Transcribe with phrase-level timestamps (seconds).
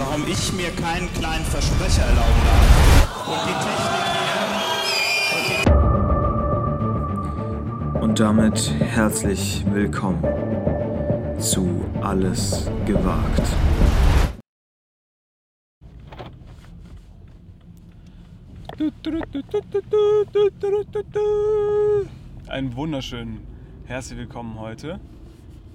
[0.00, 3.28] warum ich mir keinen kleinen Versprecher erlauben darf.
[3.28, 4.10] Und die Technik
[8.02, 10.24] Und damit herzlich willkommen
[11.38, 13.42] zu Alles gewagt.
[22.48, 23.40] Einen wunderschönen
[23.84, 24.98] herzlich willkommen heute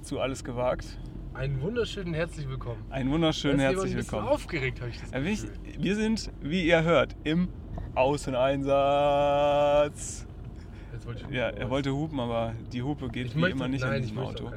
[0.01, 0.97] zu Alles gewagt.
[1.35, 2.77] Einen wunderschönen herzlich willkommen.
[2.89, 4.33] Einen wunderschönen Da ist herzlich jemand ein bisschen willkommen.
[4.33, 5.51] aufgeregt, habe ich das Ja, wir- Gefühl.
[5.83, 7.49] Wir sind, wie ihr hört, im
[7.95, 10.25] Außeneinsatz.
[10.93, 13.39] Jetzt wollte ich Ja, hupen, er aber- wollte hupen, aber die Hupe geht ich wie
[13.39, 14.51] möchte, immer nicht nein, in ich diesem Auto.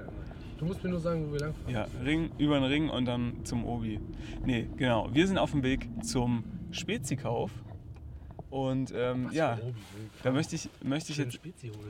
[0.59, 1.75] Du musst mir nur sagen, wo wir langfahren.
[1.75, 3.99] Ja, Ring, über den Ring und dann zum Obi.
[4.45, 5.09] Nee, genau.
[5.13, 7.51] Wir sind auf dem Weg zum Spezikauf.
[8.51, 9.75] Und ähm, ja, Obi,
[10.23, 11.39] da möchte ich, möchte ich jetzt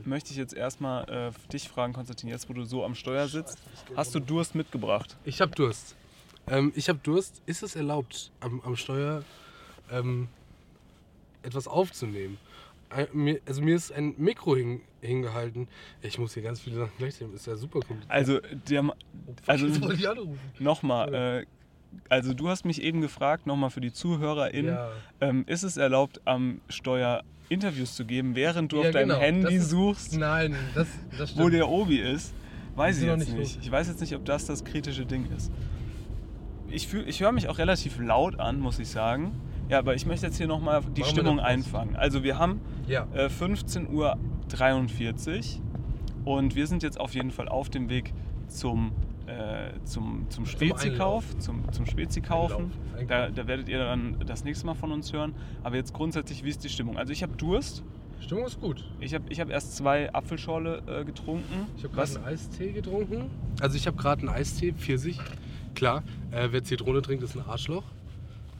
[0.04, 3.58] möchte ich jetzt erstmal äh, dich fragen, Konstantin, jetzt wo du so am Steuer sitzt,
[3.94, 5.16] hast du Durst mitgebracht?
[5.24, 5.94] Ich habe Durst.
[6.48, 7.42] Ähm, ich habe Durst.
[7.46, 9.22] Ist es erlaubt, am, am Steuer
[9.92, 10.28] ähm,
[11.42, 12.38] etwas aufzunehmen?
[13.12, 15.68] Mir, also mir ist ein Mikro hin, hingehalten.
[16.00, 17.26] Ich muss hier ganz viele Sachen gleichzeitig.
[17.26, 17.36] nehmen.
[17.36, 18.10] Ist ja super kompliziert.
[18.10, 18.96] Also, der, Ma-
[19.46, 19.66] also
[20.58, 21.46] nochmal, äh,
[22.08, 24.88] also du hast mich eben gefragt, nochmal für die ZuhörerInnen, Ja.
[25.20, 29.20] ähm, ist es erlaubt, am Steuer Interviews zu geben, während du Ja, auf deinem genau.
[29.20, 32.34] Handy ist- suchst, Nein, das, das wo der Obi ist?
[32.76, 33.58] Weiß ich jetzt nicht nicht.
[33.62, 35.50] Ich weiß jetzt nicht, ob das das kritische Ding ist.
[36.70, 39.32] Ich, fühl- ich höre mich auch relativ laut an, muss ich sagen.
[39.70, 41.96] Ja, aber ich möchte jetzt hier nochmal die wir Stimmung einfangen.
[41.96, 43.06] Also wir haben Ja.
[43.14, 45.60] äh, 15.43
[46.24, 48.12] Uhr und wir sind jetzt auf jeden Fall auf dem Weg
[48.48, 48.92] zum,
[49.28, 52.72] äh, zum, zum Spezikauf, zum, zum Spezikaufen.
[53.06, 55.34] Da, da werdet ihr dann das nächste Mal von uns hören.
[55.62, 56.96] Aber jetzt grundsätzlich, wie ist die Stimmung?
[56.96, 57.82] Also ich habe Durst.
[58.20, 58.84] Stimmung ist gut.
[59.00, 61.66] Ich habe ich hab erst zwei Apfelschorle äh, getrunken.
[61.76, 63.30] Ich habe Was- gerade einen Eistee getrunken.
[63.60, 65.20] Also ich habe gerade einen Eistee, Pfirsich.
[65.74, 66.02] Klar,
[66.32, 67.84] äh, wer Zitrone trinkt, ist ein Arschloch.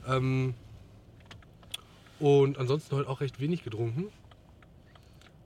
[0.07, 0.53] Ähm,
[2.19, 4.05] und ansonsten heute auch recht wenig getrunken.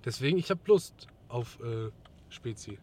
[0.05, 1.89] Deswegen, ich habe Lust auf äh,
[2.29, 2.77] Spezi.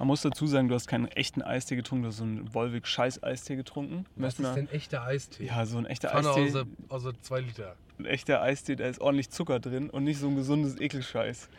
[0.00, 3.54] Man muss dazu sagen, du hast keinen echten Eistee getrunken, du hast so einen Wolwig-Scheiß-Eistee
[3.54, 4.06] getrunken.
[4.16, 5.44] Was ist denn echter Eistee?
[5.44, 6.44] Ja, so ein echter Pfanne Eistee.
[6.46, 7.76] außer, außer zwei Liter.
[7.98, 11.50] ein echter Eistee, da ist ordentlich Zucker drin und nicht so ein gesundes Ekelscheiß.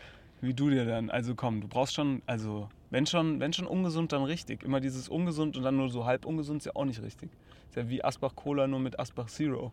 [0.41, 1.11] Wie du dir dann.
[1.11, 4.63] Also komm, du brauchst schon, also wenn schon, wenn schon ungesund, dann richtig.
[4.63, 7.29] Immer dieses ungesund und dann nur so halb ungesund ist ja auch nicht richtig.
[7.69, 9.71] Ist ja wie Asbach Cola nur mit Asbach Zero.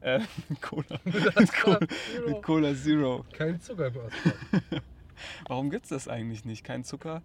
[0.00, 0.20] Äh,
[0.62, 0.84] Cola.
[1.04, 1.80] mit, Cola
[2.26, 3.26] mit Cola Zero.
[3.34, 4.82] Kein Zucker im Asphalt.
[5.48, 6.64] Warum gibt's das eigentlich nicht?
[6.64, 7.20] Kein Zucker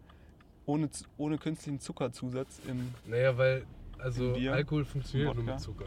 [0.66, 2.94] ohne, ohne künstlichen Zuckerzusatz im.
[3.10, 3.66] Naja, weil
[4.00, 5.86] also Bier, Alkohol funktioniert nur mit Zucker.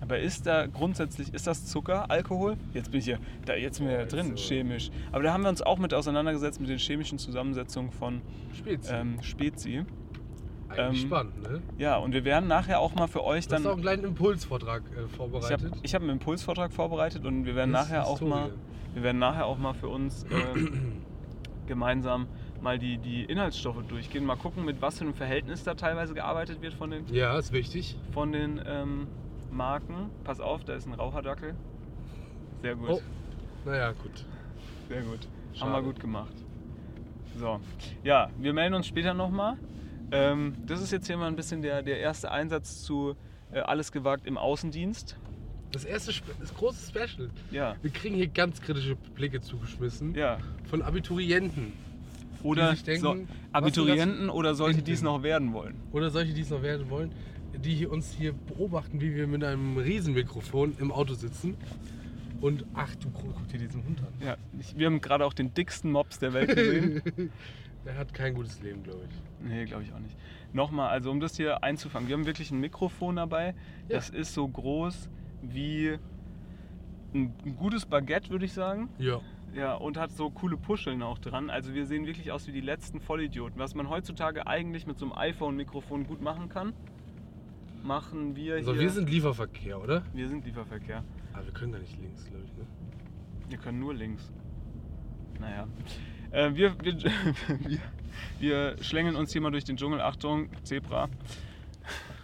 [0.00, 2.56] Aber ist da grundsätzlich, ist das Zucker, Alkohol?
[2.72, 4.90] Jetzt bin ich hier, da, jetzt sind wir ja drin, Also- chemisch.
[5.12, 8.22] Aber da haben wir uns auch mit auseinandergesetzt mit den chemischen Zusammensetzungen von
[8.56, 8.92] Spezi.
[8.92, 9.84] ähm, Spezi.
[10.68, 11.62] Eigentlich ähm, spannend, ne?
[11.78, 13.72] Ja, und wir werden nachher auch mal für euch Du hast auch dann.
[13.72, 15.72] einen kleinen Impulsvortrag äh, Ich habe vorbereitet.
[15.82, 18.52] ich hab einen Impulsvortrag vorbereitet und wir werden Das nachher auch mal,
[18.94, 20.26] wir werden nachher auch mal für uns äh,
[21.66, 22.26] gemeinsam
[22.60, 26.60] mal die, die Inhaltsstoffe durchgehen, mal gucken, mit was für einem Verhältnis da teilweise gearbeitet
[26.62, 27.96] wird von den, Ja, ist wichtig.
[28.12, 29.06] von den ähm,
[29.50, 30.10] Marken.
[30.24, 31.54] Pass auf, da ist ein Raucherdackel.
[32.62, 32.88] Sehr gut.
[32.90, 33.00] Oh.
[33.64, 34.24] Naja, gut.
[34.88, 35.20] Sehr gut.
[35.20, 35.72] Haben Schade.
[35.74, 36.32] wir gut gemacht.
[37.36, 37.60] So.
[38.02, 39.56] Ja, wir melden uns später nochmal.
[40.10, 43.14] Ähm, das ist jetzt hier mal ein bisschen der, der erste Einsatz zu
[43.52, 45.18] äh, Alles gewagt im Außendienst.
[45.70, 47.30] Das erste, das große Special.
[47.50, 47.76] Ja.
[47.82, 50.38] Wir kriegen hier ganz kritische Blicke zugeschmissen Ja.
[50.64, 51.74] von Abiturienten
[52.42, 53.16] Oder denken, so,
[53.52, 55.76] Abiturienten oder solche, die es noch werden wollen.
[55.92, 57.10] oder solche, die es noch werden wollen,
[57.64, 61.56] die uns hier beobachten, wie wir mit einem Riesenmikrofon im Auto sitzen.
[62.40, 64.26] Und ach du guck dir diesen Hund an.
[64.26, 67.02] Ja, ich, wir haben gerade auch den dicksten Mops der Welt gesehen.
[67.84, 69.48] Der hat kein gutes Leben, glaube ich.
[69.48, 70.14] nee, glaube ich auch nicht.
[70.52, 73.54] Nochmal, also um das hier einzufangen, wir haben wirklich ein Mikrofon dabei.
[73.88, 73.96] Ja.
[73.96, 75.08] Das ist so groß
[75.42, 75.96] wie
[77.14, 78.88] ein, ein gutes Baguette, würde ich sagen.
[78.98, 79.20] Ja.
[79.54, 81.50] Ja, und hat so coole Puscheln auch dran.
[81.50, 83.58] Also wir sehen wirklich aus wie die letzten Vollidioten.
[83.58, 86.72] Was man heutzutage eigentlich mit so einem iPhone-Mikrofon gut machen kann,
[87.82, 88.82] machen wir Also hier.
[88.82, 90.02] wir sind Lieferverkehr, oder?
[90.12, 91.02] wir sind Lieferverkehr.
[91.32, 92.52] Aber wir können gar nicht links, glaube ich.
[92.56, 92.66] Ne?
[93.48, 94.30] Wir können nur links.
[95.40, 95.66] Naja.
[96.30, 96.96] Äh, wir, wir,
[97.60, 97.78] wir,
[98.38, 100.00] wir schlängeln uns hier mal durch den Dschungel.
[100.00, 101.08] Achtung, Zebra.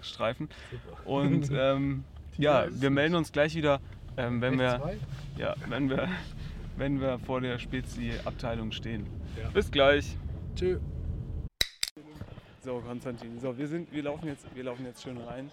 [0.03, 0.49] Streifen.
[1.05, 2.05] Und ähm,
[2.37, 3.81] ja, wir melden uns gleich wieder,
[4.17, 4.97] ähm, wenn, wir, zwei?
[5.39, 6.09] ja, wenn, wir,
[6.77, 9.07] wenn wir vor der Spezi-Abteilung stehen.
[9.41, 9.49] Ja.
[9.51, 10.17] Bis gleich.
[10.57, 10.79] Tschö.
[12.63, 13.39] So, Konstantin.
[13.41, 15.51] So, wir, sind, wir, laufen jetzt, wir laufen jetzt schön rein.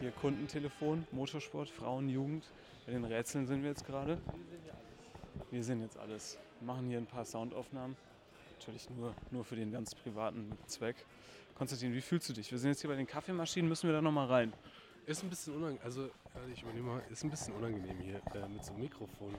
[0.00, 2.44] Hier Kundentelefon, Motorsport, Frauen, Jugend.
[2.86, 4.18] Bei den Rätseln sind wir jetzt gerade.
[5.50, 6.38] Wir sind jetzt alles.
[6.60, 7.96] Wir machen hier ein paar Soundaufnahmen.
[8.58, 10.96] Natürlich nur, nur für den ganz privaten Zweck.
[11.54, 12.50] Konstantin, wie fühlst du dich?
[12.50, 14.52] Wir sind jetzt hier bei den Kaffeemaschinen, müssen wir da nochmal rein?
[15.06, 16.08] Ist ein bisschen unangenehm, also
[16.52, 19.34] ich übernehme mal, ist ein bisschen unangenehm hier äh, mit so einem Mikrofon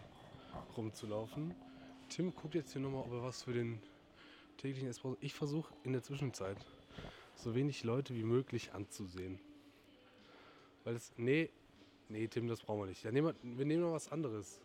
[0.75, 1.54] rumzulaufen.
[2.10, 3.81] Tim guckt jetzt hier nochmal, ob er was für den
[4.57, 5.18] täglichen Espresso.
[5.22, 6.57] Ich versuche in der Zwischenzeit
[7.36, 9.40] so wenig Leute wie möglich anzusehen.
[10.84, 11.12] Weil es.
[11.18, 11.50] Nee,
[12.10, 13.04] nee, Tim, das brauchen wir nicht.
[13.06, 14.62] Nehmen wir, wir nehmen noch was anderes.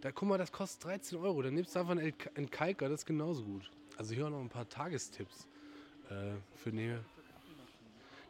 [0.00, 1.42] Da guck mal, das kostet 13 Euro.
[1.42, 3.70] Dann nimmst du einfach einen Kalker, das ist genauso gut.
[3.98, 5.46] Also hier auch noch ein paar Tagestipps
[6.08, 7.04] äh, für Nähe.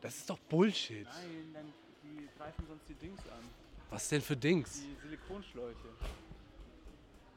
[0.00, 1.04] Das ist doch Bullshit.
[1.04, 1.72] Nein, dann
[2.02, 3.59] die greifen sonst die Dings an.
[3.90, 4.82] Was denn für Dings?
[4.82, 5.88] Die Silikonschläuche.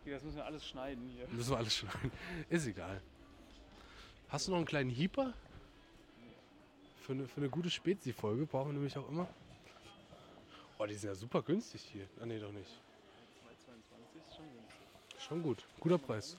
[0.05, 1.27] Das müssen wir alles schneiden hier.
[1.29, 2.11] Müssen wir alles schneiden.
[2.49, 3.01] Ist egal.
[4.29, 5.33] Hast du noch einen kleinen Hieper?
[7.01, 9.27] Für eine, für eine gute Spezi-Folge brauchen wir nämlich auch immer.
[10.77, 12.07] Oh, die sind ja super günstig hier.
[12.21, 12.69] Ah, nee, doch nicht.
[13.41, 15.21] 222 ist schon günstig.
[15.21, 15.65] Schon gut.
[15.79, 16.37] Guter Preis.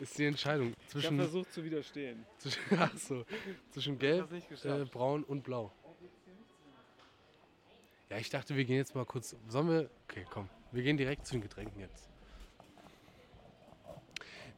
[0.00, 2.24] Ist die Entscheidung Ich habe zwischen, versucht zu widerstehen.
[2.38, 3.24] zwischen, ach so,
[3.70, 5.72] zwischen Gelb, das äh, Braun und Blau.
[8.10, 9.34] Ja, ich dachte, wir gehen jetzt mal kurz.
[9.48, 9.90] Sollen wir.
[10.08, 10.48] Okay, komm.
[10.72, 12.08] Wir gehen direkt zu den Getränken jetzt.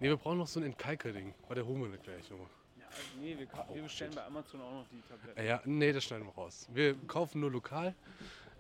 [0.01, 1.35] Ne, wir brauchen noch so ein Entkalker-Ding.
[1.49, 2.47] Warte, holen wir gleich nochmal.
[2.79, 5.45] Ja, also nee, wir, ka- wir bestellen bei Amazon auch noch die Tabletten.
[5.45, 6.69] Ja, nee, das schneiden wir raus.
[6.73, 7.95] Wir kaufen nur lokal.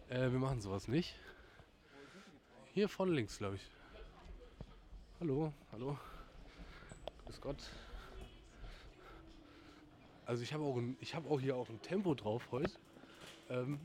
[0.09, 1.14] Äh, wir machen sowas nicht.
[2.75, 3.62] Hier vorne links, glaube ich.
[5.21, 5.99] Hallo, hallo.
[7.29, 7.57] Grüß Gott.
[10.25, 12.73] Also ich habe auch, ein- ich habe auch hier auch ein Tempo drauf heute.
[13.51, 13.79] Ähm,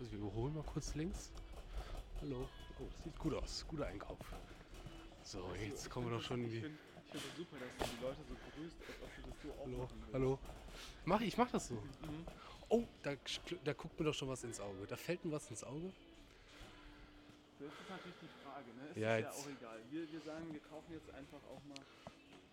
[0.00, 1.30] also wir überholen mal kurz links.
[2.20, 2.48] Hallo.
[2.80, 3.64] Oh, das sieht gut aus.
[3.68, 4.18] Guter Einkauf.
[5.22, 6.60] So, jetzt kommen wir doch schon in Ich die.
[6.62, 9.42] finde ich find das super, dass du die Leute so grüßt, als ob du das
[9.42, 10.38] so auch Hallo, hallo.
[11.04, 11.80] Mach ich, mach das so.
[12.68, 13.12] Oh, da,
[13.62, 14.86] da guckt mir doch schon was ins Auge.
[14.88, 15.92] Da fällt mir was ins Auge.
[17.62, 18.90] Das ist natürlich die Frage, ne?
[18.90, 19.78] Es Ja, ist ja auch egal.
[19.90, 21.78] Wir, wir sagen, wir kaufen jetzt einfach auch mal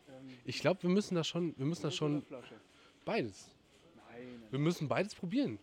[0.10, 2.56] ähm, Ich glaube, wir müssen da schon, wir müssen da Dose schon oder Flasche.
[3.06, 3.50] beides.
[3.96, 5.58] Nein, Wir müssen beides probieren.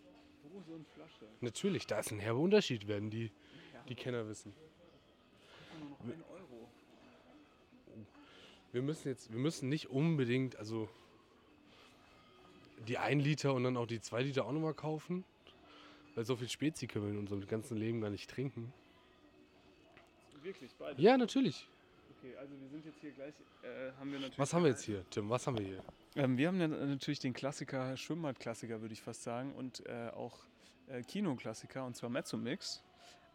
[0.53, 1.27] Dose und Flasche.
[1.41, 3.31] Natürlich, da ist ein herber Unterschied, werden die,
[3.89, 4.53] die Kenner wissen.
[5.79, 6.69] Nur noch 1 Euro.
[8.73, 10.89] Wir müssen jetzt, wir müssen nicht unbedingt, also
[12.89, 15.25] die 1 Liter und dann auch die 2 Liter auch nochmal kaufen.
[16.15, 18.73] Weil so viel Spezi können wir in unserem ganzen Leben gar nicht trinken.
[20.47, 21.03] Wirklich, beide.
[21.03, 21.69] Ja, natürlich.
[22.17, 24.39] Okay, also wir sind jetzt hier gleich, äh, haben wir natürlich...
[24.39, 25.29] Was haben wir jetzt hier, Tim?
[25.29, 25.83] Was haben wir hier?
[26.15, 30.39] Ähm, wir haben natürlich den Klassiker, Schwimmbadklassiker würde ich fast sagen und äh, auch
[30.87, 32.81] äh, Kinoklassiker und zwar Mezzomix.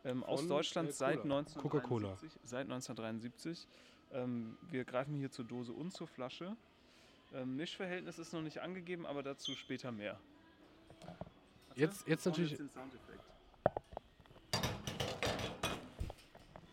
[0.05, 1.39] Ähm, aus Deutschland äh, seit Cola.
[1.39, 1.61] 1973.
[1.61, 2.17] Coca-Cola.
[2.43, 3.67] Seit 1973.
[4.13, 6.55] Ähm, wir greifen hier zur Dose und zur Flasche.
[7.33, 10.17] Ähm, Mischverhältnis ist noch nicht angegeben, aber dazu später mehr.
[11.75, 12.51] Jetzt, jetzt natürlich.
[12.51, 13.21] Jetzt den Soundeffekt.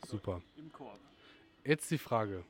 [0.08, 0.40] Super.
[0.56, 0.98] Im Korb.
[1.64, 2.42] Jetzt die Frage.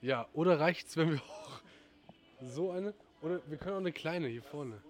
[0.00, 1.60] Ja, oder reicht's, wenn wir auch
[2.40, 2.94] so eine.
[3.20, 4.82] Oder wir können auch eine kleine hier vorne.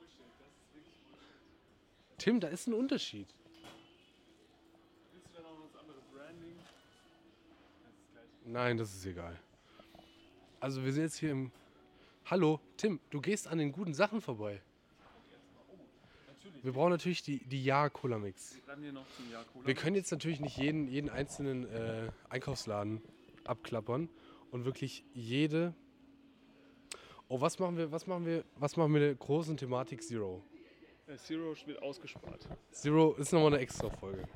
[2.18, 3.26] Tim, da ist ein Unterschied.
[8.44, 9.40] Nein, das ist egal.
[10.60, 11.50] Also wir sind jetzt hier im.
[12.26, 14.62] Hallo, Tim, du gehst an den guten Sachen vorbei.
[16.64, 18.58] Wir brauchen natürlich die, die Ja-Cola-Mix.
[19.64, 23.02] Wir können jetzt natürlich nicht jeden, jeden einzelnen äh, Einkaufsladen
[23.44, 24.08] abklappern
[24.50, 25.74] und wirklich jede.
[27.28, 30.42] Oh, was machen wir, was machen wir, was machen wir mit der großen Thematik Zero?
[31.06, 32.48] Äh, Zero wird ausgespart.
[32.70, 34.26] Zero ist nochmal eine extra Folge.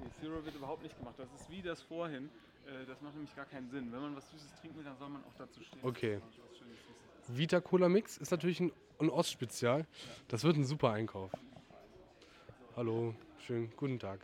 [0.00, 1.16] Nee, Zero wird überhaupt nicht gemacht.
[1.18, 2.30] Das ist wie das vorhin.
[2.66, 3.92] Äh, Das macht nämlich gar keinen Sinn.
[3.92, 5.80] Wenn man was Süßes trinken will, dann soll man auch dazu stehen.
[5.82, 6.18] Okay.
[7.28, 9.86] Vita Cola Mix ist natürlich ein, ein Ostspezial.
[10.28, 11.30] Das wird ein super Einkauf.
[12.76, 14.18] Hallo, schönen guten Tag.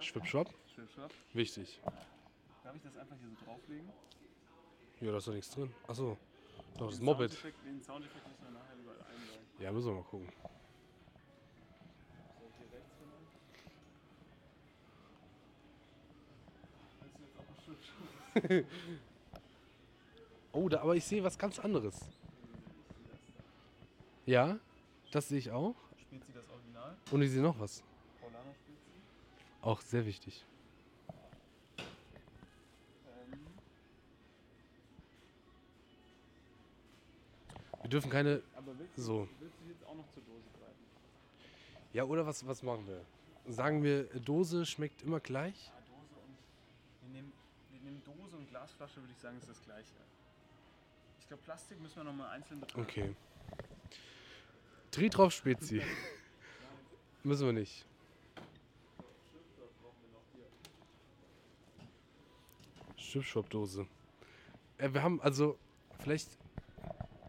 [0.00, 1.10] Schwipschwapp, Schwipschwapp.
[1.34, 1.78] wichtig.
[2.64, 3.92] Darf ich das einfach hier so drauflegen?
[5.02, 5.70] Ja, da ist doch nichts drin.
[5.86, 6.16] Achso,
[6.78, 7.36] doch das Moped.
[7.66, 9.40] Den Soundeffekt müssen wir nachher überall einbauen.
[9.58, 10.28] Ja, müssen wir mal gucken.
[20.54, 21.98] Oh, da, aber ich sehe was ganz anderes.
[24.26, 24.58] Ja,
[25.10, 25.81] das sehe ich auch.
[27.10, 27.82] Und ich sehe noch was.
[29.62, 30.44] Auch sehr wichtig.
[37.82, 38.42] Wir dürfen keine.
[38.56, 39.24] aber willst, So.
[39.24, 40.84] du, willst du jetzt auch noch zur Dose greifen?
[41.92, 43.04] Ja, oder was, was machen wir?
[43.52, 45.66] Sagen wir, Dose schmeckt immer gleich?
[45.66, 46.36] Ja, Dose und.
[47.02, 47.32] Wir nehmen,
[47.70, 49.94] wir nehmen Dose und Glasflasche, würde ich sagen, ist das gleiche.
[51.20, 52.82] Ich glaube, Plastik müssen wir nochmal einzeln betrachten.
[52.82, 53.14] Okay.
[54.90, 55.82] Tritrauf Spezi.
[57.24, 57.86] Müssen wir nicht.
[62.96, 63.86] Chipshop-Dose.
[64.78, 65.58] Äh, wir haben also,
[66.00, 66.36] vielleicht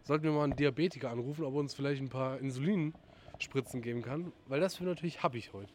[0.03, 4.31] sollten wir mal einen Diabetiker anrufen, ob er uns vielleicht ein paar Insulinspritzen geben kann,
[4.47, 5.71] weil das für natürlich habe ich heute.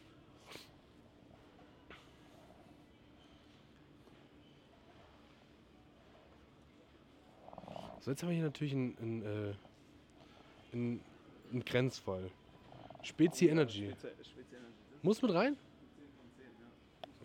[7.99, 9.53] So, jetzt haben wir hier natürlich einen, einen, äh,
[10.73, 11.01] einen,
[11.51, 12.31] einen Grenzfall.
[13.03, 13.93] Spezi Energy.
[15.01, 15.57] Muss mit rein?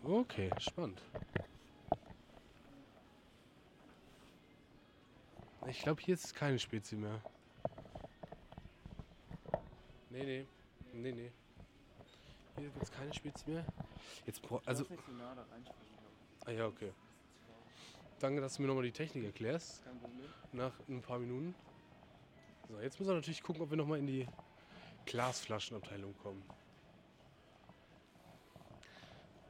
[0.03, 1.01] Okay, spannend.
[5.67, 7.23] Ich glaube, hier ist keine Spezi mehr.
[10.11, 10.47] Nee, nee.
[10.93, 11.33] Nee, nee.
[12.57, 13.65] Hier gibt es keine Spezi mehr.
[14.27, 14.85] Jetzt, also.
[16.45, 16.93] Ah ja, okay.
[18.21, 19.83] Danke, dass du mir nochmal die Technik erklärst.
[20.53, 21.55] Nach ein paar Minuten.
[22.69, 24.29] So, jetzt müssen wir natürlich gucken, ob wir nochmal in die
[25.07, 26.43] Glasflaschenabteilung kommen.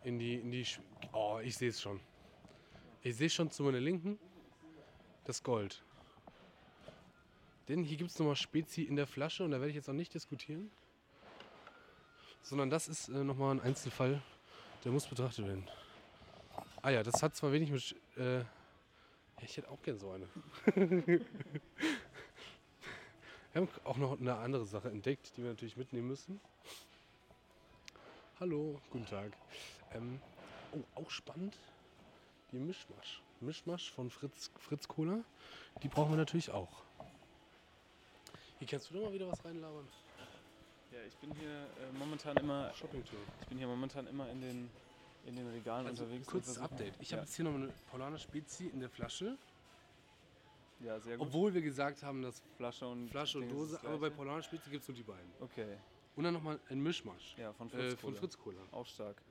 [0.02, 0.66] In die, in die.
[1.12, 2.00] Oh, ich sehe es schon.
[3.02, 4.18] Ich sehe schon zu meiner Linken
[5.24, 5.82] das Gold.
[7.68, 9.94] Denn hier gibt es nochmal Spezi in der Flasche und da werde ich jetzt auch
[9.94, 10.70] nicht diskutieren.
[12.42, 14.20] Sondern das ist äh, nochmal ein Einzelfall,
[14.84, 15.66] der muss betrachtet werden.
[16.82, 17.96] Ah ja, das hat zwar wenig mit.
[18.18, 18.46] Äh, ja,
[19.40, 20.28] ich hätte auch gern so eine.
[23.54, 26.40] Wir haben auch noch eine andere Sache entdeckt, die wir natürlich mitnehmen müssen.
[28.40, 29.30] Hallo, guten Tag.
[29.92, 30.20] Ähm,
[30.72, 31.56] oh, auch spannend.
[32.50, 33.22] Die Mischmasch.
[33.38, 35.20] Mischmasch von Fritz, Fritz Cola.
[35.84, 36.82] Die brauchen wir natürlich auch.
[38.58, 39.86] Hier kannst du doch mal wieder was reinlabern.
[40.90, 43.20] Ja, ich bin hier äh, momentan immer, Shopping-Tour.
[43.40, 44.70] ich bin hier momentan immer in den,
[45.26, 46.26] in den Regalen Also, unterwegs.
[46.26, 46.94] kurzes Update.
[46.98, 47.18] Ich ja.
[47.18, 49.38] habe jetzt hier noch eine Paulaner Spezi in der Flasche.
[50.80, 51.26] Ja, sehr gut.
[51.28, 54.88] Obwohl wir gesagt haben, dass Flasche und Flasche und Dose, aber bei Spezi gibt es
[54.88, 55.30] nur die beiden.
[55.40, 55.78] Okay,
[56.16, 57.36] Und dann nochmal ein Mischmasch.
[57.38, 58.14] ja, von Fritz Äh, von.
[58.14, 58.60] Fritz Cola.
[58.72, 59.22] Auch stark.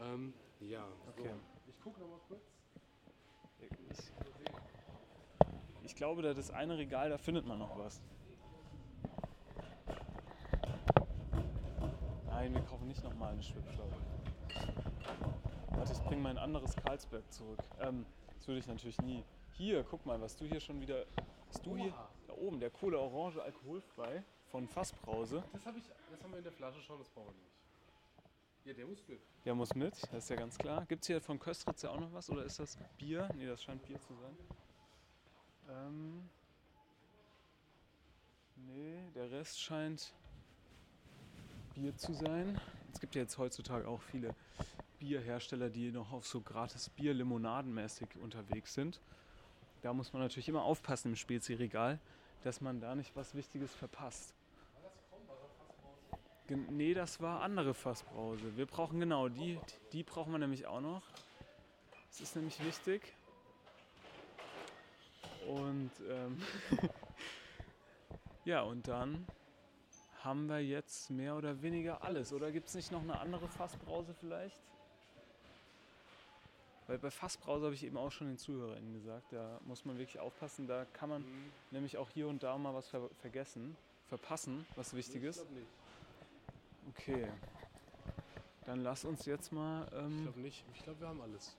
[0.00, 0.86] Ähm, ja.
[1.08, 1.30] Okay.
[1.68, 2.42] Ich gucke nochmal kurz.
[3.60, 4.12] Ich,
[5.84, 8.00] ich glaube, da das eine Regal, da findet man noch was.
[12.26, 13.94] Nein, wir kaufen nicht nochmal eine Schwipschwappe.
[15.70, 17.58] Warte, ich bringe mein anderes Carlsberg zurück.
[17.80, 18.04] Ähm,
[18.38, 19.22] das würde ich natürlich nie.
[19.52, 21.06] Hier, guck mal, was du hier schon wieder.
[21.48, 21.92] Was du hier.
[22.26, 25.44] Da oben, der Cola Orange alkoholfrei von Fassbrause.
[25.52, 27.52] Das, hab ich, das haben wir in der Flasche schon, das brauchen wir nicht.
[28.64, 29.20] Ja, der muss mit.
[29.44, 30.86] Der muss mit, das ist ja ganz klar.
[30.86, 33.28] Gibt es hier von Köstritz ja auch noch was oder ist das Bier?
[33.34, 34.36] Ne, das scheint Bier zu sein.
[35.68, 36.28] Ähm,
[38.56, 40.14] nee, der Rest scheint
[41.74, 42.60] Bier zu sein.
[42.92, 44.34] Es gibt ja jetzt heutzutage auch viele
[45.00, 49.00] Bierhersteller, die noch auf so gratis Bier-Limonadenmäßig unterwegs sind.
[49.82, 51.98] Da muss man natürlich immer aufpassen im Spezi-Regal,
[52.44, 54.34] dass man da nicht was Wichtiges verpasst.
[56.46, 58.56] Gen- Nee, das war andere Fassbrause.
[58.56, 59.58] Wir brauchen genau die,
[59.92, 61.02] die brauchen wir nämlich auch noch.
[62.08, 63.14] Das ist nämlich wichtig.
[65.48, 66.40] Und ähm,
[68.44, 69.26] ja, und dann
[70.22, 72.32] haben wir jetzt mehr oder weniger alles.
[72.32, 74.60] Oder gibt es nicht noch eine andere Fassbrause vielleicht?
[76.92, 80.20] Weil bei Fassbrause habe ich eben auch schon den ZuhörerInnen gesagt, da muss man wirklich
[80.20, 80.66] aufpassen.
[80.66, 81.24] Da kann man
[81.70, 83.74] nämlich auch hier und da mal was ver vergessen,
[84.08, 85.50] verpassen, was wichtig ist.
[85.52, 85.66] nicht.
[86.90, 87.28] Okay.
[88.66, 89.86] Dann lass uns jetzt mal.
[89.90, 90.64] Ich Ähm, glaube nicht.
[90.74, 91.56] Ich glaube, wir haben alles.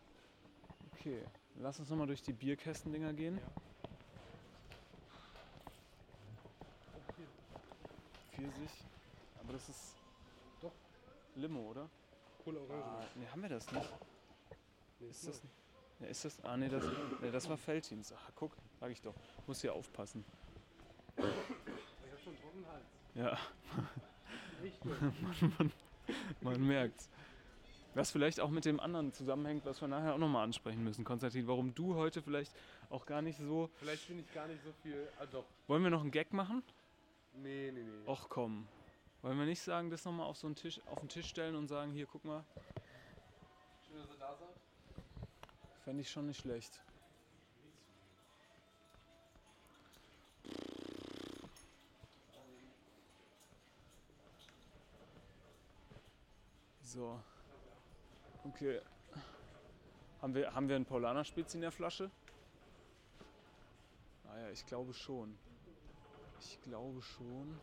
[0.92, 1.24] okay.
[1.56, 3.40] Lass uns nochmal durch die Bierkästendinger gehen.
[8.34, 8.86] Pfirsich.
[9.42, 9.96] Aber das ist.
[10.62, 10.74] Doch.
[11.34, 11.90] Limo, oder?
[12.44, 12.86] Cola Orange.
[12.86, 13.90] Ah, nee, haben wir das nicht?
[15.03, 15.41] Nee, Ist das.
[16.00, 16.43] Ja, ist das.
[16.43, 16.83] Ah, nee, das,
[17.22, 18.13] nee, das war Feldteams.
[18.17, 19.15] Ach, guck, sag ich doch.
[19.48, 20.25] Muss hier aufpassen.
[21.17, 21.33] Ich habe
[22.24, 22.86] schon trockenen Hals.
[23.15, 23.38] Ja,
[24.63, 25.72] Echt gut.
[26.41, 27.10] man merkt's.
[27.95, 31.48] Was vielleicht auch mit dem anderen zusammenhängt, was wir nachher auch nochmal ansprechen müssen, Konstantin,
[31.48, 32.51] warum du heute vielleicht
[32.89, 33.69] auch gar nicht so.
[33.75, 35.07] Vielleicht bin ich gar nicht so viel.
[35.19, 35.45] Ah, doch.
[35.67, 36.63] Wollen wir noch einen Gag machen?
[37.36, 38.07] Nee, nee, nee.
[38.07, 38.67] Och komm.
[39.22, 41.67] Wollen wir nicht sagen, das nochmal auf so einen Tisch, auf den Tisch stellen und
[41.67, 42.43] sagen, hier, guck mal,
[43.86, 44.50] Schön, dass ihr da seid.
[45.84, 46.82] Fände ich schon nicht schlecht.
[56.82, 57.20] So.
[58.46, 58.80] Okay.
[60.22, 62.10] Haben wir, haben wir einen Paulaner Spitz in der Flasche?
[64.25, 65.38] Naja, ich glaube schon.
[66.40, 67.60] Ich glaube schon.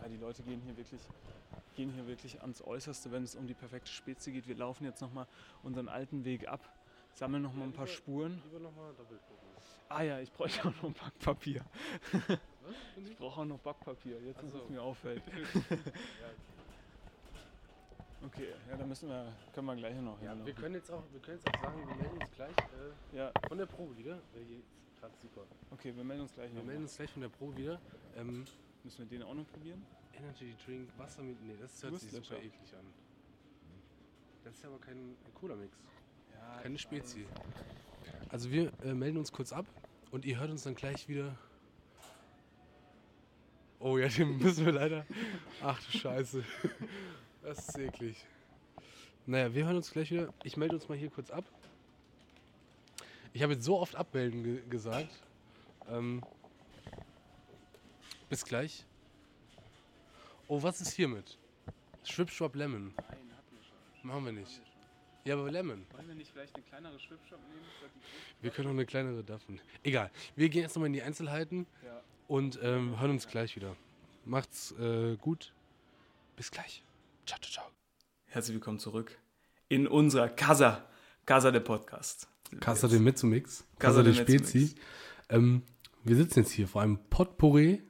[0.00, 1.00] Ja, die Leute gehen hier wirklich,
[1.74, 4.46] gehen hier wirklich ans Äußerste, wenn es um die perfekte Spezie geht.
[4.48, 5.26] Wir laufen jetzt nochmal
[5.62, 6.60] unseren alten Weg ab
[7.14, 8.42] Sammle noch mal ein paar Spuren.
[8.46, 9.48] Lieber nochmal doppelt gucken.
[9.88, 11.64] Ah ja, ich bräuchte auch noch Backpapier.
[12.12, 12.36] Was?
[12.96, 14.58] Ich brauche auch noch Backpapier, jetzt so.
[14.58, 15.22] es mir auffällt.
[18.24, 20.46] Okay, ja, dann müssen wir, können wir gleich noch Ja, hinlaufen.
[20.46, 23.30] wir können jetzt auch, wir können jetzt auch sagen, wir melden uns gleich äh, Ja,
[23.46, 24.16] von der Probe wieder.
[24.34, 25.42] Ist gerade super.
[25.70, 27.80] okay, wir melden uns gleich Wir melden uns gleich von der Probe wieder.
[28.16, 28.44] Ähm,
[28.82, 29.84] Müssen wir den auch noch probieren?
[30.18, 31.40] Energy Drink, Wasser mit.
[31.42, 32.86] Nee, das hört sich super eklig an.
[34.44, 35.76] Das ist aber kein Cola-Mix.
[36.32, 37.26] Ja, Keine Spezi.
[38.28, 39.66] Also wir äh, melden uns kurz ab
[40.10, 41.36] und ihr hört uns dann gleich wieder.
[43.78, 45.06] Oh ja, den müssen wir leider.
[45.62, 46.44] Ach du Scheiße.
[47.42, 48.26] Das ist eklig.
[49.24, 50.34] Naja, wir hören uns gleich wieder.
[50.42, 51.44] Ich melde uns mal hier kurz ab.
[53.32, 55.12] Ich habe jetzt so oft abmelden ge gesagt.
[55.88, 56.22] Ähm,
[58.28, 58.84] bis gleich.
[60.48, 61.38] Oh, was ist hiermit?
[62.04, 62.92] Schwipschwap Lemon.
[62.96, 64.06] Nein, hatten wir schon.
[64.08, 64.60] Machen wir nicht.
[65.24, 65.84] Ja, aber Lemon.
[65.92, 67.64] Wollen wir nicht vielleicht eine kleinere Schwipschwap nehmen?
[68.40, 69.60] Wir können auch eine kleinere Daffen.
[69.82, 70.10] Egal.
[70.36, 72.00] Wir gehen jetzt nochmal in die Einzelheiten Ja.
[72.28, 73.76] und ähm, hören uns gleich wieder.
[74.24, 75.52] Macht's äh, gut.
[76.36, 76.84] Bis gleich.
[77.26, 77.70] Ciao, ciao, ciao.
[78.26, 79.18] Herzlich willkommen zurück
[79.68, 80.84] in unserer Casa,
[81.24, 82.28] Casa der Podcast.
[82.60, 83.64] Casa de Mezzomix.
[83.80, 84.74] Casa Casa de de Spezi.
[85.28, 85.62] Ähm,
[86.04, 87.82] wir sitzen jetzt hier vor einem Potpourri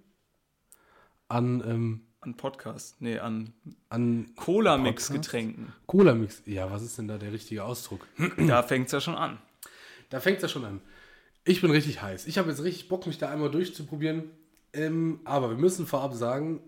[1.29, 3.53] an, ähm, An Podcast, nee, an
[3.89, 5.73] an Cola-Mix-Getränken.
[5.87, 6.43] Cola-Mix.
[6.47, 8.05] Ja, was ist denn da der richtige Ausdruck?
[8.37, 9.39] Da fängt es ja schon an.
[10.11, 10.81] Da fängt's ja schon an.
[11.45, 12.27] Ich bin richtig heiß.
[12.27, 14.25] Ich habe jetzt richtig Bock, mich da einmal durchzuprobieren.
[14.73, 16.59] Ähm, aber wir müssen vorab sagen,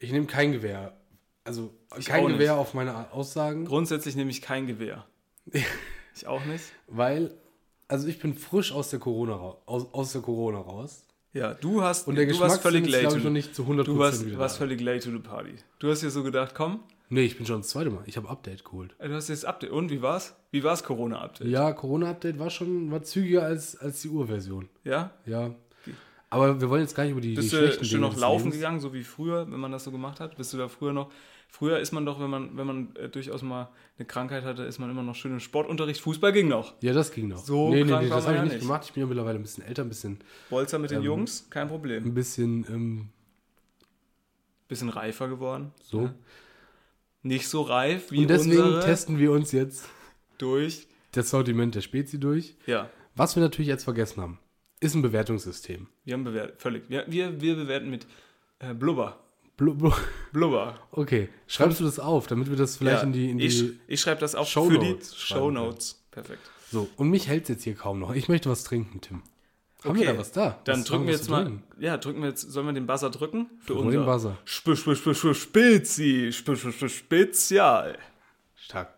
[0.00, 0.96] ich nehme kein Gewehr.
[1.44, 2.38] Also Ich kein auch nicht.
[2.38, 5.06] Gewehr auf meine Aussagen, Grundsätzlich nehme ich kein Gewehr.
[6.16, 6.64] ich auch nicht.
[6.88, 7.32] weil
[7.86, 11.04] also ich bin frisch aus der Corona raus, aus, aus der Corona raus.
[11.34, 13.08] Ja, du hast Und der du warst völlig late.
[13.08, 15.54] to ich, noch nicht zu 100% du warst, warst völlig late to the party.
[15.78, 18.02] Du hast dir so gedacht, komm, Nee, ich bin schon das zweite Mal.
[18.06, 18.94] Ich habe Update geholt.
[18.98, 19.70] du hast jetzt Update.
[19.70, 20.34] Und wie war's?
[20.50, 21.46] Wie war's Corona-Update?
[21.46, 24.70] Ja, Corona-Update war schon war zügiger als, als die Urversion.
[24.82, 25.10] Ja?
[25.26, 25.54] Ja.
[26.30, 28.54] Aber wir wollen jetzt gar nicht über die, Bist die du schlechten noch laufen Lebens-
[28.54, 30.38] gegangen, so wie früher, wenn man das so gemacht hat?
[30.38, 31.10] Bist du da früher noch?
[31.54, 34.78] Früher ist man doch, wenn man, wenn man äh, durchaus mal eine Krankheit hatte, ist
[34.78, 36.00] man immer noch schön im Sportunterricht.
[36.00, 36.72] Fußball ging noch.
[36.80, 37.36] Ja, das ging noch.
[37.44, 38.84] So nee, nee, nee, das habe ich nicht gemacht.
[38.86, 41.68] Ich bin ja mittlerweile ein bisschen älter, ein bisschen, Bolzer mit den Ähm, Jungs, kein
[41.68, 42.04] Problem.
[42.06, 43.08] ein bisschen ähm,
[44.66, 45.72] Bisschen reifer geworden.
[45.82, 46.04] so.
[46.04, 46.14] Ja.
[47.24, 49.88] Nicht so reif wie Und deswegen testen wir uns jetzt
[50.38, 50.88] durch.
[51.12, 52.56] das Sortiment der Spezi durch.
[52.66, 54.38] Ja, Was wir natürlich jetzt vergessen haben,
[54.80, 55.86] ist ein Bewertungssystem.
[56.04, 56.88] wir haben bewertet, völlig.
[56.88, 58.06] Wir, wir, wir bewerten mit
[58.58, 59.21] äh, Blubber.
[59.62, 59.94] Blu- blu-
[60.32, 60.78] Blubber.
[60.90, 63.64] Okay, schreibst du das auf, damit wir das vielleicht Ja, in die, in die ich
[63.86, 65.50] ich schreibe das auch Show für die Notes Show.
[65.50, 66.02] Notes.
[66.10, 66.40] Perfekt.
[66.70, 68.14] So, und mich hält jetzt hier kaum noch.
[68.14, 69.22] Ich möchte was trinken, Tim.
[69.84, 70.60] Haben wir da was da?
[70.64, 71.50] Dann Was drücken wir jetzt mal.
[71.78, 72.42] Ja, drücken wir jetzt.
[72.42, 73.50] Sollen wir den Buzzer drücken?
[73.60, 74.38] Für Drücken wir den Buzzer.
[74.46, 76.28] Sp Sp Sp Sp Spezi.
[76.30, 77.98] Sp Sp Sp Spezial.
[78.56, 78.94] Stark.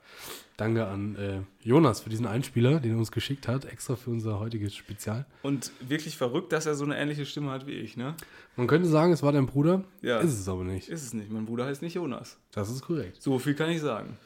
[0.57, 4.38] Danke an äh, Jonas für diesen Einspieler, den er uns geschickt hat, extra für unser
[4.38, 5.27] heutiges Spezial.
[5.43, 8.14] Und wirklich verrückt, dass er so eine ähnliche Stimme hat wie ich, ne?
[8.55, 9.83] Man könnte sagen, es war dein Bruder.
[10.01, 10.21] Ja.
[10.21, 10.88] Ist es aber nicht.
[10.88, 11.31] Ist es nicht.
[11.31, 12.38] Mein Bruder heißt nicht Jonas.
[12.53, 13.21] Das ist korrekt.
[13.21, 14.17] So viel kann ich sagen.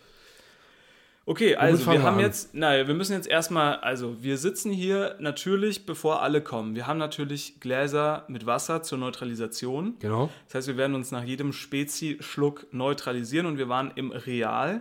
[1.24, 2.20] Okay, also wir haben an?
[2.20, 6.74] jetzt, naja, wir müssen jetzt erstmal, also wir sitzen hier natürlich, bevor alle kommen.
[6.74, 9.96] Wir haben natürlich Gläser mit Wasser zur Neutralisation.
[9.98, 10.30] Genau.
[10.46, 14.80] Das heißt, wir werden uns nach jedem Spezi-Schluck neutralisieren und wir waren im Real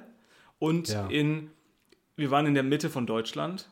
[0.59, 1.07] und Ja.
[1.07, 1.51] in,
[2.15, 3.69] wir waren in der Mitte von Deutschland,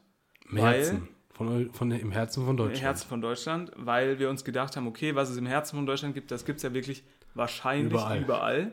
[0.50, 1.08] Im Weil- Herzen.
[1.34, 2.82] Von, von, Im Herzen von im Deutschland.
[2.82, 6.14] Herzen von Deutschland, weil wir uns gedacht haben, okay, was es im Herzen von Deutschland
[6.14, 8.22] gibt, das gibt es ja wirklich wahrscheinlich überall.
[8.22, 8.64] Überall.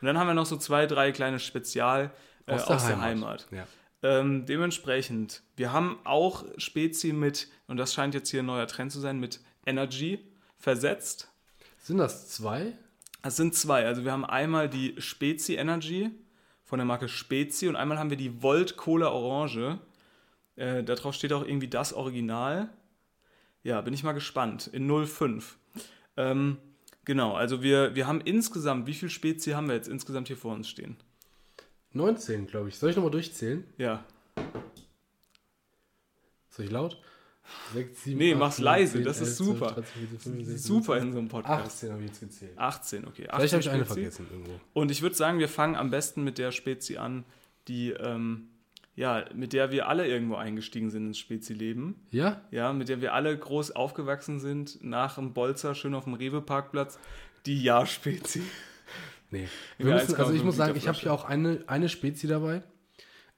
[0.00, 2.12] Und dann haben wir noch so zwei, drei kleine Spezial
[2.46, 3.48] äh, aus, der, Heimat.
[3.50, 3.66] Ja.
[4.04, 8.92] Ähm, dementsprechend, wir haben auch Spezi mit, und das scheint jetzt hier ein neuer Trend
[8.92, 10.20] zu sein, mit Energy
[10.58, 11.28] versetzt.
[11.78, 12.72] Sind das zwei?
[13.22, 13.84] Es sind zwei.
[13.84, 16.10] Also wir haben einmal die Spezi Energy
[16.72, 19.78] von der Marke Spezi und einmal haben wir die Volt Cola Orange.
[20.56, 22.70] Äh, darauf steht auch irgendwie das Original.
[23.62, 24.68] Ja, bin ich mal gespannt.
[24.68, 25.58] In 05.
[26.16, 26.56] Ähm,
[27.04, 30.54] genau, also wir, wir haben insgesamt, wie viel Spezi haben wir jetzt insgesamt hier vor
[30.54, 30.96] uns stehen?
[31.92, 32.78] 19, glaube ich.
[32.78, 33.64] Soll ich nochmal durchzählen?
[33.76, 34.06] Ja,
[36.48, 37.02] Soll ich laut?
[37.74, 39.82] 6, 7, Nee, mach's leise, das ist super.
[40.56, 41.76] super in so einem Podcast.
[41.76, 42.58] 18 habe ich jetzt gezählt.
[42.58, 43.28] 18, okay.
[43.28, 44.60] 18 Vielleicht habe ich eine vergessen irgendwo.
[44.72, 47.24] Und ich würde sagen, wir fangen am besten mit der Spezi an,
[47.68, 48.48] die, ähm,
[48.94, 51.96] ja, mit der wir alle irgendwo eingestiegen sind ins Spezi-Leben.
[52.10, 52.42] Ja?
[52.50, 56.98] Ja, mit der wir alle groß aufgewachsen sind, nach dem Bolzer, schön auf dem Rewe-Parkplatz.
[57.46, 58.42] Die Ja-Spezi.
[59.30, 59.48] Nee.
[59.78, 62.62] Wir müssen, also ich muss sagen, ich habe hier auch eine, eine Spezi dabei.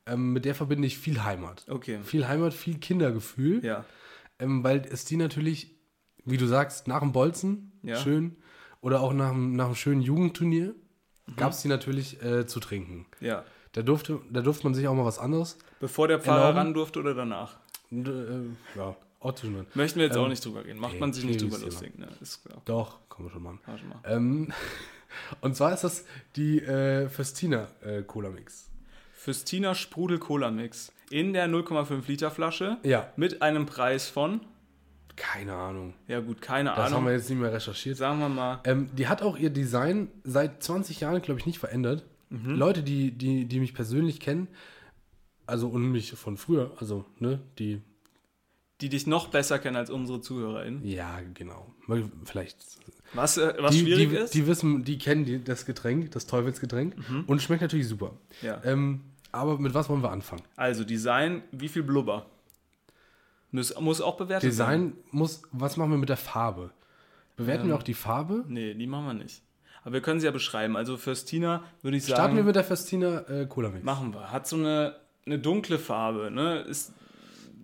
[0.06, 1.64] Ähm, mit der verbinde ich viel Heimat.
[1.68, 1.98] Okay.
[2.04, 3.64] Viel Heimat, viel Kindergefühl.
[3.64, 3.84] Ja.
[4.38, 5.70] Ähm, weil es die natürlich,
[6.24, 7.96] wie du sagst, nach dem Bolzen, Ja.
[7.96, 8.36] schön,
[8.80, 10.74] oder auch nach, dem- nach einem schönen Jugendturnier,
[11.26, 11.36] Mhm.
[11.36, 13.06] gab es die natürlich äh, zu trinken.
[13.20, 13.44] Ja.
[13.72, 15.58] Da durfte, da durfte man sich auch mal was anderes.
[15.80, 16.58] Bevor der Pfarrer Erlauben?
[16.58, 17.56] ran durfte oder danach?
[17.90, 18.96] Und, äh, ja.
[19.74, 20.78] Möchten wir jetzt auch Ähm, nicht drüber reden.
[20.80, 21.98] Macht nee, man sich nicht drüber lustig.
[21.98, 22.08] Ne?
[22.20, 22.60] Ist klar.
[22.66, 23.58] Doch, kommen wir schon mal an.
[24.04, 24.52] Ähm,
[25.40, 26.04] und zwar ist das
[26.36, 28.70] die äh, Festina äh, Cola Mix.
[29.24, 33.10] Füstina Sprudel Cola Mix in der 0,5 Liter Flasche Ja.
[33.16, 34.40] mit einem Preis von,
[35.16, 35.94] Keine Ahnung.
[36.08, 37.96] ja gut, keine Das haben Ahnung, wir jetzt nicht mehr recherchiert.
[37.96, 41.58] sagen wir mal, Ähm, die hat auch ihr Design seit 20 Jahren, glaube ich, nicht
[41.58, 42.04] verändert.
[42.28, 42.54] Mhm.
[42.56, 44.46] Leute, die, die, die mich persönlich kennen,
[45.46, 47.80] also und mich von früher, also, ne, die,
[48.82, 50.84] die dich noch besser kennen als unsere ZuhörerInnen.
[50.86, 51.72] ja, genau.
[52.24, 52.58] Vielleicht.
[53.14, 56.26] Was, äh, was die, schwierig die, ist, Die wissen, die kennen die, das Getränk, das
[56.26, 58.10] Teufelsgetränk und schmeckt natürlich super.
[58.42, 58.46] Mhm.
[58.46, 58.60] ja.
[58.64, 59.00] Ähm,
[59.34, 60.42] aber mit was wollen wir anfangen?
[60.56, 62.26] also Design, wie viel Blubber?
[63.50, 64.80] Muss, muss auch bewertet sein.
[64.94, 66.70] Design muss, was machen wir mit der Farbe?
[67.36, 68.44] Bewerten Ähm, wir auch die Farbe?
[68.48, 69.42] Nee, die machen wir nicht.
[69.82, 70.76] Aber wir können sie ja beschreiben.
[70.76, 73.84] Also Fürstina würde ich sagen, Starten wir mit der Festina äh, Cola Mix.
[73.84, 74.32] machen wir.
[74.32, 76.60] Hat so eine, eine dunkle Farbe, ne?
[76.62, 76.92] Ist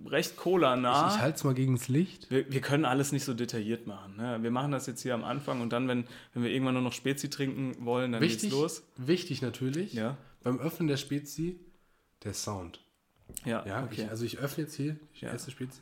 [0.07, 1.15] recht cola-nah.
[1.15, 2.31] Ich halte es mal gegen das Licht.
[2.31, 4.17] Wir, wir können alles nicht so detailliert machen.
[4.17, 4.39] Ne?
[4.43, 6.05] Wir machen das jetzt hier am Anfang und dann, wenn,
[6.35, 8.83] wenn wir irgendwann nur noch Spezi trinken wollen, dann Wichtig, geht's los.
[8.97, 11.59] wichtig natürlich, Ja, beim Öffnen der Spezi,
[12.25, 12.81] der Sound.
[13.45, 14.03] ja, Ja, okay.
[14.05, 15.31] ich, also ich öffne jetzt hier die Ja.
[15.33, 15.81] erste Spezi.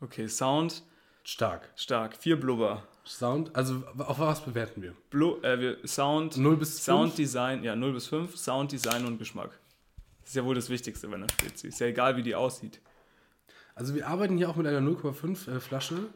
[0.00, 0.82] okay, Sound
[1.24, 1.68] Stark.
[1.76, 2.16] stark.
[2.16, 2.86] Vier Blubber.
[3.04, 4.94] Sound, also auf was bewerten wir?
[5.10, 6.84] Blu äh, wir, Sound, 0 bis 5?
[6.84, 9.58] Sound Design, ja, 0 bis 5, Sound Design und Geschmack.
[10.20, 11.68] Das ist ja wohl das Wichtigste bei einer Spezi.
[11.68, 12.80] Ist ja egal, wie die aussieht.
[13.74, 16.08] Also wir arbeiten hier auch mit einer 0,5 äh, Flasche,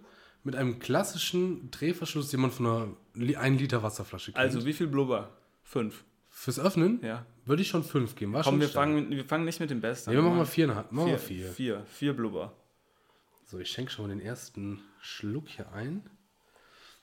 [0.44, 4.38] mit einem klassischen Drehverschluss, den man von einer Li 1 Liter Wasserflasche kennt.
[4.42, 5.30] Also, wie viel Blubber?
[5.62, 6.04] Fünf.
[6.42, 7.24] Fürs Öffnen Ja.
[7.44, 8.32] würde ich schon 5 geben.
[8.32, 8.86] War Komm, schon wir stark.
[8.88, 10.84] fangen, wir fangen nicht mit dem Besten Nee, wir machen mal 4,5.
[10.90, 11.52] Machen wir vier, 4.
[11.52, 11.86] vier.
[11.86, 12.52] Vier Blubber.
[13.44, 16.02] So, ich schenke schon mal den ersten Schluck hier ein.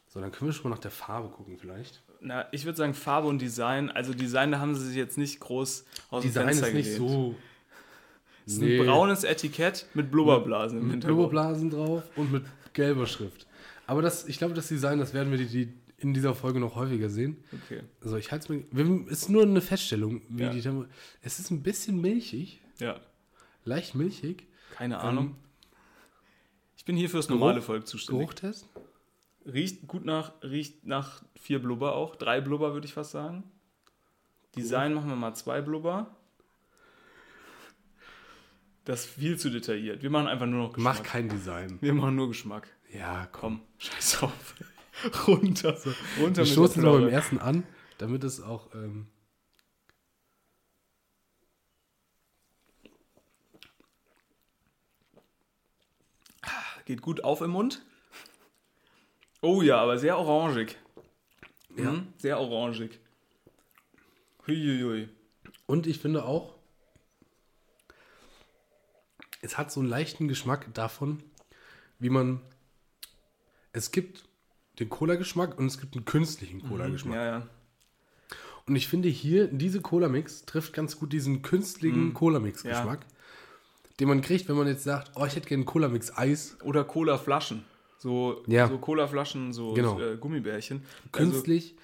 [0.09, 2.03] So, dann können wir schon mal nach der Farbe gucken vielleicht.
[2.19, 3.89] Na, ich würde sagen Farbe und Design.
[3.89, 6.97] Also Design, da haben sie sich jetzt nicht groß aus dem Design Fenster ist nicht
[6.97, 7.09] gelehnt.
[7.09, 7.35] so...
[8.45, 11.29] Es ist ein braunes Etikett mit Blubberblasen im mit Hintergrund.
[11.29, 13.47] Blubberblasen drauf und mit gelber Schrift.
[13.87, 16.75] Aber das, ich glaube, das Design, das werden wir die, die in dieser Folge noch
[16.75, 17.43] häufiger sehen.
[17.65, 17.81] Okay.
[18.01, 19.07] Also ich halte es mir.
[19.09, 20.49] Ist nur eine Feststellung, wie Ja.
[20.49, 20.87] die Tem-
[21.21, 22.99] Es ist ein bisschen milchig, Ja,
[23.65, 24.47] leicht milchig.
[24.75, 25.35] keine Ähm, Ahnung.
[26.77, 28.19] Ich bin hier fürs normale Geruch- Volk zuständig.
[28.27, 28.67] Geruchtest?
[29.45, 32.15] Riecht gut nach, riecht nach vier Blubber auch.
[32.15, 33.43] Drei Blubber würde ich fast sagen.
[34.55, 36.15] Design machen wir mal zwei Blubber.
[38.85, 40.01] Das ist viel zu detailliert.
[40.01, 40.97] Wir machen einfach nur noch Geschmack.
[40.99, 41.77] Mach kein Design.
[41.81, 42.67] Wir machen nur Geschmack.
[42.91, 43.59] Ja, komm.
[43.59, 44.55] Komm, scheiß drauf.
[45.27, 45.77] Runter.
[46.19, 47.63] Runter Wir mit stoßen es aber im ersten an,
[47.97, 48.73] damit es auch.
[48.73, 49.07] Ähm,
[56.85, 57.85] Geht gut auf im Mund.
[59.41, 60.75] Oh ja, aber sehr orangig.
[61.77, 61.91] Ja.
[61.91, 62.99] Mhm, sehr orangig.
[64.47, 65.09] Huiuiui.
[65.67, 66.55] und ich finde auch,
[69.41, 71.21] es hat so einen leichten Geschmack davon,
[71.99, 72.41] wie man.
[73.71, 74.28] Es gibt
[74.79, 77.15] den Cola-Geschmack und es gibt einen künstlichen Cola-Geschmack.
[77.15, 77.47] Ja, ja.
[78.67, 83.05] Und ich finde hier, diese Cola-Mix trifft ganz gut diesen künstlichen Cola-Mix-Geschmack,
[83.99, 86.57] den man kriegt, wenn man jetzt sagt, oh, ich hätte gerne Cola-Mix-Eis.
[86.63, 87.63] Oder Cola-Flaschen.
[87.97, 88.67] So, Ja.
[88.67, 89.99] so Cola-Flaschen, so Genau.
[89.99, 90.83] äh, Gummibärchen.
[91.11, 91.75] Also, Künstlich.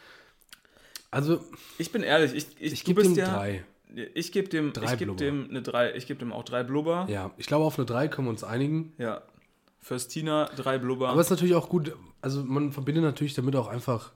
[1.11, 1.43] Also,
[1.77, 3.65] ich bin ehrlich, ich, ich, ich gebe dem ja, drei.
[4.13, 5.17] Ich gebe dem, Drei ich Blubber.
[5.17, 7.07] dem eine drei, ich gebe dem auch drei Blubber.
[7.09, 8.93] Ja, ich glaube, auf eine 3 können wir uns einigen.
[8.97, 9.21] Ja.
[9.79, 11.09] Fürstina drei Blubber.
[11.09, 14.11] Aber es ist natürlich auch gut, also man verbindet natürlich damit auch einfach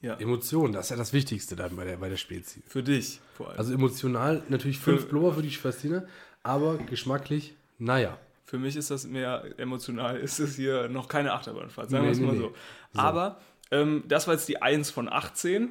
[0.00, 0.14] ja.
[0.14, 0.72] Emotionen.
[0.72, 2.62] Das ist ja das Wichtigste dann bei der, bei der Spezie.
[2.66, 3.58] Für dich vor allem.
[3.58, 6.08] Also emotional natürlich fünf Für- Blubber für die Schwestine,
[6.42, 8.16] aber geschmacklich, naja.
[8.46, 12.16] Für mich ist das mehr emotional, ist es hier noch keine Achterbahnfahrt, sagen wir Nee,
[12.16, 12.46] es mal nee, so.
[12.48, 13.00] nee.
[13.00, 13.38] Aber
[13.70, 15.70] ähm, das war jetzt die 1 von 18.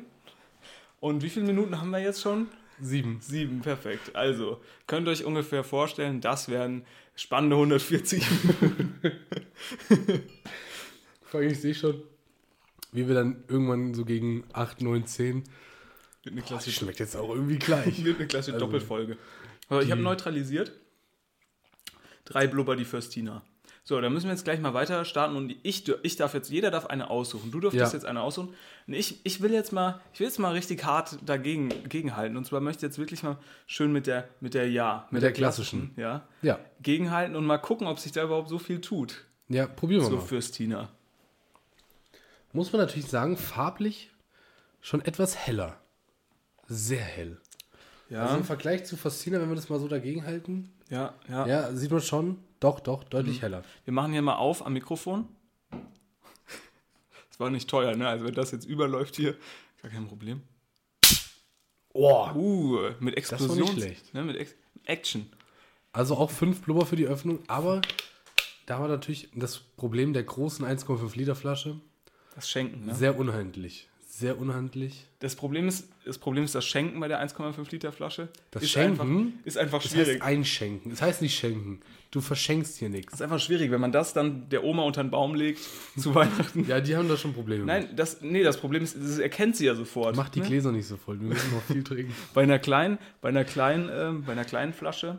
[1.00, 2.48] Und wie viele Minuten haben wir jetzt schon?
[2.80, 3.20] Sieben.
[3.22, 4.16] Sieben, perfekt.
[4.16, 8.96] Also, könnt ihr euch ungefähr vorstellen, das wären spannende 140 Minuten.
[11.38, 12.02] Allem, ich sehe schon,
[12.92, 15.36] wie wir dann irgendwann so gegen 8, 9, 10.
[15.36, 15.48] Wird
[16.34, 18.04] eine Das klassische, schmeckt jetzt auch irgendwie gleich.
[18.04, 19.18] wird eine klassische Also, Doppelfolge.
[19.70, 20.72] Aber ich habe neutralisiert.
[22.26, 23.44] Drei Blubber, die Fürstina.
[23.88, 26.72] So, dann müssen wir jetzt gleich mal weiter starten und ich, ich darf jetzt, jeder
[26.72, 27.52] darf eine aussuchen.
[27.52, 27.98] Du dürftest Ja.
[28.00, 28.56] jetzt eine aussuchen.
[28.88, 32.36] Und ich, ich will jetzt mal, ich will jetzt mal richtig hart dagegen gegenhalten.
[32.36, 35.08] Und zwar möchte ich jetzt wirklich mal schön mit der, mit der Ja.
[35.12, 35.92] Mit der klassischen.
[35.98, 36.28] Ja.
[36.42, 39.24] Ja, Gegenhalten und mal gucken, ob sich da überhaupt so viel tut.
[39.50, 40.22] ja, probieren wir So mal.
[40.24, 40.90] Fürstina.
[42.56, 44.12] Muss man natürlich sagen, farblich
[44.80, 45.78] schon etwas heller.
[46.68, 47.42] Sehr hell.
[48.10, 51.46] Ja, Also im Vergleich zu Fascina, wenn wir das mal so dagegen halten, ja, ja,
[51.46, 53.66] ja, sieht man schon, doch, doch, deutlich heller.
[53.84, 55.28] Wir machen hier mal auf am Mikrofon.
[57.30, 58.08] Das war nicht teuer, ne?
[58.08, 59.36] Also wenn das jetzt überläuft hier,
[59.82, 60.42] gar kein Problem.
[61.92, 62.30] Oh.
[62.34, 63.68] Uh, mit war nicht Explosion.
[63.68, 64.14] schlecht.
[64.14, 65.30] Ne, mit Ex Action.
[65.92, 67.82] Also auch fünf Blubber für die Öffnung, aber
[68.68, 71.82] da war natürlich das Problem der großen 1,5 Liter Flasche
[72.36, 72.96] Das Schenken, ne?
[72.96, 73.88] sehr unhandlich.
[74.08, 75.06] Sehr unhandlich.
[75.20, 78.30] Das Problem ist, das Problem ist das Schenken bei der 1,5 Liter Flasche.
[78.52, 79.02] Das ist Schenken?
[79.02, 80.22] Einfach, ist einfach Das schwierig.
[80.22, 80.92] heißt einschenken.
[80.92, 81.82] Das heißt nicht schenken.
[82.12, 83.12] Du verschenkst hier nichts.
[83.12, 85.60] Das ist einfach schwierig, wenn man das dann der Oma unter den Baum legt
[85.98, 86.66] zu Weihnachten.
[86.66, 87.66] Ja, die haben da schon Probleme.
[87.66, 90.16] Nein, das, nee, das Problem ist, das erkennt sie ja sofort.
[90.16, 90.46] Mach die ne?
[90.48, 91.20] Gläser nicht so voll.
[91.20, 92.16] Wir müssen noch viel trinken.
[92.34, 95.18] Bei einer kleinen, bei einer kleinen, ähm, bei einer kleinen Flasche,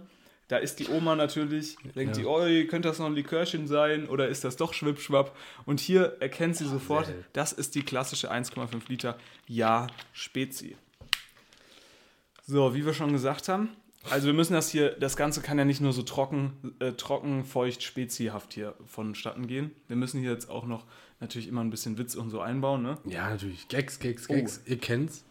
[0.49, 2.23] da ist die Oma natürlich, denkt Ja.
[2.23, 5.37] die, oi, könnte das noch ein Likörchen sein oder ist das doch Schwippschwapp?
[5.65, 7.25] Und hier erkennt sie sofort, selten.
[7.33, 10.77] das ist die klassische 1,5 Liter Ja Spezi.
[12.47, 13.71] So, wie wir schon gesagt haben,
[14.09, 17.45] also wir müssen das hier, das Ganze kann ja nicht nur so trocken, äh, trocken,
[17.45, 19.73] feucht, spezihaft hier vonstatten gehen.
[19.89, 20.85] Wir müssen hier jetzt auch noch
[21.19, 22.99] natürlich immer ein bisschen Witz und so einbauen, ne?
[23.05, 23.67] Ja, natürlich.
[23.67, 24.35] Gags, Gags, Oh.
[24.35, 24.61] Gags.
[24.65, 25.25] Ihr kennt's.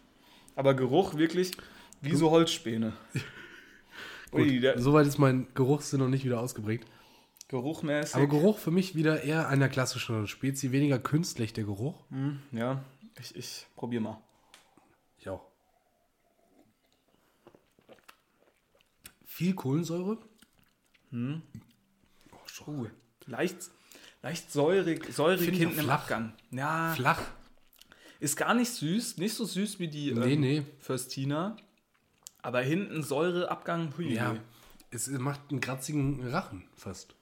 [0.58, 1.52] Aber Geruch wirklich
[2.02, 2.92] wie so Holzspäne.
[4.36, 6.88] Ui, Soweit ist mein Geruchssinn noch nicht wieder ausgeprägt.
[7.48, 8.16] Geruchmäßig.
[8.16, 12.04] Aber Geruch für mich wieder eher einer klassischen Spezi, weniger künstlich der Geruch.
[12.52, 12.84] ja,
[13.20, 14.20] ich, ich probier mal.
[15.18, 15.46] Ich auch.
[19.26, 20.18] Viel Kohlensäure.
[21.14, 22.88] Uh,
[23.26, 23.58] leicht,
[24.22, 26.02] leicht säurig, säurig Find hinten im flach.
[26.04, 26.34] Abgang.
[26.52, 27.22] Ja, Flach.
[28.20, 30.64] ist gar nicht süß, nicht so süß wie die Nee, ähm, nee.
[30.80, 31.58] Föstina.
[32.46, 34.14] Aber hinten Säureabgang, hui.
[34.14, 34.38] Ja.
[34.92, 37.16] Es macht einen kratzigen Rachen fast.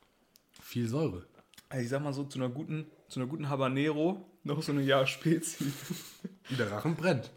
[0.62, 1.26] Viel Säure.
[1.70, 4.82] Also ich sag mal so, zu einer guten, zu einer guten Habanero noch so eine
[4.82, 5.72] Jahr Spezi.
[6.58, 7.32] Der Rachen brennt.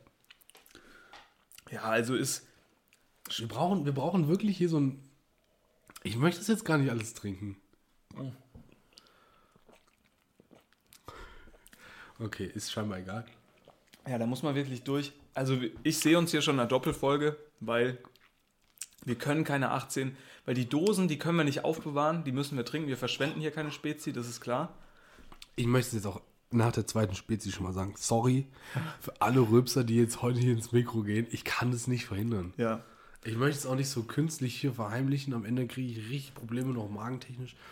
[1.71, 2.49] Ja, also ist,
[3.37, 5.09] Wir brauchen, wir brauchen wirklich hier so ein.
[6.03, 7.57] Ich möchte das jetzt gar nicht alles trinken.
[12.19, 13.27] Okay, ist scheinbar egal.
[14.09, 15.13] ja, da muss man wirklich durch.
[15.35, 17.99] Also ich sehe uns hier schon in einer Doppelfolge, weil
[19.05, 22.65] wir können keine 18, weil die Dosen, die können wir nicht aufbewahren, die müssen wir
[22.65, 22.89] trinken.
[22.89, 24.75] Wir verschwenden hier keine Spezi, das ist klar.
[25.55, 27.95] Ich möchte es jetzt auch nach der zweiten Spezies schon mal sagen.
[27.97, 28.47] Sorry
[29.01, 31.27] für alle Rülpser, die jetzt heute hier ins Mikro gehen.
[31.31, 32.53] Ich kann das nicht verhindern.
[32.57, 32.83] Ja.
[33.25, 35.35] Ich möchte es auch nicht so künstlich hier verheimlichen.
[35.35, 37.55] Am Ende kriege ich richtig Probleme noch magentechnisch.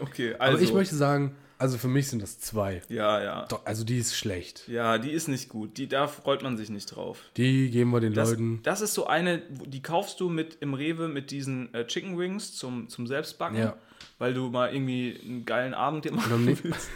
[0.00, 0.54] Okay, also.
[0.54, 2.82] Aber ich möchte sagen, also für mich sind das zwei.
[2.88, 3.46] Ja, ja.
[3.46, 4.66] Doch, also die ist schlecht.
[4.66, 5.76] Ja, die ist nicht gut.
[5.78, 7.20] Die, da freut man sich nicht drauf.
[7.36, 8.58] Die geben wir den Das, Leuten.
[8.64, 12.56] das ist so eine, die kaufst du mit im Rewe mit diesen äh, Chicken Wings
[12.56, 13.76] zum, zum Selbstbacken, Ja.
[14.18, 16.88] weil du mal irgendwie einen geilen Abend dir machen willst.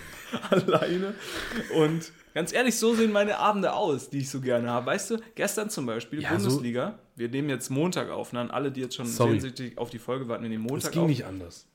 [0.51, 1.15] Alleine.
[1.77, 4.87] Und ganz ehrlich, so sehen meine Abende aus, die ich so gerne habe.
[4.87, 8.41] Weißt du, gestern zum Beispiel, Ja, so- Bundesliga, wir nehmen jetzt Montag auf, ne?
[8.41, 9.33] An alle, die jetzt schon Sorry.
[9.33, 11.09] sehnsüchtig auf die Folge warten, wir nehmen Das Montag ging auf.
[11.09, 11.67] nicht anders.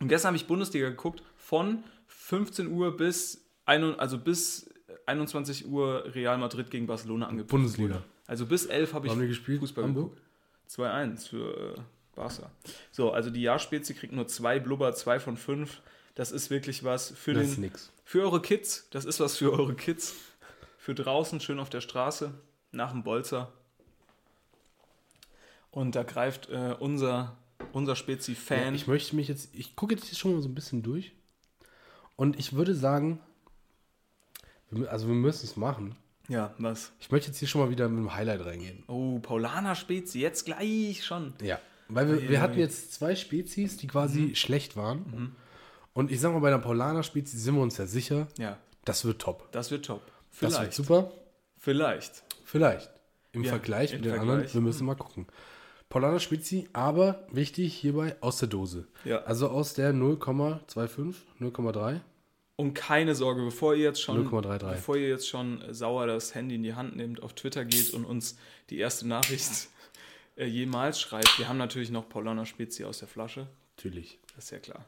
[0.00, 4.68] Und gestern habe ich Bundesliga geguckt, von 15 Uhr bis, ein, also bis
[5.06, 8.02] 21 Uhr Real Madrid gegen Barcelona angepfiffen Bundesliga.
[8.26, 9.60] Also bis 11 habe ich Haben die gespielt?
[9.60, 10.10] Fußball Hamburg?
[10.14, 10.22] geguckt.
[10.80, 11.80] 2-1 für äh,
[12.16, 12.50] Barca.
[12.90, 15.80] So, also die Jahrspezi kriegt nur zwei Blubber, zwei von fünf.
[16.16, 17.70] Das ist wirklich was für, Das den,
[18.04, 18.88] für eure Kids.
[18.90, 20.14] Das ist was für eure Kids.
[20.78, 22.32] Für draußen, schön auf der Straße,
[22.72, 23.52] nach dem Bolzer.
[25.70, 27.36] Und da greift äh, unser,
[27.72, 28.74] unser Ja, Spezi-Fan.
[28.74, 31.12] ich möchte mich jetzt, ich gucke jetzt hier schon mal so ein bisschen durch.
[32.16, 33.20] Und ich würde sagen,
[34.88, 35.96] also wir müssen es machen.
[36.28, 36.92] Ja, was?
[36.98, 38.82] Ich möchte jetzt hier schon mal wieder mit einem Highlight reingehen.
[38.88, 41.34] Oh, Paulaner Spezi, jetzt gleich schon.
[41.42, 41.60] Ja.
[41.88, 44.34] Weil wir, wir hatten jetzt zwei Spezies, die quasi Mhm.
[44.34, 45.36] schlecht waren.
[45.96, 49.04] Und ich sag mal, bei der Paulaner Spezies sind wir uns ja sicher, Ja, das
[49.06, 49.50] wird top.
[49.52, 50.02] das wird top.
[50.06, 50.12] Das
[50.52, 50.60] Vielleicht.
[50.60, 51.12] wird super.
[51.58, 52.22] Vielleicht.
[52.44, 52.90] Vielleicht.
[53.32, 54.30] Im Ja, Vergleich im mit den Vergleich.
[54.36, 55.26] anderen, wir müssen mal gucken.
[55.88, 58.86] Paulaner Spezi, aber wichtig hierbei aus der Dose.
[59.04, 59.22] Ja.
[59.22, 62.00] Also aus der 0,25, 0,3.
[62.56, 64.70] Und keine Sorge, bevor ihr jetzt schon, 0,33.
[64.72, 68.04] bevor ihr jetzt schon sauer das Handy in die Hand nehmt, auf Twitter geht und
[68.04, 68.36] uns
[68.68, 69.68] die erste Nachricht
[70.36, 73.46] äh, jemals schreibt, wir haben natürlich noch Paulaner Spezi aus der Flasche.
[73.76, 74.18] Natürlich.
[74.34, 74.84] Das ist ja klar.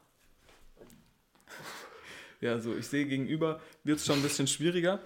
[2.41, 5.01] Ja, so ich sehe gegenüber wird es schon ein bisschen schwieriger.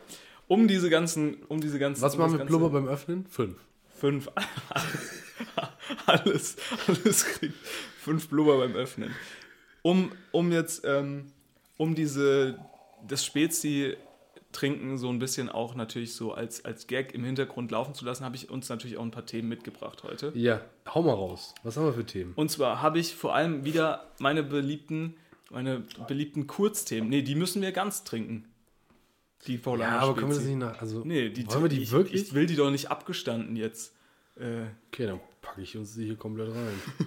[0.48, 2.02] Um diese ganzen, um diese ganzen.
[2.02, 3.26] Was um machen wir mit Blubber beim Öffnen?
[3.26, 3.56] Fünf.
[3.98, 4.28] Fünf.
[6.06, 7.54] alles, alles kriegt
[7.98, 9.14] fünf Blubber beim Öffnen.
[9.82, 11.32] Um, um jetzt, ähm,
[11.76, 12.58] um diese,
[13.06, 18.04] das Spezi-Trinken so ein bisschen auch natürlich so als, als Gag im Hintergrund laufen zu
[18.04, 20.32] lassen, habe ich uns natürlich auch ein paar Themen mitgebracht heute.
[20.34, 21.54] Ja, hau mal raus.
[21.62, 22.32] Was haben wir für Themen?
[22.34, 25.14] Und zwar habe ich vor allem wieder meine beliebten,
[25.52, 27.08] meine beliebten Kurzthemen.
[27.08, 28.48] Nee, die müssen wir ganz trinken.
[29.46, 30.56] Die Paulaner Ja, aber können wir das Spezi.
[30.56, 30.80] nicht nach.
[30.80, 32.22] Also, Nee, die, wollen wir die ich, wirklich?
[32.22, 33.94] Ich will die doch nicht abgestanden jetzt.
[34.36, 36.80] Äh, okay, dann packe ich uns die hier komplett rein.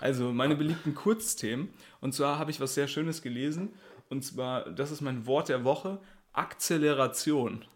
[0.00, 1.68] Also meine beliebten Kurzthemen.
[2.00, 3.68] Und zwar habe ich was sehr Schönes gelesen.
[4.08, 5.98] Und zwar, das ist mein Wort der Woche,
[6.32, 7.66] Akzeleration.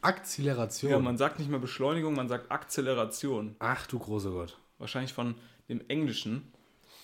[0.00, 0.90] Akzeleration.
[0.90, 3.54] Ja, man sagt nicht mehr Beschleunigung, man sagt Akzeleration.
[3.60, 4.58] Ach du großer Gott.
[4.78, 5.36] Wahrscheinlich von
[5.68, 6.52] dem Englischen.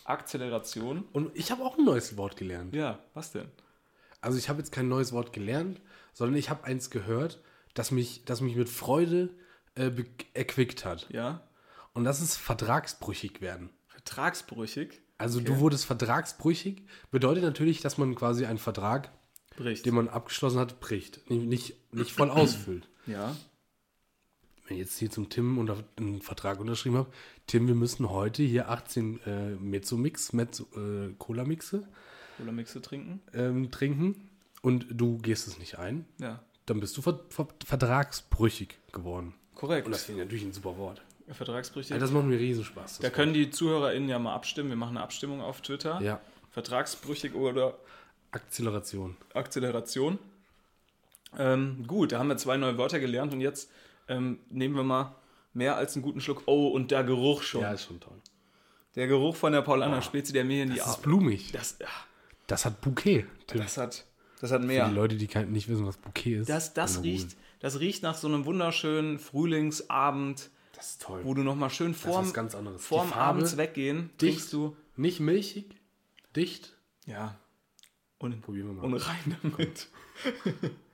[0.09, 1.05] Akzeleration.
[1.13, 2.75] Und ich habe auch ein neues Wort gelernt.
[2.75, 3.49] Ja, was denn?
[4.21, 5.81] Also ich habe jetzt kein neues Wort gelernt,
[6.13, 7.41] sondern ich habe eins gehört,
[7.75, 9.31] das mich, das mich mit Freude
[9.77, 9.91] äh,
[10.35, 11.09] erquickt hat.
[11.11, 11.43] Ja.
[11.93, 13.71] Und das ist vertragsbrüchig werden.
[13.87, 15.01] Vertragsbrüchig.
[15.19, 19.11] Also du wurdest vertragsbrüchig, bedeutet natürlich, dass man quasi einen Vertrag,
[19.57, 19.85] Bricht.
[19.85, 21.29] den man abgeschlossen hat, bricht.
[21.29, 22.89] Nicht, nicht, nicht voll ausfüllt.
[23.07, 23.35] ja.
[24.67, 27.11] Wenn ich jetzt hier zum Tim unter, einen Vertrag unterschrieben habe,
[27.49, 31.83] Tim, wir müssen heute hier 18 äh, Mezzo-Mix, Mezzo, äh, Cola-Mixe
[32.43, 33.21] Oder Mixe trinken.
[33.33, 34.29] ähm, trinken
[34.63, 36.41] und du gehst es nicht ein, Ja.
[36.67, 39.35] dann bist du ver ver vertragsbrüchig geworden.
[39.55, 39.87] Korrekt.
[39.87, 41.03] Und das finde ich natürlich ein super Wort.
[41.31, 41.91] Vertragsbrüchig.
[41.91, 42.99] Ja, das macht mir Riesenspaß.
[43.01, 44.69] da können die ZuhörerInnen ja mal abstimmen.
[44.69, 46.01] Wir machen eine Abstimmung auf Twitter.
[46.03, 47.79] Ja, Vertragsbrüchig oder
[48.31, 49.17] Akzeleration.
[49.33, 50.19] Akzeleration.
[51.39, 53.71] Ähm, gut, da haben wir zwei neue Wörter gelernt und jetzt
[54.09, 55.15] ähm, nehmen wir mal
[55.59, 56.43] mehr als einen guten Schluck.
[56.47, 57.61] Oh, und der Geruch schon.
[57.61, 58.17] Ja, ist schon toll.
[58.95, 61.53] Der Geruch von der Paulaner Spezi, der mir in die Das ist blumig.
[61.53, 61.87] Das, ja,
[62.47, 63.27] Das hat Bouquet.
[63.47, 63.61] Tim.
[63.61, 64.07] das hat,
[64.41, 64.89] das hat Für mehr.
[64.89, 66.49] die Leute, die nicht wissen, was Bouquet ist.
[66.49, 71.21] Das, das, riecht, das riecht nach so einem wunderschönen Frühlingsabend, Das ist toll.
[71.25, 72.85] wo du nochmal schön vorm, ganz anderes.
[72.85, 74.37] Vorm Abends weggehen, dicht.
[74.39, 74.77] trinkst du.
[74.97, 75.67] Nicht milchig,
[76.35, 76.77] dicht.
[77.07, 77.37] Ja.
[78.19, 78.85] Und, Probieren wir mal.
[78.85, 79.89] und rein damit.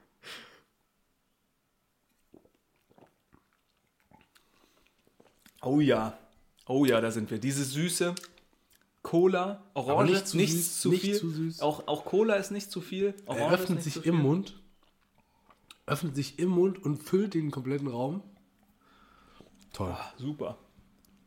[5.65, 6.17] oh ja.
[6.67, 7.39] Oh ja, da sind wir.
[7.39, 8.15] Diese süße
[9.03, 11.17] Cola, Orange, nicht zu nichts süß, zu nicht viel.
[11.17, 11.61] zu süß.
[11.61, 13.15] Auch, auch Cola ist nicht zu viel.
[13.27, 14.17] Er Orange ist öffnet sich im.
[14.17, 14.61] Mund.
[15.87, 18.23] Öffnet sich im Mund und füllt den kompletten Raum.
[19.75, 19.95] Toll.
[20.17, 20.57] Super.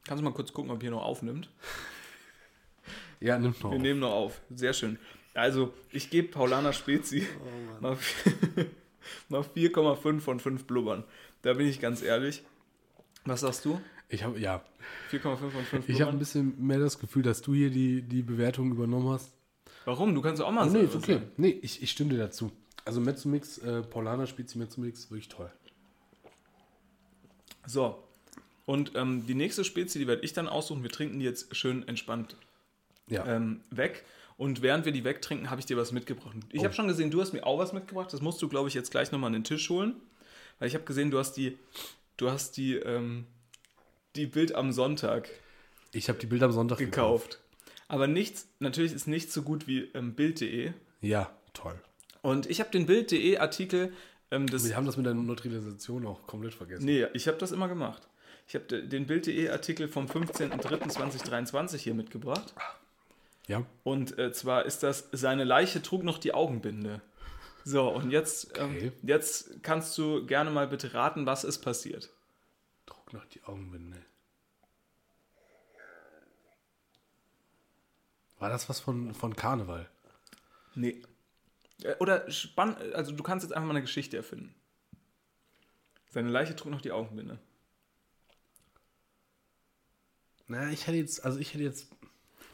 [0.06, 1.50] Kannst du mal kurz gucken, ob hier noch aufnimmt?
[3.19, 3.71] Ja, nimmt noch.
[3.71, 3.82] Wir auf.
[3.82, 4.41] nehmen noch auf.
[4.52, 5.00] Sehr schön.
[5.34, 7.26] Also, ich gebe Paulana Spezi
[7.82, 7.95] Oh,
[9.30, 11.04] mal 4,5 von 5 Blubbern.
[11.41, 12.43] Da bin ich ganz ehrlich.
[13.26, 13.82] Was sagst du?
[14.10, 14.63] Ich habe ja,
[15.12, 18.22] 4,5 von 5 ich habe ein bisschen mehr das Gefühl, dass du hier die, die
[18.22, 19.34] Bewertung übernommen hast.
[19.86, 20.15] Warum?
[20.15, 21.22] Du kannst auch mal Oh, nee, okay.
[21.36, 22.52] Nee, ich, ich stimme dir dazu.
[22.86, 25.52] Also Mezzomix, äh, Paulaner Spezi Mezzomix, wirklich toll.
[27.65, 28.02] So.
[28.65, 30.84] Und ähm, die nächste Spezie, die werde ich dann aussuchen.
[30.84, 32.36] Wir trinken die jetzt schön entspannt
[33.08, 33.26] Ja.
[33.26, 34.06] ähm, weg.
[34.38, 36.36] Und während wir die wegtrinken, habe ich dir was mitgebracht.
[36.52, 38.13] Ich habe schon gesehen, du hast mir auch was mitgebracht.
[38.13, 39.96] Das musst du, glaube ich, jetzt gleich nochmal an den Tisch holen.
[40.60, 41.58] Weil ich habe gesehen, du hast die,
[42.17, 43.26] du hast die, ähm,
[44.18, 45.30] die Bild am Sonntag
[45.94, 47.40] Ich habe die Bilder am Sonntag gekauft.
[47.88, 50.74] Aber nichts, natürlich ist nichts so gut wie ähm, Bild.de.
[51.02, 51.80] Ja, toll.
[52.22, 53.94] Und ich habe den Bild.de Artikel
[54.32, 56.84] ähm, des Wir haben das mit der Neutralisation auch komplett vergessen.
[56.84, 58.02] Nee, ich habe das immer gemacht.
[58.48, 62.54] Ich habe den Bild.de Artikel vom 15.03.2023 hier mitgebracht.
[63.48, 63.64] Ja.
[63.84, 67.02] Und äh, zwar ist das, seine Leiche trug noch die Augenbinde.
[67.64, 68.88] So, und jetzt, Okay.
[68.88, 72.10] ähm, jetzt kannst du gerne mal bitte raten, was ist passiert.
[73.08, 74.04] Druck noch die Augenbinde.
[78.39, 79.89] War das was von, von Karneval?
[80.76, 81.02] Nee.
[81.84, 84.54] Äh, Oder spann, also du kannst jetzt einfach mal eine Geschichte erfinden.
[86.10, 87.39] Seine Leiche trug noch die Augenbinde.
[90.48, 91.88] Na, ich hätte jetzt, also ich hätte jetzt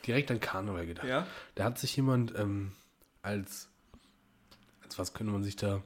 [0.05, 1.07] direkt an Karneval gedacht.
[1.07, 1.27] Ja?
[1.55, 2.73] Da hat sich jemand ähm,
[3.21, 3.69] als,
[4.83, 5.83] als was könnte man sich da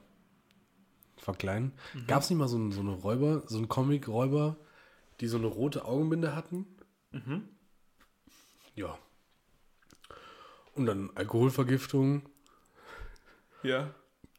[1.18, 1.74] verkleiden?
[2.08, 4.58] Gab es nicht mal so, so eine Räuber, so einen Comic-Räuber,
[5.20, 6.66] die so eine rote Augenbinde hatten?
[8.76, 8.98] Ja.
[10.74, 12.22] Und dann Alkoholvergiftung
[13.64, 13.94] Ja.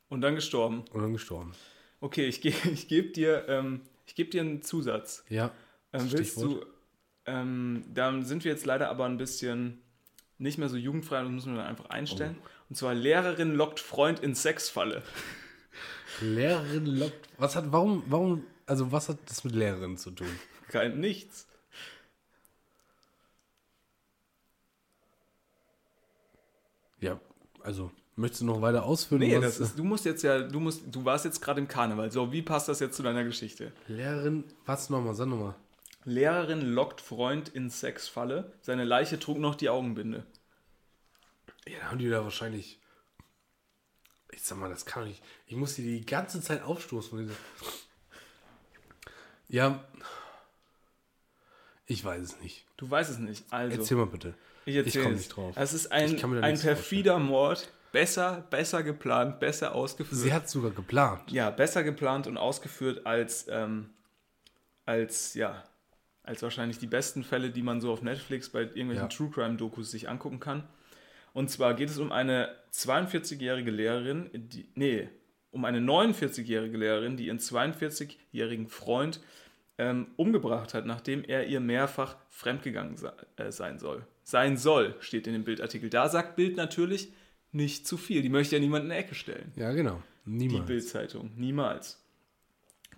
[0.08, 0.84] Und dann gestorben.
[0.92, 1.52] und dann gestorben.
[2.00, 5.24] Okay, ich, ge ich gebe dir, ähm, ich geb dir einen Zusatz.
[5.28, 5.50] Ja.
[5.92, 6.62] Ähm, willst Stichwort.
[6.62, 6.66] du,
[7.26, 9.82] ähm, dann sind wir jetzt leider aber ein bisschen
[10.38, 12.36] nicht mehr so jugendfrei, das müssen wir dann einfach einstellen.
[12.40, 12.48] Oh.
[12.70, 15.02] Und zwar Lehrerin lockt Freund in Sexfalle.
[16.20, 17.28] Lehrerin lockt.
[17.38, 20.28] Was hat, warum, warum, also was hat das mit Lehrerin zu tun?
[20.68, 21.46] Kein nichts.
[27.00, 27.20] Ja,
[27.62, 29.20] also, möchtest du noch weiter ausführen?
[29.20, 32.10] Nee, das ist, du musst jetzt ja, du musst, du warst jetzt gerade im Karneval.
[32.10, 33.72] So, wie passt das jetzt zu deiner Geschichte?
[33.86, 35.54] Lehrerin, was nochmal, sag nochmal.
[36.04, 38.52] Lehrerin lockt Freund in Sexfalle.
[38.62, 40.24] Seine Leiche trug noch die Augenbinde.
[41.66, 42.80] Ja, da haben die da wahrscheinlich.
[44.38, 45.20] Ich sag mal, das kann doch nicht.
[45.48, 47.28] Ich muss die die ganze Zeit aufstoßen.
[49.48, 49.82] Ja.
[51.86, 52.64] Ich weiß es nicht.
[52.76, 53.44] Du weißt es nicht.
[53.52, 54.34] Also, Erzähl mal bitte.
[54.64, 55.18] ich erzähle komm es.
[55.18, 55.56] nicht drauf.
[55.56, 57.68] Es ist ein, Ich ein perfider Mord.
[57.90, 60.20] Besser, besser geplant, besser ausgeführt.
[60.20, 61.32] Sie hat sogar geplant.
[61.32, 63.90] ja, besser geplant und ausgeführt als, ähm,
[64.86, 65.64] als, ja,
[66.22, 69.08] als wahrscheinlich die besten Fälle, die man so auf Netflix bei irgendwelchen Ja.
[69.08, 70.68] True Crime Dokus sich angucken kann.
[71.32, 75.08] Und zwar geht es um eine 42-jährige Lehrerin, die, nee,
[75.50, 79.20] um eine 49-jährige Lehrerin, die ihren 42-jährigen Freund
[79.78, 82.96] ähm, umgebracht hat, nachdem er ihr mehrfach fremdgegangen
[83.36, 84.06] äh, sein soll.
[84.22, 85.88] Sein soll, steht in dem Bildartikel.
[85.88, 87.12] Da sagt Bild natürlich
[87.52, 88.20] nicht zu viel.
[88.22, 89.52] Die möchte ja niemand in die Ecke stellen.
[89.56, 90.02] Ja, genau.
[90.26, 90.66] Die Niemals.
[90.66, 91.30] Bildzeitung.
[91.36, 92.04] Niemals.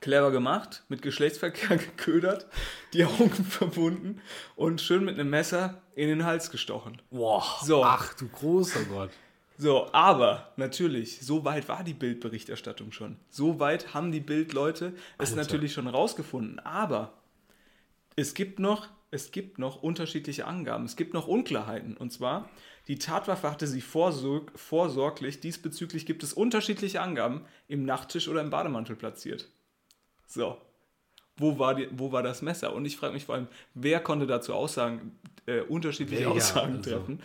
[0.01, 2.47] Clever gemacht, mit Geschlechtsverkehr geködert,
[2.93, 4.21] die Augen verbunden
[4.57, 7.01] und schön mit einem Messer in den Hals gestochen.
[7.11, 7.45] Boah.
[7.63, 7.85] So.
[7.85, 9.11] Ach du großer Gott.
[9.61, 13.17] So, aber natürlich, so weit war die Bildberichterstattung schon.
[13.29, 15.43] So weit haben die Bildleute es Alter.
[15.43, 16.61] natürlich schon rausgefunden.
[16.61, 17.13] Aber
[18.17, 20.87] es gibt noch, es gibt noch unterschiedliche Angaben.
[20.87, 21.95] Es gibt noch Unklarheiten.
[21.99, 22.49] Und zwar,
[22.89, 25.41] die Tatwaffe hatte sie vorsorg vorsorglich.
[25.41, 29.51] Diesbezüglich gibt es unterschiedliche Angaben im Nachttisch oder im Bademantel platziert.
[30.31, 30.57] So.
[31.37, 32.73] Wo war, die, wo war das Messer?
[32.75, 36.77] Und ich frage mich vor allem, wer konnte dazu Aussagen, äh, unterschiedliche Wer, ja, Aussagen
[36.77, 36.91] also.
[36.91, 37.21] treffen?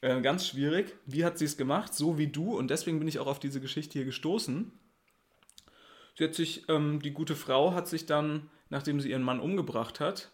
[0.00, 0.94] Äh, ganz schwierig.
[1.06, 1.94] Wie hat sie es gemacht?
[1.94, 2.56] So wie du.
[2.56, 4.70] Und deswegen bin ich auch auf diese Geschichte hier gestoßen.
[6.16, 10.00] Sie hat sich, ähm, die gute Frau hat sich dann, nachdem sie ihren Mann umgebracht
[10.00, 10.30] hat,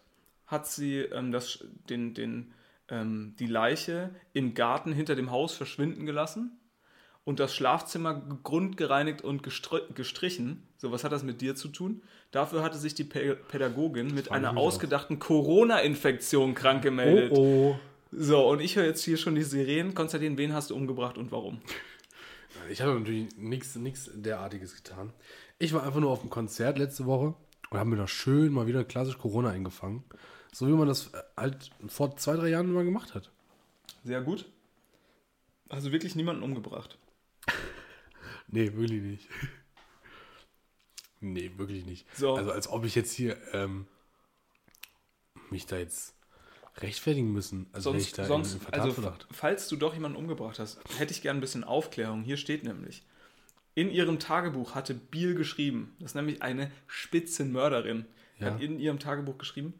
[0.47, 2.53] hat sie ähm, das, den, den,
[2.89, 6.59] ähm, die Leiche im Garten hinter dem Haus verschwinden gelassen
[7.25, 8.13] und das Schlafzimmer
[8.43, 10.63] grundgereinigt und gestr gestrichen.
[10.77, 12.01] So, was hat das mit dir zu tun?
[12.31, 17.31] Dafür hatte sich die Pä Pädagogin mit einer ausgedachten Corona-Infektion krank gemeldet.
[17.35, 17.79] Oh, oh.
[18.11, 19.95] So, und ich höre jetzt hier schon die Sirenen.
[19.95, 21.59] Konstantin, wen hast du umgebracht und warum?
[22.69, 25.11] Ich habe natürlich nichts derartiges getan.
[25.59, 27.33] Ich war einfach nur auf dem Konzert letzte Woche
[27.69, 30.03] und habe mir da schön mal wieder klassisch Corona eingefangen.
[30.51, 33.31] So wie man das äh, halt vor zwei, drei Jahren mal gemacht hat.
[34.03, 34.45] Sehr gut.
[35.69, 36.97] Also wirklich niemanden umgebracht.
[38.55, 39.29] Nee, wirklich nicht.
[41.19, 42.07] nee, wirklich nicht.
[42.15, 42.35] So.
[42.35, 43.85] Also als ob ich jetzt hier ähm,
[45.49, 46.15] mich da jetzt
[46.77, 47.67] rechtfertigen müssen.
[47.73, 49.27] Also Sonst, sonst also, verdacht.
[49.31, 52.23] falls du doch jemanden umgebracht hast, hätte ich gern ein bisschen Aufklärung.
[52.23, 53.03] Hier steht nämlich,
[53.75, 58.05] in ihrem Tagebuch hatte Biel geschrieben, das ist nämlich eine Spitzenmörderin,
[58.39, 58.51] Ja.
[58.51, 59.73] hat in ihrem Tagebuch geschrieben,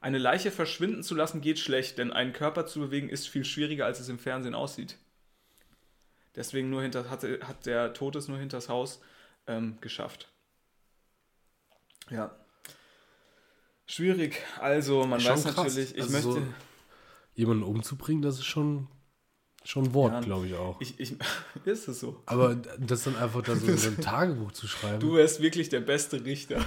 [0.00, 3.86] eine Leiche verschwinden zu lassen geht schlecht, denn einen Körper zu bewegen ist viel schwieriger,
[3.86, 4.96] als es im Fernsehen aussieht.
[6.36, 9.00] Deswegen nur hinter, hat, hat der Tod es nur hinters Haus
[9.46, 10.28] ähm, geschafft.
[12.10, 12.34] Ja.
[13.86, 14.40] Schwierig.
[14.60, 15.56] Also, man Schon weiß krass.
[15.56, 16.32] natürlich, ich Also möchte.
[16.46, 16.54] so-
[17.36, 18.86] Jemanden umzubringen, das ist schon,
[19.64, 20.80] schon ein Wort, Ja, glaube ich auch.
[20.80, 21.16] Ich, ich,
[21.64, 22.22] ist es so?
[22.26, 25.00] Aber das dann einfach da so in so ein Tagebuch zu schreiben.
[25.00, 26.64] Du wärst wirklich der beste Richter.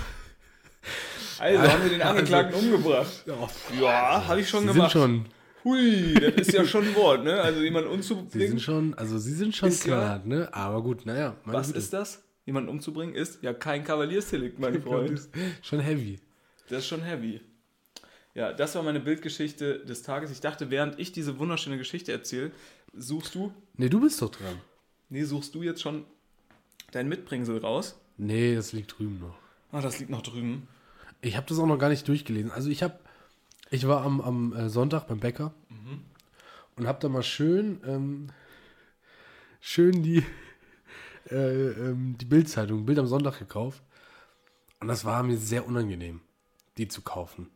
[1.40, 3.24] Also haben wir den Angeklagten umgebracht.
[3.26, 3.48] ja,
[3.80, 4.92] Ja, habe ich schon Sie sind gemacht.
[4.92, 5.26] schon,
[5.68, 7.42] Hui, das ist ja schon ein Wort, ne?
[7.42, 8.60] Also jemanden sie sind umzubringen.
[8.60, 10.54] schon, also sie sind schon ja- knallhart, ne?
[10.54, 11.36] Aber gut, naja.
[11.46, 11.80] Was Güte.
[11.80, 12.24] ist das?
[12.46, 15.20] Jemanden umzubringen ist ja kein Kavaliersdelikt, mein Freund.
[15.62, 16.20] Schon heavy.
[16.70, 17.42] Das ist schon heavy.
[18.34, 20.32] Ja, das war meine Bildgeschichte des Tages.
[20.32, 22.52] Ich dachte, während ich diese wunderschöne Geschichte erzähle,
[22.96, 24.56] suchst du, Nee, du bist doch dran.
[25.10, 26.06] nee, suchst du jetzt schon
[26.92, 28.00] dein Mitbringsel raus.
[28.18, 29.38] Nee, das liegt drüben noch.
[29.72, 30.68] Ah, das liegt noch drüben.
[31.22, 32.52] Ich habe das auch noch gar nicht durchgelesen.
[32.52, 32.98] Also ich habe,
[33.70, 35.54] ich war am, am äh, Sonntag beim Bäcker
[36.78, 38.28] und habe da mal schön, ähm,
[39.60, 40.24] schön die,
[41.30, 43.82] äh, ähm, die Bildzeitung, Bild am Sonntag gekauft.
[44.80, 46.22] Und das war mir sehr unangenehm,
[46.78, 47.50] die zu kaufen.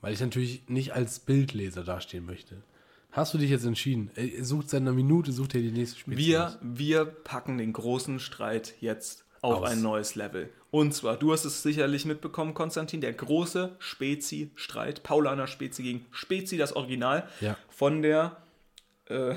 [0.00, 2.62] Weil ich natürlich nicht als Bildleser dastehen möchte.
[3.10, 4.12] Hast du dich jetzt entschieden?
[4.14, 6.18] Er sucht seit einer Minute, sucht er die nächste Spitze.
[6.18, 9.70] Wir, wir packen den großen Streit jetzt auf Aus.
[9.70, 10.50] ein neues Level.
[10.70, 16.56] Und zwar, du hast es sicherlich mitbekommen, Konstantin, der große Spezi-Streit, Paulaner Spezi gegen Spezi,
[16.56, 17.56] das Original, Ja.
[17.70, 18.36] von der
[19.06, 19.34] äh,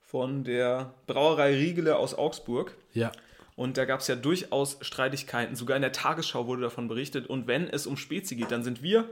[0.00, 2.74] von der Brauerei Riegele aus Augsburg.
[2.94, 3.12] Ja.
[3.56, 5.56] Und da gab es ja durchaus Streitigkeiten.
[5.56, 7.26] Sogar in der Tagesschau wurde davon berichtet.
[7.26, 9.08] Und wenn es um Spezi geht, dann sind wir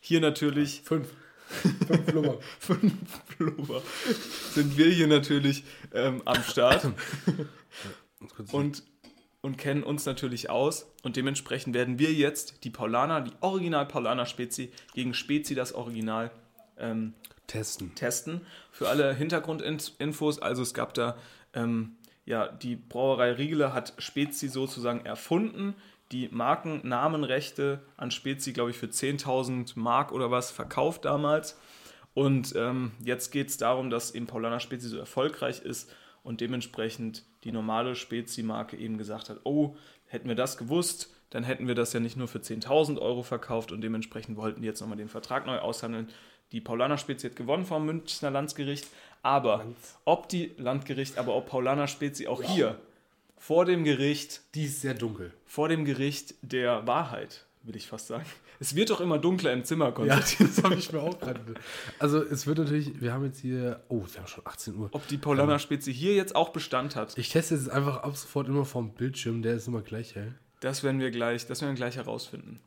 [0.00, 1.08] hier natürlich Fünf.
[1.86, 2.38] Fünf Flummer.
[2.58, 2.92] fünf
[3.38, 3.80] Pullover,
[4.52, 5.62] sind wir hier natürlich
[5.94, 6.88] ähm, am Start
[8.52, 8.82] und,
[9.40, 10.92] und kennen uns natürlich aus.
[11.02, 16.30] Und dementsprechend werden wir jetzt die Paulaner, die Original Paulaner Spezi gegen Spezi das Original
[16.78, 17.14] ähm,
[17.46, 17.94] Testen.
[17.94, 18.40] testen.
[18.72, 21.16] Für alle Hintergrundinfos, also es gab da,
[21.54, 25.74] ähm, ja, die Brauerei Riegele hat Spezi sozusagen erfunden.
[26.12, 31.58] Die Markennamenrechte an Spezi, glaube ich, für 10.000 Mark oder was verkauft damals.
[32.14, 35.90] Und ähm, jetzt geht es darum, dass eben Paulaner Spezi so erfolgreich ist
[36.26, 41.68] und dementsprechend die normale Spezi-Marke eben gesagt hat, oh, hätten wir das gewusst, dann hätten
[41.68, 44.98] wir das ja nicht nur für 10.000 Euro verkauft und dementsprechend wollten die jetzt nochmal
[44.98, 46.08] den Vertrag neu aushandeln.
[46.50, 48.88] Die Paulaner Spezi hat gewonnen vom Münchner Landgericht,
[49.22, 49.66] aber
[50.04, 52.76] ob die Landgericht, aber ob Paulaner Spezi auch hier
[53.38, 55.32] vor dem Gericht Die ist sehr dunkel.
[55.44, 58.24] vor dem Gericht der Wahrheit will ich fast sagen.
[58.60, 60.46] Es wird doch immer dunkler im Zimmer, Ja, Konstantin.
[60.54, 61.54] das habe ich mir auch gerade.
[61.98, 64.88] Also es wird natürlich, wir haben jetzt hier, oh, wir haben schon 18 Uhr.
[64.92, 68.48] Ob die Paulaner Spezi hier jetzt auch Bestand hat, Ich teste jetzt einfach ab sofort
[68.48, 70.34] immer vom Bildschirm, der ist immer gleich hell.
[70.60, 72.60] das werden wir gleich, das werden wir gleich herausfinden.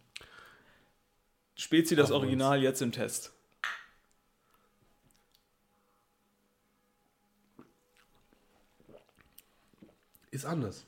[1.55, 3.33] Spezi das Original jetzt im Test.
[10.31, 10.85] Ist anders.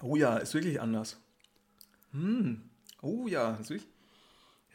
[0.00, 1.18] Oh ja, ist wirklich anders.
[2.12, 2.62] Hm.
[3.02, 3.86] Oh ja, wirklich.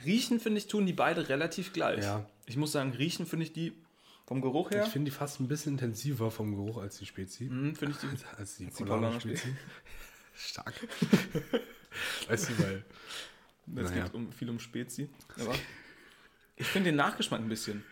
[0.06, 2.04] Riechen, finde ich, tun die beide relativ gleich.
[2.04, 2.30] Ja.
[2.46, 3.74] Ich muss sagen, riechen finde ich die
[4.28, 4.84] vom Geruch her.
[4.86, 7.48] Ich finde die fast ein bisschen intensiver vom Geruch als die Spezi.
[7.48, 8.26] hm, finde ich die.
[8.38, 9.56] Als die, die Paulaner Paulaner Spezi.
[10.36, 10.74] Stark.
[12.28, 12.86] weißt du, weil.
[13.76, 14.04] Es Naja.
[14.04, 15.10] geht um, viel um Spezi.
[15.40, 15.56] Aber
[16.56, 17.84] ich finde den Nachgeschmack ein bisschen.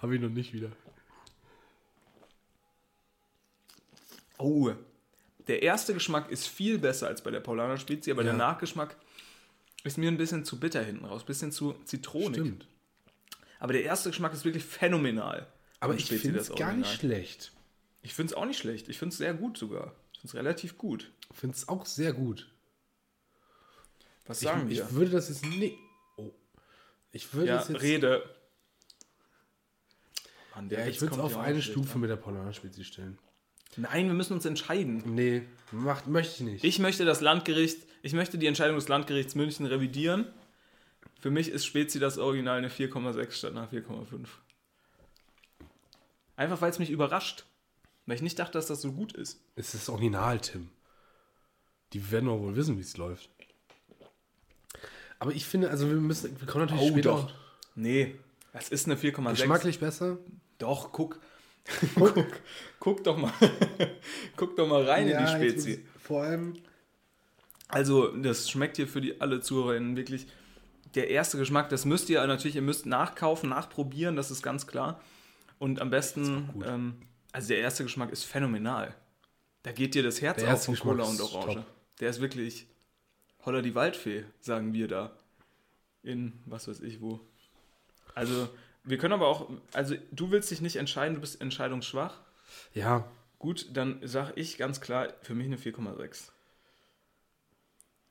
[0.00, 0.70] Habe ich noch nicht wieder.
[4.38, 4.72] Oh,
[5.48, 8.30] der erste Geschmack ist viel besser als bei der Paulaner Spezi, aber Ja.
[8.30, 8.96] der Nachgeschmack
[9.84, 12.34] ist mir ein bisschen zu bitter hinten raus, ein bisschen zu zitronig.
[12.40, 12.66] Stimmt.
[13.58, 15.46] Aber der erste Geschmack ist wirklich phänomenal.
[15.80, 17.52] Aber ich finde es gar nicht schlecht.
[18.02, 18.88] Ich finde es auch nicht schlecht.
[18.88, 19.94] Ich finde es sehr gut sogar.
[20.12, 21.10] Ich finde es relativ gut.
[21.30, 22.50] Ich finde es auch sehr gut.
[24.26, 24.82] Was Ich, sagen wir?
[24.84, 25.76] ich würde das jetzt nicht.
[26.16, 26.30] Oh.
[27.12, 27.82] Ich würde ja, das jetzt.
[27.82, 28.22] Rede.
[30.54, 32.00] Mann, der Ja, ich würde es auf eine Stufe an.
[32.00, 33.18] mit der Paulaner Spezi stellen.
[33.76, 35.02] Nein, wir müssen uns entscheiden.
[35.06, 36.64] Nee, macht, möchte ich nicht.
[36.64, 40.26] Ich möchte das Landgericht, ich möchte die Entscheidung des Landgerichts München revidieren.
[41.20, 44.26] Für mich ist Spezi das Original eine 4,6 statt einer 4,5.
[46.36, 47.44] Einfach weil es mich überrascht.
[48.06, 49.40] Weil ich nicht dachte, dass das so gut ist.
[49.56, 50.70] Es ist das Original, Tim.
[51.92, 53.28] Die werden doch wohl wissen, wie es läuft.
[55.18, 57.32] Aber ich finde, also wir müssen, wir kommen natürlich Oh, später doch.
[57.74, 58.16] Nee,
[58.52, 59.30] das ist eine 4,6.
[59.30, 60.18] geschmacklich besser.
[60.58, 61.20] Doch, guck.
[61.94, 62.26] guck.
[62.78, 63.32] Guck doch mal.
[64.36, 65.84] guck doch mal rein in die Spezi.
[66.02, 66.54] Vor allem.
[67.68, 70.26] Also, das schmeckt hier für die alle ZuhörerInnen wirklich.
[70.94, 75.00] Der erste Geschmack, das müsst ihr natürlich, ihr müsst nachkaufen, nachprobieren, das ist ganz klar.
[75.60, 76.96] Und am besten, ähm,
[77.30, 78.96] also der erste Geschmack ist phänomenal.
[79.62, 81.54] Da geht dir das Herz Der auf von Cola und Orange.
[81.54, 81.64] top.
[82.00, 82.66] Der ist wirklich
[83.44, 85.12] holler die Waldfee, sagen wir da.
[86.02, 87.20] In was weiß ich wo.
[88.14, 88.48] Also,
[88.84, 92.20] wir können aber auch, also du willst dich nicht entscheiden, du bist entscheidungsschwach.
[92.74, 93.08] Ja,
[93.38, 96.30] Gut, dann sage ich ganz klar, für mich eine 4,6.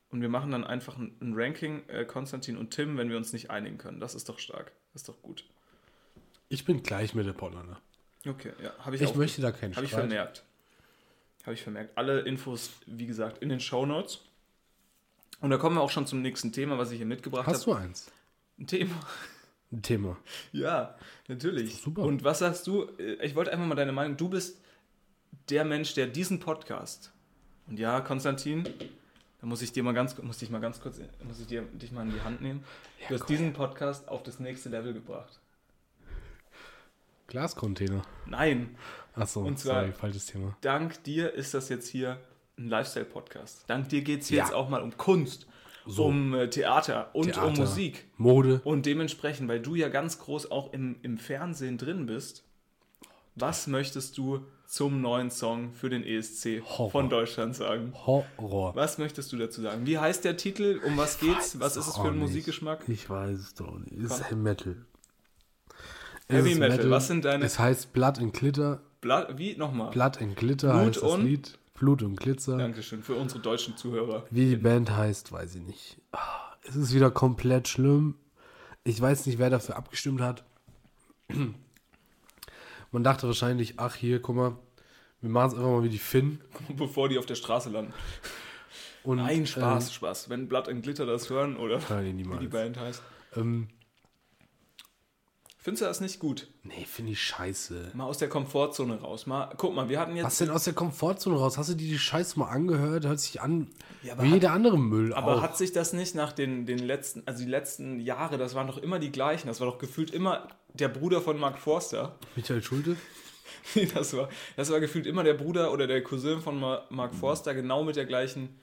[0.10, 3.32] Und wir machen dann einfach ein, ein Ranking, äh, Konstantin und Tim, wenn wir uns
[3.32, 4.00] nicht einigen können.
[4.00, 4.72] Das ist doch stark.
[4.94, 5.46] Das ist doch gut.
[6.48, 7.80] ich bin gleich mit der Paulaner.
[8.28, 10.08] Okay, ja, habe ich, Ich auch- möchte da keinen Habe ich Streit.
[10.08, 10.44] vermerkt.
[11.44, 11.96] Habe ich vermerkt.
[11.96, 14.22] Alle Infos, wie gesagt, in den Shownotes.
[15.42, 17.78] Und da kommen wir auch schon zum nächsten Thema, was ich hier mitgebracht Hast habe.
[17.78, 18.12] du eins?
[18.58, 18.96] Ein Thema.
[19.72, 20.18] Ein Thema.
[20.52, 20.96] Ja,
[21.28, 21.82] natürlich.
[21.82, 22.02] Super.
[22.04, 22.86] Und was sagst du?
[22.98, 24.18] Äh, Ich wollte einfach mal deine Meinung.
[24.18, 24.60] Du bist
[25.50, 27.12] der Mensch, der diesen Podcast.
[27.68, 28.68] Und ja, Konstantin,
[29.42, 31.92] da muss ich dir mal ganz, muss ich mal ganz kurz, muss ich dir, dich
[31.92, 32.64] mal in die Hand nehmen.
[33.08, 35.40] Du hast diesen Podcast auf das nächste Level gebracht.
[37.28, 38.02] Glascontainer.
[38.26, 38.76] Nein,
[39.16, 40.56] Achso, Und zwar- sorry, falsches Thema.
[40.62, 42.20] dank dir ist das jetzt hier
[42.58, 43.66] ein Lifestyle-Podcast.
[43.68, 44.44] Dank dir geht es Ja.
[44.46, 45.46] jetzt auch mal um Kunst,
[45.86, 46.06] So.
[46.06, 47.62] um äh, Theater und um Theater.
[47.62, 48.06] Musik.
[48.18, 48.62] Mode.
[48.64, 52.44] Und dementsprechend, weil du ja ganz groß auch im, im Fernsehen drin bist,
[53.36, 56.92] was möchtest du zum neuen Song für den ESC Horror.
[56.92, 57.94] von Deutschland sagen?
[58.06, 58.76] Horror.
[58.76, 59.88] Was möchtest du dazu sagen?
[59.88, 60.80] Wie heißt der Titel?
[60.86, 61.60] Um was geht's?
[61.60, 62.20] Was ist es für ein nicht.
[62.22, 62.88] Musikgeschmack?
[62.88, 63.94] Ich weiß es doch nicht.
[64.04, 64.76] Es ist Metal.
[66.28, 66.92] Es Heavy ist Metal.
[66.92, 68.82] Was sind deine- Es heißt Blood and Glitter.
[69.02, 69.56] Bla wie?
[69.56, 69.90] Nochmal.
[69.92, 71.58] Blood and Glitter Blut heißt das Lied.
[71.80, 72.58] Blut und Glitzer.
[72.58, 74.26] Dankeschön für unsere deutschen Zuhörer.
[74.30, 75.98] Wie die Band heißt, weiß ich nicht.
[76.12, 78.16] Ah, Es ist wieder komplett schlimm.
[78.84, 80.44] Ich weiß nicht, wer dafür abgestimmt hat.
[82.92, 84.56] Man dachte wahrscheinlich, ach hier, guck mal,
[85.22, 86.42] wir machen es einfach mal wie die Finn.
[86.76, 87.94] Bevor die auf der Straße landen.
[89.04, 90.30] Und, Nein, Spaß, Spaß.
[90.30, 93.02] Wenn Blood and Glitter das hören oder wie die Band heißt.
[93.36, 93.68] Ähm,
[95.62, 96.48] Findest du das nicht gut?
[96.64, 97.92] nee, finde ich scheiße.
[97.94, 99.28] Mal aus der Komfortzone raus.
[99.28, 101.58] Mal, guck mal, wir hatten jetzt Was denn aus der Komfortzone raus?
[101.58, 103.06] Hast du dir die Scheiße mal angehört?
[103.06, 103.68] Hört sich an
[104.02, 105.42] Ja, wie hat- jeder andere Müll Aber auch.
[105.42, 108.78] hat sich das nicht nach den, den letzten, also die letzten Jahre, das waren doch
[108.78, 109.48] immer die gleichen.
[109.48, 112.16] Das war doch gefühlt immer der Bruder von Mark Forster.
[112.38, 112.96] Michael Schulte?
[113.94, 117.54] Das war, das war gefühlt immer der Bruder oder der Cousin von Ma- Mark Forster,
[117.54, 118.58] genau mit der gleichen,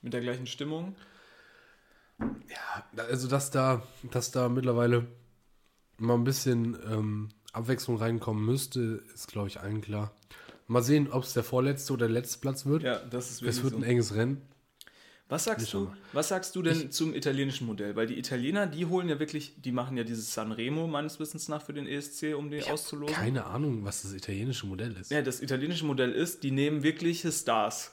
[0.00, 0.94] mit der gleichen Stimmung.
[2.96, 3.82] Also, dass da,
[4.12, 5.06] dass da mittlerweile
[5.98, 10.14] mal ein bisschen ähm, Abwechslung reinkommen müsste, ist, glaube ich, allen klar.
[10.68, 12.82] Mal sehen, ob es der vorletzte oder der letzte Platz wird.
[12.82, 13.78] Ja, das ist es wirklich wird so.
[13.78, 14.42] ein enges Rennen.
[15.28, 17.96] Was sagst du, was sagst du denn zum italienischen Modell?
[17.96, 21.62] Weil die Italiener, die holen ja wirklich, die machen ja dieses Sanremo meines Wissens nach
[21.62, 23.12] für den ESC, um den Ich auszulosen.
[23.12, 25.10] keine Ahnung, was das italienische Modell ist.
[25.10, 27.92] Ja, das italienische Modell ist, die nehmen wirkliche Stars.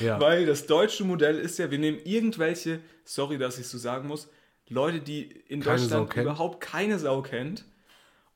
[0.00, 0.18] Ja.
[0.20, 4.28] Weil das deutsche Modell ist ja, wir nehmen irgendwelche, sorry, dass ich so sagen muss,
[4.68, 7.64] Leute, die in Keine Deutschland überhaupt keine Sau kennt.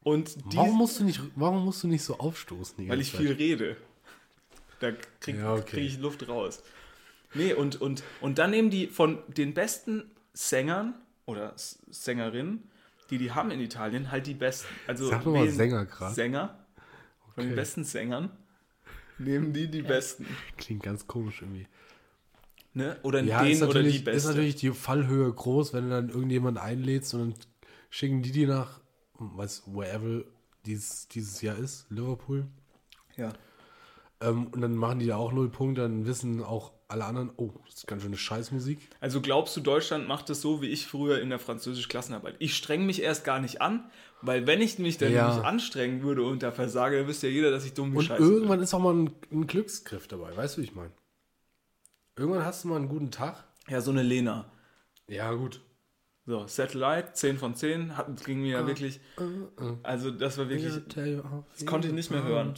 [0.03, 2.89] Und die, warum, musst du nicht, warum musst du nicht so aufstoßen?
[2.89, 3.21] weil ich Zeit?
[3.21, 3.77] viel rede.
[4.79, 5.63] Da kriege Ja, okay.
[5.65, 6.63] krieg ich Luft raus.
[7.35, 10.95] Nee, und, und, und dann nehmen die von den besten Sängern
[11.27, 12.71] oder Sängerinnen,
[13.11, 14.69] die die haben in Italien, halt die besten.
[14.87, 16.15] Also Sag mal Sänger grad.
[16.15, 16.59] Sänger.
[17.35, 17.57] Von den Okay.
[17.61, 18.31] besten Sängern
[19.19, 20.27] nehmen die die besten.
[20.57, 21.67] Klingt ganz komisch irgendwie.
[22.73, 22.97] Ne?
[23.03, 24.29] Oder Ja, den ist oder die natürlich, ist beste.
[24.29, 27.35] natürlich die Fallhöhe groß, wenn du dann irgendjemand einlädst und dann
[27.91, 28.81] schicken die die nach,
[29.15, 30.23] was, wherever
[30.67, 32.47] dieses, dieses Jahr ist, Liverpool.
[33.17, 33.33] ja.
[34.23, 37.53] Ähm, und dann machen die da auch null Punkte, dann wissen auch alle anderen, oh,
[37.65, 38.79] das ist ganz schön eine Scheißmusik.
[39.01, 42.35] Also glaubst du, Deutschland macht es so wie ich früher in der französischen Klassenarbeit?
[42.39, 43.89] Ich streng mich erst gar nicht an,
[44.21, 45.27] weil wenn ich mich dann Ja.
[45.29, 48.11] nämlich anstrengen würde und da versage, dann wüsste ja jeder, dass ich dumm wie Und
[48.11, 50.91] irgendwann ist auch mal ein, ein Glücksgriff dabei, weißt du, wie ich meine?
[52.21, 53.43] Irgendwann hast du mal einen guten Tag.
[53.67, 54.45] Ja, so eine Lena.
[55.09, 55.63] Ja, gut.
[56.27, 59.01] So, Satellite, 10 von 10, hat, ging mir ja wirklich,
[59.83, 60.71] also das war wirklich,
[61.55, 62.55] Das konnte ich nicht mehr hören.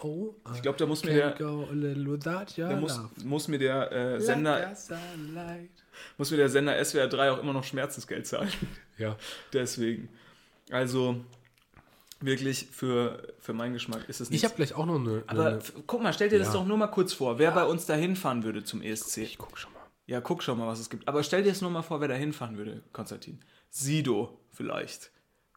[0.00, 4.76] Oh, ich glaube, da muss mir der, der muss, muss mir der äh, Sender,
[6.18, 8.50] muss mir der Sender SWR 3 auch immer noch Schmerzensgeld zahlen.
[8.98, 9.16] Ja.
[9.52, 10.08] Deswegen.
[10.70, 11.24] Also
[12.20, 15.22] wirklich für, für meinen Geschmack ist es nicht Ich habe gleich auch noch eine.
[15.26, 16.54] Aber eine guck mal, stell dir das Ja.
[16.54, 19.18] doch nur mal kurz vor, wer bei uns da hinfahren würde zum ESC.
[19.18, 19.80] ich guck schon mal.
[20.06, 21.06] Ja, guck schon mal, was es gibt.
[21.08, 23.40] Aber stell dir das nur mal vor, wer da hinfahren würde, Konstantin.
[23.70, 25.10] Sido vielleicht.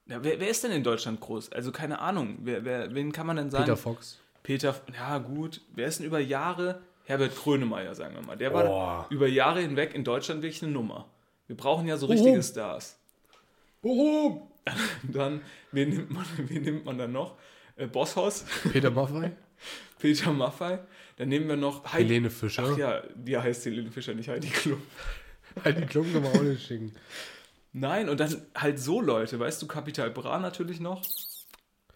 [0.07, 1.51] Ja, wer, wer ist denn in Deutschland groß?
[1.51, 2.39] Also keine Ahnung.
[2.41, 3.65] Wer, wer, wen kann man denn sagen?
[3.65, 4.17] Peter Fox.
[4.41, 5.61] Peter, ja gut.
[5.75, 6.81] Wer ist denn über Jahre?
[7.05, 8.35] Herbert Grönemeyer, sagen wir mal.
[8.37, 9.05] Der war Boah.
[9.09, 11.07] über Jahre hinweg in Deutschland wirklich eine Nummer.
[11.47, 12.97] Wir brauchen ja so richtige Stars.
[15.03, 15.41] Dann,
[15.71, 17.37] wen nimmt man, wen nimmt man dann noch?
[17.75, 19.31] Äh, Bosshaus, Peter Maffei.
[19.97, 20.79] Peter Maffei.
[21.17, 22.05] Dann nehmen wir noch Heidi.
[22.05, 22.69] Helene Fischer.
[22.71, 24.81] Ach ja, die heißt Helene Fischer, nicht Heidi Klum.
[25.65, 26.93] Die Klumpen kann man auch nicht schicken.
[27.73, 31.01] Nein, und dann halt so Leute, weißt du, Capital Bra natürlich noch.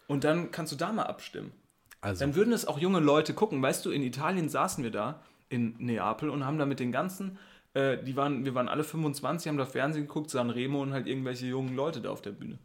[0.06, 1.52] Und dann kannst du da mal abstimmen.
[2.00, 3.62] Also, Dann würden es auch junge Leute gucken.
[3.62, 7.38] Weißt du, in Italien saßen wir da, in Neapel, und haben da mit den ganzen,
[7.74, 11.46] äh, die waren, wir waren alle 25, haben da Fernsehen geguckt, Sanremo und halt irgendwelche
[11.46, 12.58] jungen Leute da auf der Bühne.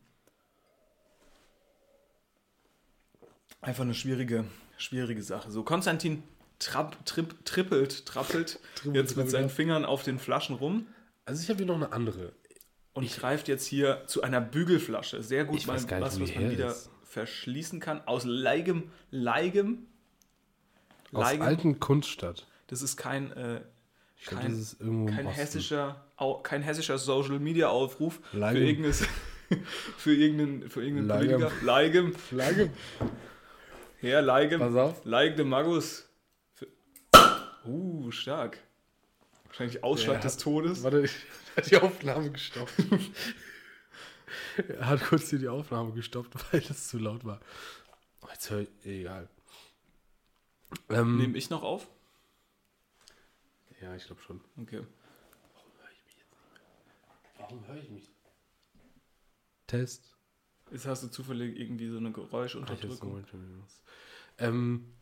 [3.61, 4.45] Einfach eine schwierige,
[4.77, 5.51] schwierige Sache.
[5.51, 6.23] So, Konstantin
[6.59, 8.59] trapp, tripp, trippelt, trappelt
[8.93, 10.87] jetzt mit seinen Fingern auf den Flaschen rum
[11.29, 12.33] also ich habe hier noch eine andere.
[12.93, 15.21] und greift jetzt hier zu einer Bügelflasche.
[15.21, 16.89] Sehr gut, Ich mal nicht, was, was man wieder ist.
[17.03, 18.01] verschließen kann.
[18.07, 19.85] Aus Leigem, Leigem.
[21.13, 21.41] Aus Leigem.
[21.43, 22.47] alten Kunststadt.
[22.65, 23.61] Das ist kein, äh,
[24.19, 28.37] Ich glaube, kein, das ist irgendwo kein, hessischer, au, kein hessischer Social Media Aufruf für
[28.37, 28.63] Leigem.
[28.63, 29.07] irgendeines,
[29.97, 31.41] für irgendeinen, für irgendeinen Leigem.
[31.41, 31.65] Politiker.
[31.65, 32.13] Leigem.
[32.15, 32.69] Flagge.
[33.99, 34.59] Herr Leigem.
[34.59, 35.05] Pass auf.
[35.05, 36.09] Leig de Magus.
[36.53, 36.67] Für,
[37.65, 38.59] uh, stark.
[39.45, 40.83] Wahrscheinlich Ausschlag Der des Todes.
[40.83, 41.13] Warte, ich
[41.55, 42.73] hat die Aufnahme gestoppt.
[44.67, 47.39] er hat kurz hier die Aufnahme gestoppt, weil das zu laut war.
[48.21, 49.29] Oh, jetzt höre ich, egal.
[50.89, 51.87] Ähm, Nehme ich noch auf?
[53.81, 54.41] Ja, ich glaube schon.
[54.61, 54.81] Okay.
[57.37, 58.09] Warum höre ich mich?
[59.67, 60.15] Test.
[60.71, 63.23] Jetzt hast du zufällig irgendwie so eine Ah, ich Geräuschunterdrückung.
[63.63, 63.81] was.
[64.37, 64.93] Ähm,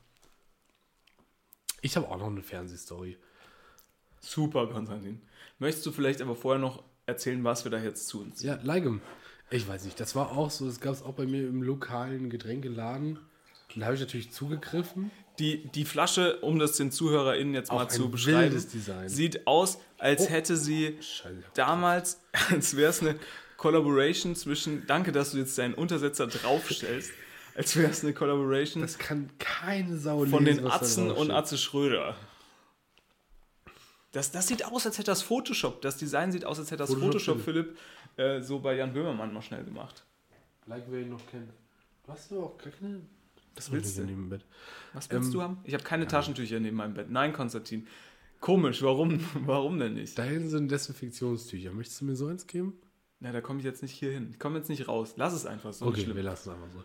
[1.81, 3.17] ich habe auch noch eine Fernsehstory.
[4.19, 5.21] Super, Konstantin.
[5.59, 8.47] Möchtest du vielleicht aber vorher noch erzählen, was wir da jetzt zu uns ziehen?
[8.49, 9.01] Ja, Leigem.
[9.49, 12.29] Ich weiß nicht, das war auch so, das gab es auch bei mir im lokalen
[12.29, 13.19] Getränkeladen.
[13.75, 15.11] Da habe ich natürlich zugegriffen.
[15.39, 18.57] Die, die Flasche, um das den ZuhörerInnen jetzt Auch mal zu beschreiben,
[19.07, 20.29] sieht aus, als Oh.
[20.29, 21.43] hätte sie Scheiße.
[21.53, 23.19] damals, als wäre es eine
[23.57, 27.11] Collaboration zwischen, danke, dass du jetzt deinen Untersetzer draufstellst,
[27.55, 31.29] als wäre es eine Collaboration Das kann keine Sau von lesen, den Atzen und.
[31.29, 32.15] Atze Schröder.
[34.11, 36.89] Das, das sieht aus, als hätte das Photoshop, das Design sieht aus, als hätte das
[36.93, 37.77] Photoshop Photoshop, Philipp,
[38.15, 40.03] äh, so bei Jan Böhmermann mal schnell gemacht.
[40.65, 41.51] Like, wer ihn noch kennt.
[42.05, 43.01] Du hast aber auch gar keine.
[43.57, 44.01] Was willst du?
[44.01, 44.45] neben dem Bett.
[44.93, 45.57] Was willst Ähm, du haben?
[45.63, 47.09] Ich habe keine Taschentücher neben meinem Bett.
[47.09, 47.87] Nein, Konstantin.
[48.39, 50.17] Komisch, warum, warum denn nicht?
[50.17, 51.71] Da hinten sind Desinfektionstücher.
[51.71, 52.73] Möchtest du mir so eins geben?
[53.19, 54.29] Na, da komme ich jetzt nicht hier hin.
[54.31, 55.13] Ich komme jetzt nicht raus.
[55.17, 55.85] Lass es einfach so.
[55.87, 56.83] Okay, wir lassen es einfach so.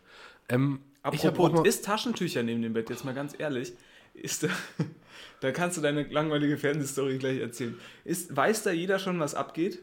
[0.48, 3.74] Ähm, Apropos, ist Taschentücher neben dem Bett, jetzt mal ganz ehrlich,
[4.14, 4.48] ist da,
[5.40, 7.78] da kannst du deine langweilige Fernsehstory gleich erzählen.
[8.04, 9.80] Ist, weiß da jeder schon, was abgeht?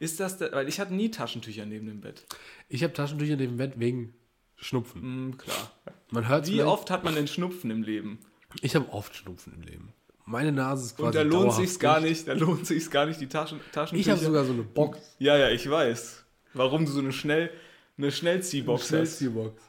[0.00, 2.24] Ist das, da, weil ich hatte nie Taschentücher neben dem Bett.
[2.68, 4.14] ich habe Taschentücher neben dem Bett wegen
[4.58, 5.02] Schnupfen.
[5.02, 5.70] Hm, klar.
[6.10, 8.18] Man hört Wie oft hat man denn Schnupfen im Leben?
[8.60, 9.92] Ich habe oft Schnupfen im Leben.
[10.24, 13.20] Meine Nase ist quasi Und da lohnt sich's gar nicht, da lohnt sich's gar nicht,
[13.20, 14.00] die Taschen, Taschentücher.
[14.00, 14.98] Ich habe sogar so eine Box.
[15.18, 16.24] Ja, ja, ich weiß.
[16.54, 17.50] Warum du so eine schnell
[17.96, 18.88] eine Schnellziehbox hast.
[18.88, 19.62] Schnellziehbox.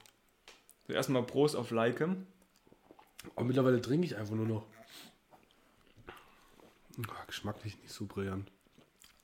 [0.88, 2.28] Erstmal Prost auf Likem.
[3.36, 4.66] Aber mittlerweile trinke ich einfach nur noch.
[7.08, 8.52] Ah, geschmacklich nicht so brillant.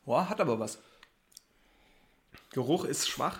[0.06, 0.80] Boah, hat aber was.
[2.52, 3.40] Geruch ist schwach.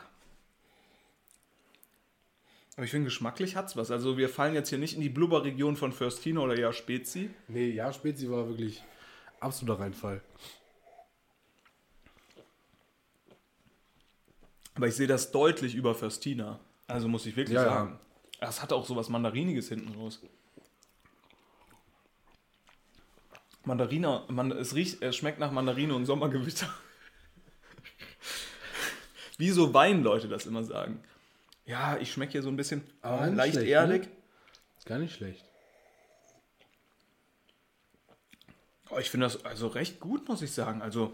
[2.76, 3.90] Aber ich finde, geschmacklich hat's was.
[3.90, 7.30] Also wir fallen jetzt hier nicht in die Blubberregion von Förstino oder ja Spezi.
[7.48, 8.84] Nee, ja, Spezi war wirklich
[9.40, 10.22] absoluter Reinfall.
[14.74, 16.60] Aber ich sehe das deutlich über Föstina.
[16.88, 17.70] Also muss ich wirklich Ja, ja.
[17.70, 18.00] sagen.
[18.42, 20.22] Das hat auch sowas Mandariniges hinten raus.
[23.64, 26.68] Mandarina, man, es riecht, es schmeckt nach Mandarine und Sommergewitter.
[29.38, 31.02] Wie so Weinleute das immer sagen.
[31.66, 34.04] Ja, ich schmecke hier so ein bisschen nicht leicht schlecht, erdig.
[34.04, 34.10] ne?
[34.78, 35.44] Ist gar nicht schlecht.
[38.92, 40.82] Oh, ich finde das also recht gut, muss ich sagen.
[40.82, 41.14] Also,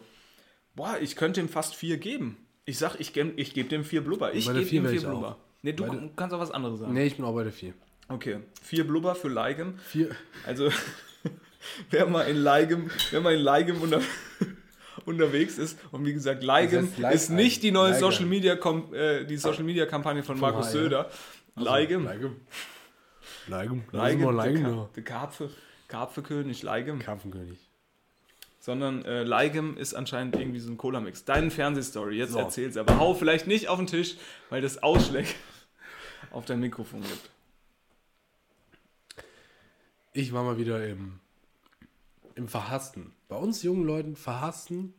[0.76, 2.38] boah, ich könnte ihm fast vier geben.
[2.66, 4.34] Ich sag, ich, geb- ich gebe dem vier Blubber.
[4.34, 5.10] Ich gebe vier ihm vier ich auch.
[5.12, 5.38] Blubber.
[5.62, 6.94] Nee, du Bei der- kannst auch was anderes sagen.
[6.94, 7.74] Nee, ich bin auch bei der 4.
[8.10, 9.78] Okay, vier Blubber für Leigem.
[9.80, 10.14] Vier.
[10.46, 10.70] Also,
[11.90, 14.02] wer mal in Leigem, wer mal in Leigem unter,
[15.06, 17.94] unterwegs ist, und wie gesagt, Leigem Das heißt ist nicht die neue.
[17.96, 18.54] Social Media,
[18.94, 20.72] äh, die Social Media Kampagne von Markus HR.
[20.72, 21.10] Söder.
[21.56, 22.36] Leigem, Leigem.
[23.48, 23.84] Leigem.
[23.92, 24.64] Leigem, Leigem.
[24.64, 24.74] der.
[24.74, 25.50] Ka der Karpfe,
[25.88, 27.00] Karpfekönig, Leigem.
[27.00, 27.60] Karpfenkönig.
[28.60, 31.26] Sondern äh, Leigem ist anscheinend irgendwie so ein Cola-Mix.
[31.26, 32.40] Deine Fernsehstory, jetzt So.
[32.40, 34.18] erzähl's, aber hau vielleicht nicht auf den Tisch,
[34.50, 35.30] weil das Ausschläge
[36.32, 37.30] auf dein Mikrofon gibt.
[40.14, 41.20] Ich war mal wieder im,
[42.36, 43.14] im Verhassten.
[43.32, 44.94] Bei uns jungen Leuten verhassten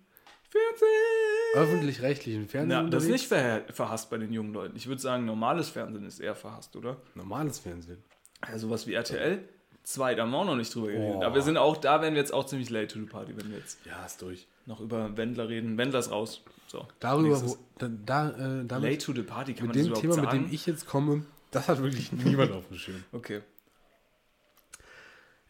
[0.48, 1.52] Fernsehen!
[1.54, 2.84] öffentlich-rechtlichen Fernsehen.
[2.84, 4.74] Na, das ist nicht ver verhasst bei den jungen Leuten.
[4.74, 6.96] Ich würde sagen, normales Fernsehen ist eher verhasst, oder?
[7.14, 8.02] normales Fernsehen.
[8.48, 9.46] Ja, sowas wie RTL
[9.82, 11.12] 2, da haben wir auch noch nicht drüber geredet.
[11.12, 11.26] Boah.
[11.26, 13.50] Aber wir sind auch, da wären wir jetzt auch ziemlich late to the party, wenn
[13.50, 14.46] wir jetzt Ja, ist durch.
[14.64, 15.76] noch über Wendler reden.
[15.76, 16.40] Wendler ist raus.
[16.68, 16.88] So.
[17.00, 20.00] Darüber, wo, da, da, äh, damit, Late to the party, kann mit man dem das
[20.00, 20.48] Thema, überhaupt mit sagen?
[20.50, 23.04] dem ich jetzt komme, das hat wirklich niemand auf dem Schirm.
[23.12, 23.42] okay.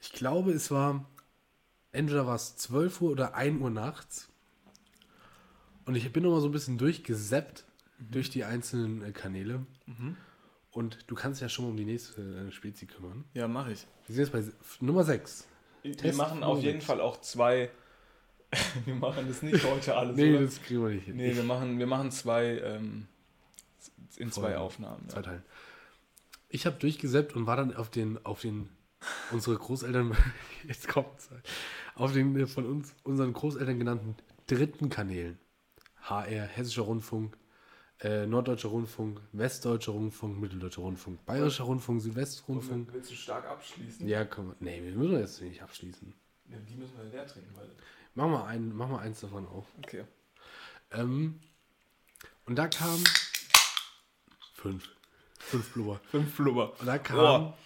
[0.01, 1.07] Ich glaube, es war
[1.93, 4.29] entweder war es 12 Uhr oder 1 Uhr nachts.
[5.85, 7.65] Und ich bin noch mal so ein bisschen durchgesappt
[7.99, 9.67] durch die einzelnen äh, Kanäle.
[10.71, 13.25] Und du kannst ja schon mal um die nächste äh, Spezi kümmern.
[13.35, 13.87] Ja, mache ich.
[14.07, 15.47] Wir sind jetzt bei Nummer 6.
[15.83, 16.87] Wir Test machen auf jeden sechs.
[16.87, 17.71] Fall auch zwei.
[18.85, 20.17] wir machen das nicht heute alles.
[20.17, 20.45] Nee, oder?
[20.45, 21.17] das kriegen wir nicht hin.
[21.17, 23.09] nee wir, machen, wir machen zwei ähm,
[24.17, 24.57] in zwei Folgen.
[24.59, 25.09] Aufnahmen.
[25.09, 25.23] Zwei Ja.
[25.23, 25.43] Teilen.
[26.49, 28.69] Ich habe durchgesappt und war dann auf den, auf den,
[29.31, 30.15] unsere Großeltern,
[30.69, 31.31] jetzt kommt's,
[31.95, 34.17] auf den äh, von uns, unseren Großeltern genannten
[34.47, 35.39] dritten Kanälen.
[36.03, 37.37] HR, Hessischer Rundfunk,
[38.01, 42.93] äh, Norddeutscher Rundfunk, Westdeutscher Rundfunk, Mitteldeutscher Rundfunk, Bayerischer Rundfunk, Südwestrundfunk.
[42.93, 44.09] Willst du stark abschließen?
[44.09, 46.13] Ja, komm, nee, wir müssen jetzt nicht abschließen.
[46.49, 47.71] Ja, die müssen wir leer trinken, weil.
[48.15, 49.67] Mach mal, ein, mach mal eins davon auf.
[49.79, 50.05] Okay.
[50.91, 51.41] Ähm,
[52.47, 53.03] und da kam
[54.55, 54.89] fünf.
[55.39, 56.01] Fünf Blubber.
[56.11, 56.73] Fünf Flubber.
[56.79, 57.59] Und da kam, Boah.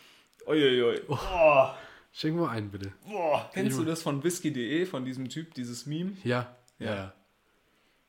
[0.46, 1.00] Uiuiui.
[1.06, 1.76] Boah.
[2.16, 2.92] Schenk mal einen bitte.
[3.06, 3.50] Boah.
[3.52, 6.16] Kennst du das von whisky.de, von diesem Typ, dieses Meme?
[6.24, 6.86] Ja, Ja.
[6.86, 7.12] ja, ja.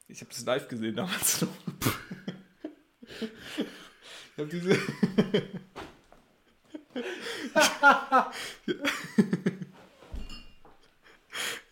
[0.10, 1.50] Ich habe das live gesehen damals noch.
[3.20, 4.80] ich habe diese.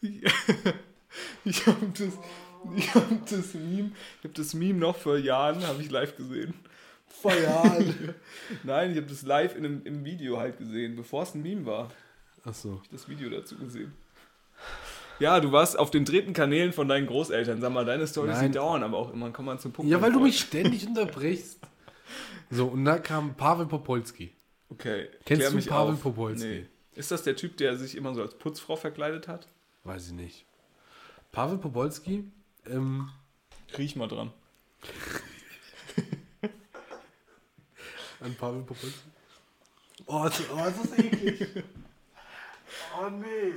[1.46, 2.14] ich habe das,
[2.76, 6.54] ich hab das Meme, ich habe das Meme noch vor Jahren, habe ich live gesehen.
[7.08, 8.16] Vor Jahren.
[8.64, 11.66] Nein, ich habe das live in einem, im Video halt gesehen, bevor es ein Meme
[11.66, 11.90] war.
[12.46, 12.82] Achso.
[12.92, 13.94] das Video dazu gesehen.
[15.20, 17.62] Ja, du warst auf den dritten Kanälen von deinen Großeltern.
[17.62, 18.52] Sag mal, deine Storys, die Nein.
[18.52, 19.32] dauern aber auch immer.
[19.32, 19.90] Komm mal zum Punkt.
[19.90, 21.60] Ja, weil du mich ständig unterbrichst.
[22.50, 24.34] So, und da kam Pavel Popolski.
[24.70, 25.08] Okay.
[25.26, 26.02] Kennst klär du mich Pavel auf.
[26.02, 26.48] Popolski?
[26.48, 26.66] Nee.
[26.96, 29.48] Ist das der Typ, der sich immer so als Putzfrau verkleidet hat?
[29.84, 30.46] Weiß ich nicht.
[31.32, 32.24] Pavel Popolski,
[32.68, 33.10] ähm,
[33.78, 34.32] Riech mal dran.
[38.22, 39.00] an Pavel Popolski.
[40.06, 41.64] Oh, das, oh, das ist eklig.
[42.98, 43.54] Oh, nee.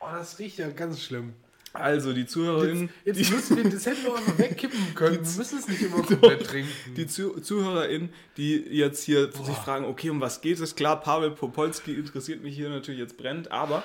[0.00, 1.34] Oh, das riecht ja ganz schlimm.
[1.74, 5.16] Also, die Zuhörerinnen, Jetzt, jetzt müssen wir, das hätten wir auch noch wegkippen können.
[5.16, 6.94] Wir müssen es nicht immer komplett trinken.
[6.96, 10.76] die Zu ZuhörerInnen, die jetzt hier sich fragen, okay, um was geht es?
[10.76, 13.82] Klar, Pavel Popolski interessiert mich hier natürlich jetzt brennt, aber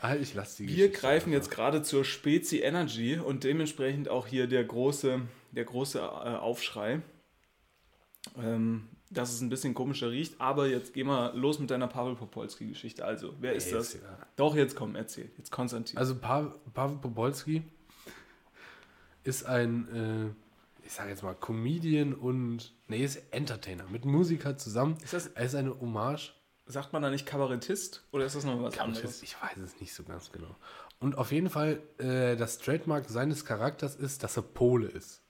[0.00, 1.44] Ah, ich lasse die Wir Geschichte greifen einfach.
[1.44, 5.22] jetzt gerade zur Spezi Energy und dementsprechend auch hier der große,
[5.52, 7.00] der große äh, Aufschrei,
[8.38, 10.40] ähm, dass es ein bisschen komischer riecht.
[10.40, 13.04] Aber jetzt geh mal los mit deiner Pavel Popolski-Geschichte.
[13.04, 13.94] Also, wer ist Ey, das?
[13.94, 14.00] ja.
[14.36, 15.30] Doch, jetzt komm, erzähl.
[15.38, 15.96] Jetzt Konstantin.
[15.98, 17.62] Also pa Pavel Popolski
[19.24, 20.34] ist ein,
[20.82, 24.96] äh, ich sage jetzt mal, Comedian und, nee, ist Entertainer mit Musiker zusammen.
[25.02, 26.32] Ist das- er ist eine Hommage
[26.68, 29.22] sagt man da nicht Kabarettist oder ist das noch was Ich, anderes?
[29.22, 30.56] ich weiß es nicht so ganz genau.
[30.98, 35.22] Und auf jeden Fall, äh, das Trademark seines Charakters ist, dass er Pole ist.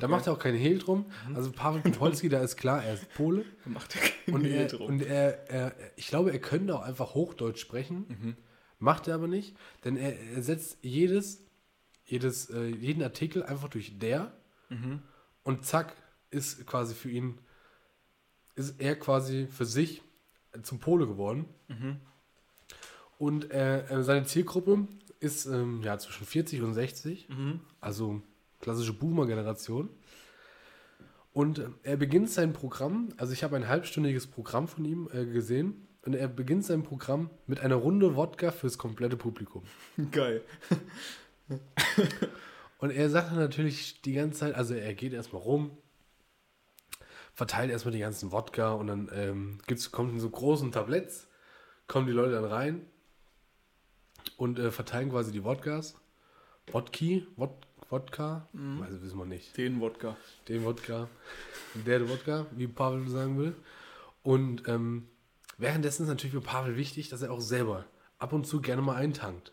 [0.00, 1.06] Da macht er auch kein Hehl drum.
[1.34, 3.44] Also Pavel Popolski, da ist klar, er ist Pole.
[3.64, 4.86] Macht er keinen Und, Hehl er, drum.
[4.86, 8.36] und er, er, ich glaube, er könnte auch einfach Hochdeutsch sprechen.
[8.78, 11.42] Macht er aber nicht, denn er, er setzt jedes,
[12.04, 14.32] jedes, äh, jeden Artikel einfach durch der
[15.44, 15.94] und zack,
[16.30, 17.38] ist quasi für ihn,
[18.54, 20.02] ist er quasi für sich
[20.62, 21.44] zum Pole geworden.
[23.18, 24.88] Und äh, äh, seine Zielgruppe
[25.20, 27.28] ist ähm, ja, zwischen 40 und 60,
[27.80, 28.22] also
[28.62, 29.90] klassische Boomer-Generation.
[31.34, 35.26] Und äh, er beginnt sein Programm, also ich habe ein halbstündiges Programm von ihm äh,
[35.26, 39.62] gesehen, und er beginnt sein Programm mit einer Runde Wodka fürs komplette Publikum.
[40.10, 40.42] Geil.
[42.78, 45.70] Und er sagt dann natürlich die ganze Zeit, also er geht erstmal rum,
[47.32, 51.28] verteilt erstmal die ganzen Wodka und dann ähm, gibt's, kommt in so großen Tabletts,
[51.86, 52.84] kommen die Leute dann rein
[54.36, 55.94] und äh, verteilen quasi die Wodkas.
[56.72, 57.52] Wodki, Wod
[57.92, 58.48] Wodka,
[58.82, 59.56] also wissen wir nicht.
[59.56, 60.16] Den Wodka.
[60.48, 61.08] Den Wodka,
[61.86, 63.54] der Wodka, wie Pavel sagen will.
[64.22, 65.06] Und ähm,
[65.58, 67.84] währenddessen ist natürlich für Pavel wichtig, dass er auch selber
[68.18, 69.52] ab und zu gerne mal eintankt.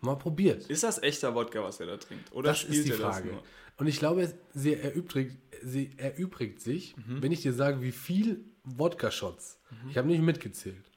[0.00, 0.66] Mal probiert.
[0.68, 2.32] Ist das echter Wodka, was er da trinkt?
[2.32, 3.38] Oder Das spielt ist die er Frage.
[3.78, 7.22] Und ich glaube, sie erübrigt, sie erübrigt sich, Mhm.
[7.22, 9.90] wenn ich dir sage, wie viel Wodka-Shots, Mhm.
[9.90, 10.90] ich habe nicht mitgezählt,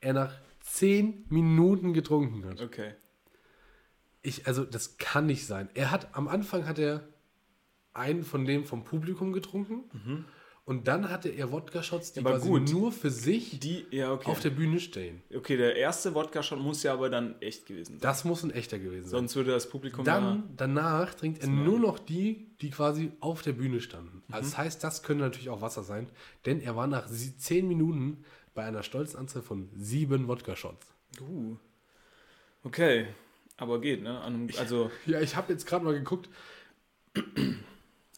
[0.00, 2.60] er nach 10 Minuten getrunken hat.
[2.60, 2.92] Okay.
[4.22, 5.68] Ich, also das kann nicht sein.
[5.74, 7.08] Er hat, am Anfang hat er
[7.92, 9.84] einen von dem vom Publikum getrunken
[10.64, 12.26] und dann hatte er Wodka-Shots, die Mhm.
[12.26, 12.70] Aber quasi gut.
[12.70, 14.30] nur für sich Die, ja, okay.
[14.30, 15.22] auf der Bühne stehen.
[15.34, 18.00] okay, der erste Wodka-Shot muss ja aber dann echt gewesen sein.
[18.00, 19.10] Das muss ein echter gewesen sein.
[19.20, 20.20] Sonst würde das Publikum ja...
[20.20, 24.22] Dann, danach trinkt er nur noch die, die quasi auf der Bühne standen.
[24.30, 26.08] Also das heißt, das können natürlich auch Wasser sein,
[26.46, 30.86] denn er war nach zehn Minuten bei einer stolzen Anzahl von sieben Wodka-Shots.
[31.20, 31.56] Uh.
[32.62, 33.06] Okay.
[33.60, 34.18] Aber geht, ne?
[34.20, 36.28] An einem, also, Ja, ich habe jetzt gerade mal geguckt.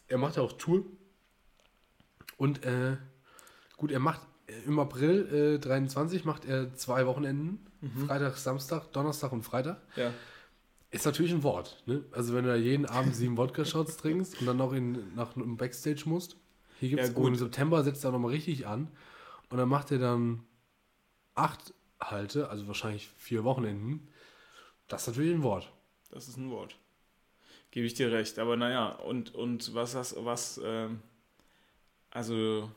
[0.07, 0.85] er macht ja auch Tour.
[2.37, 2.97] Und äh,
[3.77, 7.59] gut, er macht äh, im April äh, 23 macht er zwei Wochenenden.
[8.07, 9.81] Freitag, Samstag, Donnerstag und Freitag.
[9.95, 10.11] ja.
[10.89, 11.81] Ist natürlich ein Wort.
[11.87, 12.03] Ne?
[12.11, 15.57] Also wenn du da jeden Abend sieben Wodka-Shots trinkst und dann noch in, nach einem
[15.57, 16.37] Backstage musst.
[16.79, 17.27] Hier gibt es Ja, gut.
[17.29, 18.89] im September setzt er nochmal richtig an.
[19.49, 20.43] Und dann macht er dann
[21.33, 24.07] acht Halte, also wahrscheinlich vier Wochenenden.
[24.87, 25.71] Das ist natürlich ein Wort.
[26.11, 26.75] Das ist ein Wort.
[27.71, 28.37] Gebe ich dir recht.
[28.39, 31.01] Aber naja, und, und was hast was, ähm,
[32.11, 32.69] also,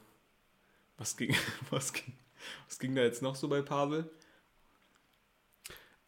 [0.97, 1.35] was ging,
[1.71, 2.13] was ging,
[2.67, 4.09] was ging da jetzt noch so bei Pavel?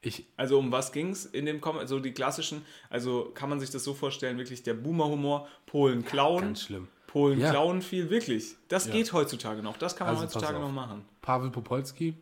[0.00, 3.58] Ich, Also um was ging es in dem Kom Also die klassischen, also kann man
[3.58, 6.88] sich das so vorstellen, wirklich der Boomer-Humor, Polen klauen, ganz schlimm.
[7.08, 7.50] Polen Ja.
[7.50, 8.54] klauen viel, wirklich.
[8.68, 8.92] Das Ja.
[8.92, 11.04] geht heutzutage noch, das kann man Also heutzutage noch machen.
[11.20, 12.14] Pavel Popolski,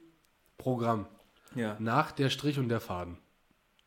[0.56, 1.06] Programm.
[1.54, 1.76] Ja.
[1.78, 3.18] Nach der Strich und der Faden.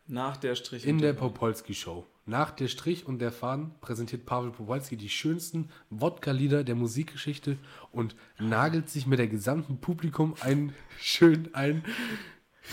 [0.09, 0.87] Nach der Strich.
[0.87, 2.07] In der Popolski Show.
[2.25, 7.57] Nach der Strich und der Faden präsentiert Pavel Popolski die schönsten Wodka-Lieder der Musikgeschichte
[7.91, 11.83] und nagelt sich mit der gesamten Publikum ein schön ein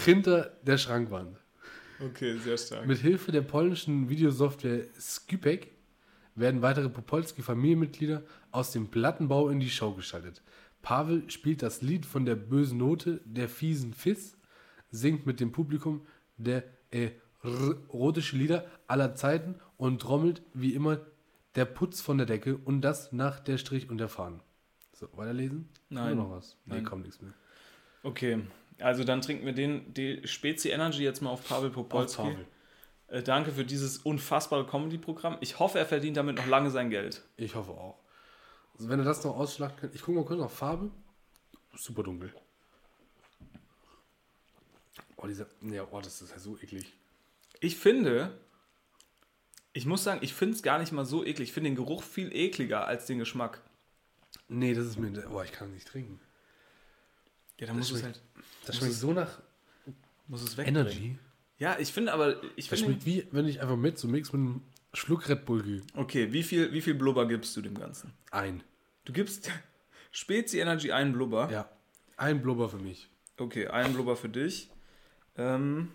[0.04, 1.36] hinter der Schrankwand.
[2.00, 2.86] Okay, sehr stark.
[2.86, 5.72] Mit Hilfe der polnischen Videosoftware Skypek
[6.36, 10.42] werden weitere Popolski-Familienmitglieder aus dem Plattenbau in die Show geschaltet.
[10.80, 14.38] Pavel spielt das Lied von der bösen Note der fiesen Fiss,
[14.90, 16.06] singt mit dem Publikum
[16.38, 16.64] der
[17.46, 21.00] erotische Lieder aller Zeiten und trommelt wie immer
[21.54, 24.40] der Putz von der Decke und das nach der Strich und der Faden.
[24.92, 25.68] So, weiterlesen?
[25.88, 26.16] Nein.
[26.16, 26.56] Nur noch was?
[26.64, 26.84] Nee, Nein.
[26.84, 27.32] kommt nichts mehr.
[28.02, 28.40] Okay,
[28.78, 32.22] also dann trinken wir den die Spezi Energy jetzt mal auf Pavel Popolski.
[32.22, 32.46] Auf Pavel.
[33.08, 35.38] Äh, danke für dieses unfassbare Comedy-Programm.
[35.40, 37.22] Ich hoffe, er verdient damit noch lange sein Geld.
[37.36, 37.98] Ich hoffe auch.
[38.74, 39.90] Also wenn er das noch ausschlagen kann.
[39.94, 40.90] Ich gucke mal kurz auf Farbe.
[41.74, 42.32] Super dunkel.
[45.16, 45.46] Oh, dieser.
[45.62, 46.92] Ja, oh, das ist ja so eklig.
[47.60, 48.38] Ich finde,
[49.72, 51.48] ich muss sagen, ich finde es gar nicht mal so eklig.
[51.48, 53.60] Ich finde den Geruch viel ekliger als den Geschmack.
[54.48, 55.12] Nee, das ist mir.
[55.30, 56.20] Oh, ich kann nicht trinken.
[57.58, 58.20] Ja, dann Das muss es halt
[58.66, 59.40] Das schmeckt es- so nach
[60.28, 60.82] muss es wegbringen.
[60.86, 61.18] Energy.
[61.58, 64.40] Ja, ich finde aber, ich Das schmeckt wie, wenn ich einfach mit so mix mit
[64.40, 65.82] einem Schluck Red Bull gehe.
[65.94, 68.12] Okay, wie viel, wie viel Blubber gibst du dem Ganzen?
[68.30, 68.62] Ein.
[69.04, 69.50] Du gibst
[70.10, 71.50] Spezi Energy einen Blubber.
[71.50, 71.70] Ja.
[72.16, 73.08] Ein Blubber für mich.
[73.38, 74.70] Okay, einen Blubber für dich.
[75.36, 75.90] Ähm,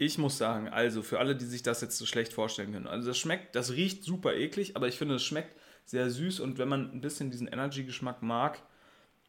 [0.00, 3.08] ich muss sagen, also für alle, die sich das jetzt so schlecht vorstellen können, also
[3.08, 6.68] das schmeckt, das riecht super eklig, aber ich finde, es schmeckt sehr süß und wenn
[6.68, 8.62] man ein bisschen diesen Energy-Geschmack mag,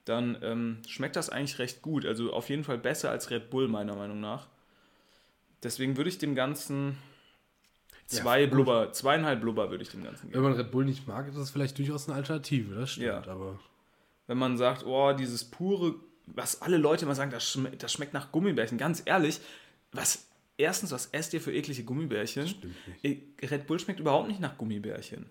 [0.05, 2.05] dann ähm, schmeckt das eigentlich recht gut.
[2.05, 4.47] Also auf jeden Fall besser als Red Bull, meiner Meinung nach.
[5.61, 6.97] Deswegen würde ich dem Ganzen
[8.05, 8.51] zwei gut.
[8.51, 10.43] Blubber, zweieinhalb Blubber würde ich dem Ganzen Wenn geben.
[10.43, 12.75] man Red Bull nicht mag, ist das vielleicht durchaus eine Alternative.
[12.75, 13.07] Das stimmt.
[13.07, 13.27] Ja.
[13.27, 13.59] Aber
[14.27, 15.95] wenn man sagt, oh, dieses pure,
[16.27, 18.77] was alle Leute immer sagen, das, schme das schmeckt nach Gummibärchen.
[18.77, 19.41] Ganz ehrlich,
[19.91, 20.30] was
[20.61, 22.47] erstens, was esst ihr für eklige Gummibärchen?
[22.47, 25.25] Stimmt Eh, Red Bull schmeckt überhaupt nicht nach Gummibärchen.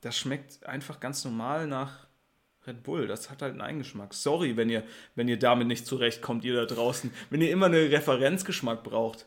[0.00, 2.06] Das schmeckt einfach ganz normal nach
[2.66, 3.06] Red Bull.
[3.06, 4.14] Das hat halt einen Eigengeschmack.
[4.14, 4.84] Sorry, wenn ihr,
[5.14, 7.10] wenn ihr damit nicht zurechtkommt, ihr da draußen.
[7.30, 9.26] Wenn ihr immer einen Referenzgeschmack braucht.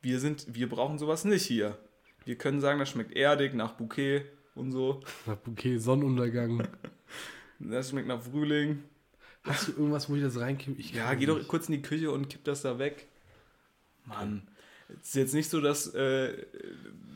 [0.00, 1.78] Wir sind, wir brauchen sowas nicht hier.
[2.24, 5.00] Wir können sagen, das schmeckt erdig, nach Bouquet und so.
[5.26, 6.68] Nach Bouquet, Sonnenuntergang.
[7.64, 8.82] Das schmeckt nach Frühling.
[9.44, 10.82] Hast du irgendwas, wo ich das reinkippe?
[10.82, 11.46] Ja, geh doch nicht.
[11.46, 13.06] kurz in die Küche und kipp das da weg.
[14.04, 14.48] Mann.
[15.00, 16.46] Es ist jetzt nicht so, dass, äh,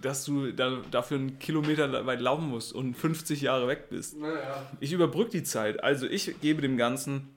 [0.00, 4.16] dass du da, dafür einen Kilometer weit laufen musst und 50 Jahre weg bist.
[4.16, 4.66] Naja.
[4.80, 5.82] Ich überbrücke die Zeit.
[5.82, 7.36] Also ich gebe dem Ganzen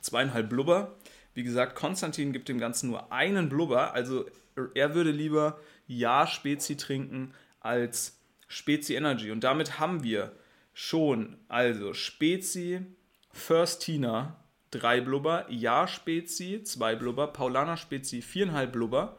[0.00, 0.96] zweieinhalb Blubber.
[1.34, 3.92] Wie gesagt, Konstantin gibt dem Ganzen nur einen Blubber.
[3.92, 4.26] Also
[4.74, 8.18] er würde lieber Ja Spezi trinken als
[8.48, 9.30] Spezi Energy.
[9.30, 10.32] Und damit haben wir
[10.72, 12.80] schon also Spezi
[13.32, 14.36] First Tina
[14.78, 19.16] drei Blubber, Ja Spezi zwei Blubber, Paulaner Spezi viereinhalb Blubber,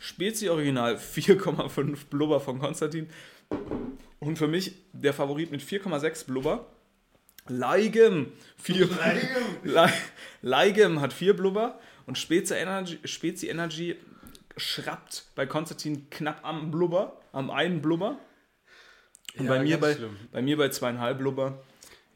[0.00, 3.08] Spezi Original 4,5 Blubber von Konstantin
[4.20, 6.66] und für mich der Favorit mit 4,6 Blubber.
[7.48, 8.32] Leigem.
[8.56, 8.88] Vier,
[9.64, 9.92] Le-
[10.42, 13.96] Leigem hat 4 Blubber und Spezi Energy, Spezi Energy
[14.56, 18.18] schrappt bei Konstantin knapp am Blubber, am einen Blubber.
[19.38, 20.16] Und Ja, bei, mir bei, schlimm.
[20.30, 21.62] bei mir bei zweieinhalb Blubber.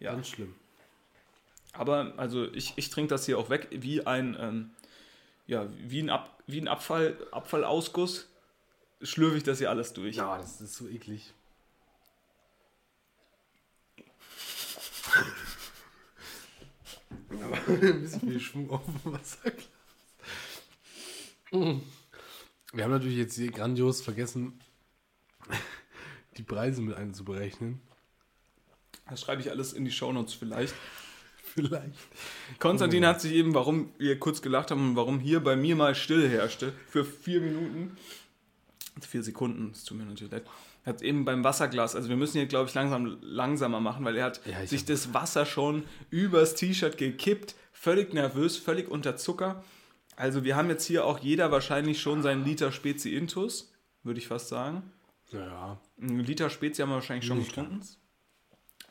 [0.01, 0.13] Ja.
[0.13, 0.55] Ganz schlimm.
[1.79, 4.71] Aber also ich, ich trinke das hier auch weg wie ein, ähm,
[5.47, 8.29] ja, wie ein, Ab, wie ein Abfall, Abfallausguss.
[9.03, 10.17] Schlürfe ich das hier alles durch.
[10.17, 11.35] Ja, das ist so eklig.
[17.31, 19.69] Aber ein bisschen viel Schwung auf dem Wasserglas.
[21.51, 24.59] Wir haben natürlich jetzt hier grandios vergessen,
[26.37, 27.81] die Preise mit einzuberechnen.
[29.09, 30.75] Das schreibe ich alles in die Shownotes vielleicht.
[31.57, 31.95] Vielleicht.
[32.61, 35.95] Konstantin hat sich eben, warum wir kurz gelacht haben und warum hier bei mir mal
[35.95, 37.97] still herrschte, für vier Minuten,
[39.01, 40.45] vier Sekunden, es tut mir natürlich leid,
[40.85, 44.27] hat eben beim Wasserglas, also wir müssen hier, glaube ich, langsam langsamer machen, weil er
[44.27, 49.17] hat Ja, ich sich hab- das Wasser schon übers T-Shirt gekippt, völlig nervös, völlig unter
[49.17, 49.65] Zucker.
[50.15, 54.29] Also wir haben jetzt hier auch jeder wahrscheinlich schon seinen Liter Spezi Intus, würde ich
[54.29, 54.83] fast sagen.
[55.33, 57.81] Naja, Einen Liter Spezi haben wir wahrscheinlich schon getrunken.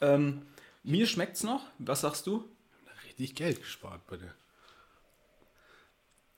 [0.02, 0.42] Ähm,
[0.84, 1.62] mir schmeckt's noch.
[1.80, 2.44] Was sagst du?
[3.20, 4.34] Richtig Geld gespart bei der.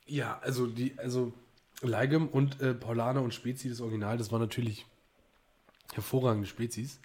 [0.06, 1.32] Ja, also die, also
[1.82, 4.86] Leigem und äh, Paulaner und Spezi, das Original, das war natürlich
[5.92, 7.00] hervorragende Spezies.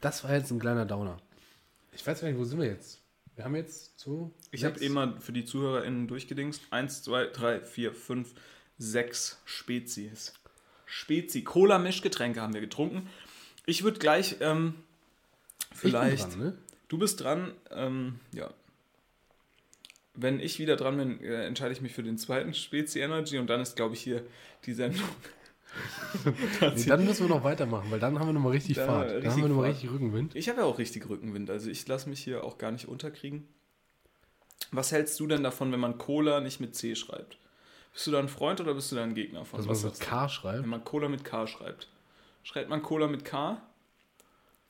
[0.00, 1.18] Das war jetzt ein kleiner Downer.
[1.92, 3.00] Ich weiß gar nicht, wo sind wir jetzt?
[3.36, 4.32] Wir haben jetzt so.
[4.50, 6.62] Ich habe eben mal für die ZuhörerInnen durchgedingst.
[6.70, 8.34] Eins, zwei, drei, vier, fünf,
[8.78, 10.34] sechs Spezies.
[10.86, 11.42] Spezi.
[11.42, 13.08] Cola-Mischgetränke haben wir getrunken.
[13.66, 14.74] Ich würde gleich ähm,
[15.60, 16.32] Ich bin vielleicht.
[16.32, 16.58] Dran, ne?
[16.90, 17.52] Du bist dran.
[17.70, 18.50] Ähm, ja.
[20.14, 23.46] Wenn ich wieder dran bin, äh, entscheide ich mich für den zweiten Spezi Energy und
[23.46, 24.26] dann ist, glaube ich, hier
[24.66, 25.08] die Sendung.
[26.74, 29.02] Nee, dann müssen wir noch weitermachen, weil dann haben wir nochmal richtig Dann Fahrt.
[29.06, 30.34] wir Dann richtig haben wir nochmal richtig Rückenwind.
[30.34, 33.46] Ich habe ja auch richtig Rückenwind, also ich lasse mich hier auch gar nicht unterkriegen.
[34.72, 37.38] Was hältst du denn davon, wenn man Cola nicht mit C schreibt?
[37.92, 39.58] Bist du da ein Freund oder bist du da ein Gegner von?
[39.58, 40.00] Dass Was man mit?
[40.00, 40.66] K Wenn schreibt.
[40.66, 41.88] man Cola mit K schreibt.
[42.42, 43.62] Schreibt man Cola mit K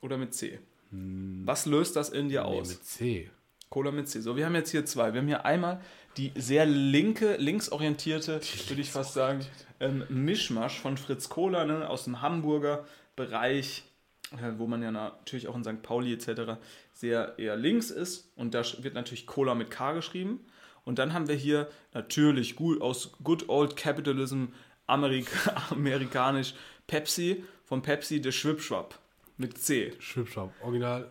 [0.03, 0.59] oder mit C?
[0.91, 2.51] Was löst das in dir Hm.
[2.53, 2.69] Nee, aus?
[2.69, 3.31] mit C.
[3.69, 4.21] Cola mit C.
[4.21, 5.13] So, wir haben jetzt hier zwei.
[5.13, 5.81] Wir haben hier einmal
[6.17, 9.47] die sehr linke, linksorientierte, würde ich fast sagen,
[9.79, 12.85] ähm, Mischmasch von Fritz Cola ne, aus dem Hamburger
[13.15, 13.85] Bereich,
[14.33, 15.83] äh, wo man ja natürlich auch in St.
[15.83, 16.59] Pauli etc.
[16.93, 18.33] sehr eher links ist.
[18.35, 20.41] Und da wird natürlich Cola mit K geschrieben.
[20.85, 24.47] Und dann haben wir hier natürlich gut aus Good Old Capitalism
[24.89, 26.55] Amerika amerikanisch
[26.89, 28.99] Pepsi von Pepsi de Schwipschwap
[29.41, 29.93] mit C.
[29.99, 30.53] Schwipschwap.
[30.63, 31.11] Original.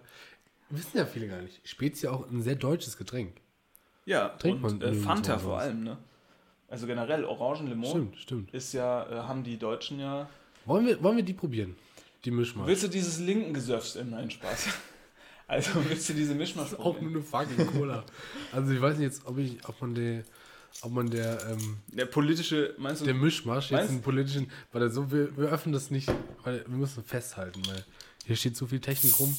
[0.70, 1.60] Wissen ja viele gar nicht.
[1.68, 3.34] Spezi ja auch ein sehr deutsches Getränk.
[4.06, 5.98] Ja, Trinkt und man äh, Fanta vor allem, ne?
[6.68, 8.54] Also generell Orangenlimon Stimmt, stimmt.
[8.54, 10.30] ist ja, äh, haben die Deutschen ja.
[10.66, 11.76] Wollen wir, wollen wir die probieren?
[12.26, 12.68] Die Mischmasch.
[12.68, 14.68] Willst du dieses linken Gesöffs in Nein Spaß?
[15.48, 18.04] Also willst du diese Mischmasch auch nur eine fucking Cola.
[18.52, 20.24] also ich weiß nicht jetzt, ob ich, ob man der,
[20.84, 23.06] ob man der, ähm, Der politische, meinst du?
[23.06, 26.08] der Mischmasch jetzt Meinst- einen politischen, weil so, wir, wir öffnen das nicht,
[26.44, 27.84] weil wir müssen festhalten, weil
[28.30, 29.36] hier steht so viel Technik rum.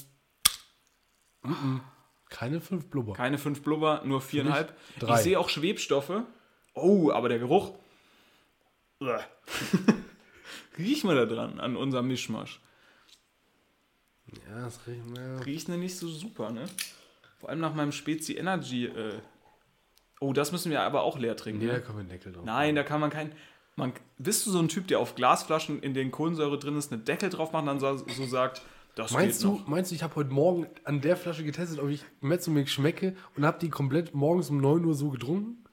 [1.45, 1.81] Mhm.
[2.29, 3.13] Keine fünf Blubber.
[3.13, 4.77] keine fünf Blubber, nur viereinhalb.
[4.97, 5.23] Ich drei.
[5.23, 6.25] sehe auch Schwebstoffe.
[6.75, 7.73] Oh, aber der Geruch.
[10.77, 12.61] Riech mal da dran an unserem Mischmasch.
[14.27, 15.39] Ja, das riecht, ja.
[15.39, 16.65] Riecht ne nicht so super, ne?
[17.39, 18.87] Vor allem nach meinem Spezi Energy.
[18.87, 19.21] Äh.
[20.19, 21.61] Oh, das müssen wir aber auch leer trinken.
[21.61, 21.81] Nee, da ne?
[21.81, 22.45] kann man Deckel drauf.
[22.45, 23.37] Nein, da kann man kein.
[23.77, 27.05] Man, bist du so ein Typ, der auf Glasflaschen, in denen Kohlensäure drin ist, einen
[27.05, 28.63] Deckel drauf macht und dann so, so sagt,
[28.95, 29.67] Das Meinst du, noch.
[29.69, 33.45] meinst du, ich habe heute Morgen an der Flasche getestet, ob ich Mezzomilk schmecke und
[33.47, 35.65] habe die komplett morgens um 9 Uhr so getrunken?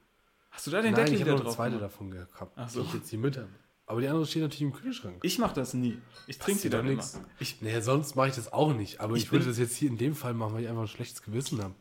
[0.52, 1.56] Hast du da den Nein, Deckel ich habe wieder noch eine drauf?
[1.56, 1.94] zweite gemacht?
[1.94, 2.82] davon gehabt, Ach so.
[2.82, 3.50] die ich jetzt hier mit habe.
[3.86, 5.16] Aber die andere steht natürlich im Kühlschrank.
[5.24, 5.98] Ich mache das nie.
[6.28, 7.20] Ich trinke die dann nix.
[7.40, 9.00] Ich, Naja, sonst mache ich das auch nicht.
[9.00, 10.88] Aber Ich ich, würde das jetzt hier in dem Fall machen, weil ich einfach ein
[10.88, 11.74] schlechtes Gewissen habe.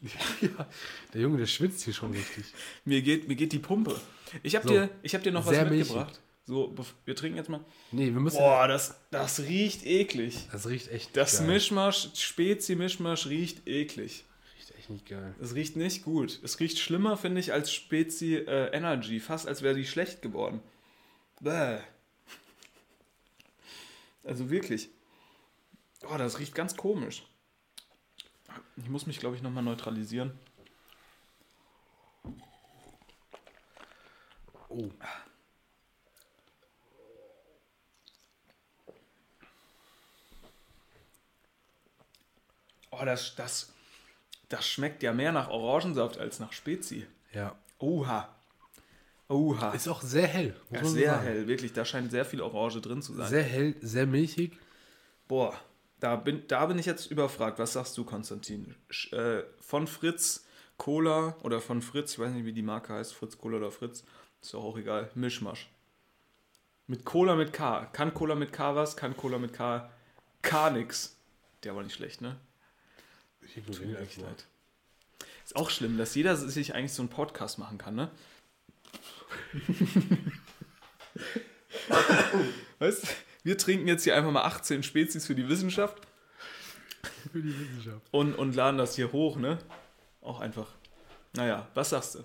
[0.40, 0.66] ja,
[1.12, 2.44] der Junge, der schwitzt hier schon richtig.
[2.84, 3.96] mir, geht, mir geht die Pumpe.
[4.42, 4.72] Ich habe So.
[4.74, 6.20] dir, ich hab dir noch was mitgebracht.
[6.48, 6.74] So,
[7.04, 7.60] wir trinken jetzt mal.
[7.92, 8.38] Nee, wir müssen.
[8.38, 10.48] Boah, das, das riecht eklig.
[10.50, 11.46] Das riecht echt Das geil.
[11.46, 14.24] Mischmasch, Spezi-Mischmasch riecht eklig.
[14.56, 15.34] riecht echt nicht geil.
[15.42, 16.40] Es riecht nicht gut.
[16.42, 19.20] Es riecht schlimmer, finde ich, als Spezi äh, Energy.
[19.20, 20.62] Fast als wäre die schlecht geworden.
[21.42, 21.80] Bäh.
[24.24, 24.88] Also wirklich.
[26.10, 27.24] Oh, das riecht ganz komisch.
[28.78, 30.32] Ich muss mich, glaube ich, nochmal neutralisieren.
[34.70, 34.88] Oh.
[42.90, 43.72] Oh, das, das,
[44.48, 47.06] das schmeckt ja mehr nach Orangensaft als nach Spezi.
[47.32, 47.54] Ja.
[47.78, 48.34] Oha.
[49.28, 49.72] Oha.
[49.72, 50.56] Ist auch sehr hell.
[50.70, 51.22] Ja, sehr sagen.
[51.22, 51.72] hell, wirklich.
[51.72, 53.28] Da scheint sehr viel Orange drin zu sein.
[53.28, 54.58] Sehr hell, sehr milchig.
[55.28, 55.54] Boah,
[56.00, 57.58] da bin, da bin ich jetzt überfragt.
[57.58, 58.74] Was sagst du, Konstantin?
[58.88, 60.46] Sch, äh, von Fritz
[60.78, 64.04] Cola oder von Fritz, ich weiß nicht, wie die Marke heißt, Fritz Cola oder Fritz,
[64.40, 65.10] ist doch auch egal.
[65.14, 65.68] Mischmasch.
[66.86, 67.84] Mit Cola mit K.
[67.92, 68.96] Kann Cola mit K was?
[68.96, 69.90] Kann Cola mit K
[70.40, 71.16] K nix.
[71.64, 72.36] Der war nicht schlecht, ne?
[73.48, 74.24] Ich ignoriere das mal.
[74.26, 74.44] leid.
[75.44, 78.10] Ist auch schlimm, dass jeder sich eigentlich so einen Podcast machen kann, ne?
[82.78, 83.06] weißt
[83.44, 86.02] wir trinken jetzt hier einfach mal 18 Spezies für die Wissenschaft
[87.32, 88.06] Für die Wissenschaft.
[88.10, 89.58] und, und laden das hier hoch, ne?
[90.20, 90.66] Auch einfach.
[91.34, 92.24] Naja, was sagst du?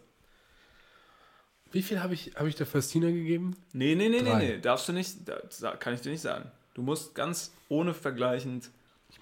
[1.71, 3.55] Wie viel habe ich, hab ich der Föstina gegeben?
[3.71, 4.37] Nee, nee, nee, nee, Drei.
[4.39, 6.51] nee, darfst du nicht, da, kann ich dir nicht sagen.
[6.73, 8.71] Du musst ganz ohne vergleichend, Ich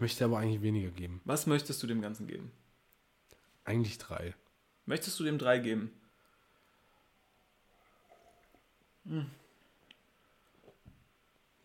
[0.01, 1.21] möchte aber eigentlich weniger geben.
[1.25, 2.51] was möchtest du dem Ganzen geben?
[3.63, 4.35] Eigentlich drei.
[4.85, 5.91] Möchtest du dem drei geben?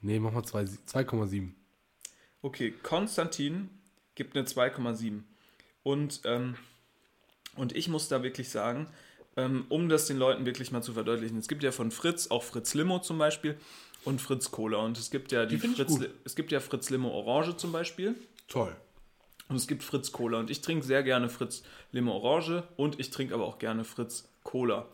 [0.01, 1.55] Nee, mach mal zwei- 2,7.
[2.43, 3.71] Okay, Konstantin
[4.15, 5.25] gibt eine 2,7.
[5.83, 6.57] Und, ähm,
[7.57, 8.89] und ich muss da wirklich sagen,
[9.37, 12.43] ähm, um das den Leuten wirklich mal zu verdeutlichen, es gibt ja von Fritz auch
[12.43, 13.59] Fritz Limo zum Beispiel
[14.07, 14.79] und Fritz Cola.
[14.79, 18.15] Und es gibt ja die, Die Fritz, es gibt ja Fritz Limo Orange zum Beispiel.
[18.49, 18.75] Toll.
[19.49, 20.39] Und es gibt Fritz Cola.
[20.39, 24.29] Und ich trinke sehr gerne Fritz Limo Orange und ich trinke aber auch gerne Fritz
[24.45, 24.87] Cola.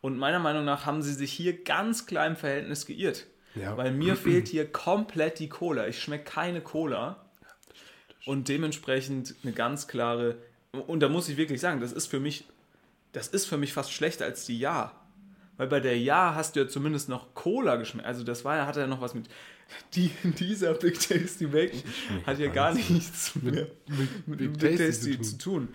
[0.00, 3.26] Und meiner Meinung nach haben sie sich hier ganz klar im Verhältnis geirrt.
[3.54, 3.76] Ja.
[3.76, 5.86] Weil mir fehlt hier komplett die Cola.
[5.86, 7.24] Ich schmecke keine Cola.
[8.24, 10.36] Und dementsprechend eine ganz klare.
[10.72, 12.44] Und da muss ich wirklich sagen, das ist für mich,
[13.12, 14.92] das ist für mich fast schlechter als die Ja.
[15.56, 18.06] Weil bei der Ja hast du ja zumindest noch Cola geschmeckt.
[18.06, 19.28] Also das war ja, hat ja noch was mit
[19.94, 21.82] die, dieser Big Tasty Bacon
[22.24, 25.68] hat ja gar nichts mehr Mit, mit Big Big Tasty zu tun.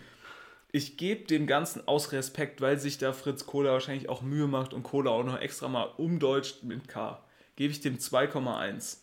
[0.72, 4.74] Ich gebe dem Ganzen aus Respekt, weil sich da Fritz Cola wahrscheinlich auch Mühe macht
[4.74, 7.22] und Cola auch noch extra mal umdeutscht mit K.
[7.58, 8.98] Gebe ich dem 2,1.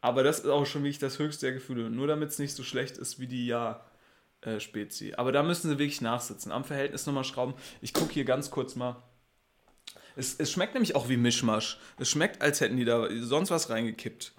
[0.00, 1.88] Aber das ist auch schon wirklich das höchste der Gefühle.
[1.88, 5.14] Nur damit es nicht so schlecht ist wie die Ja-Spezi.
[5.16, 6.52] Aber da müssen sie wirklich nachsitzen.
[6.52, 7.54] Am Verhältnis nochmal schrauben.
[7.80, 9.02] Ich gucke hier ganz kurz mal.
[10.18, 11.78] Es, es schmeckt nämlich auch wie Mischmasch.
[11.98, 14.32] Es schmeckt, als hätten die da sonst was reingekippt.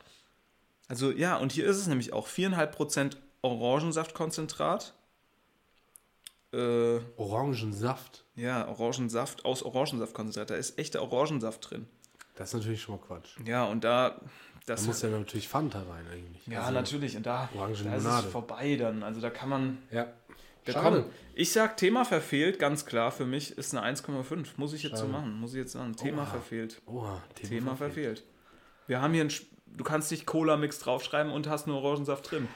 [0.88, 4.93] Also ja, und hier ist es nämlich auch 4,5% Orangensaftkonzentrat.
[6.51, 8.23] Äh, Orangensaft.
[8.36, 10.49] ja, Orangensaft aus Orangensaftkonzentrat.
[10.49, 11.88] Da ist echter Orangensaft drin.
[12.36, 13.37] Das ist natürlich schon mal Quatsch.
[13.45, 14.20] Ja, und da.
[14.66, 16.45] Da Das muss ja natürlich Fanta rein eigentlich.
[16.47, 17.16] ja, Also, natürlich.
[17.17, 19.04] Und da, da ist es vorbei dann.
[19.04, 19.78] Also da kann man.
[19.91, 20.08] Ja.
[20.74, 21.05] Schade.
[21.36, 24.47] ich sag, Thema verfehlt, ganz klar für mich ist eine 1,5.
[24.58, 25.12] Muss ich jetzt so Schade.
[25.12, 25.39] machen.
[25.39, 25.96] Muss ich jetzt sagen.
[25.96, 26.25] Thema Oha.
[26.32, 26.82] verfehlt.
[26.86, 28.20] Oha, Thema, Thema verfehlt.
[28.20, 28.24] verfehlt.
[28.87, 29.32] Wir haben hier ein.
[29.78, 32.47] Du kannst nicht Cola-Mix draufschreiben und hast nur Orangensaft drin.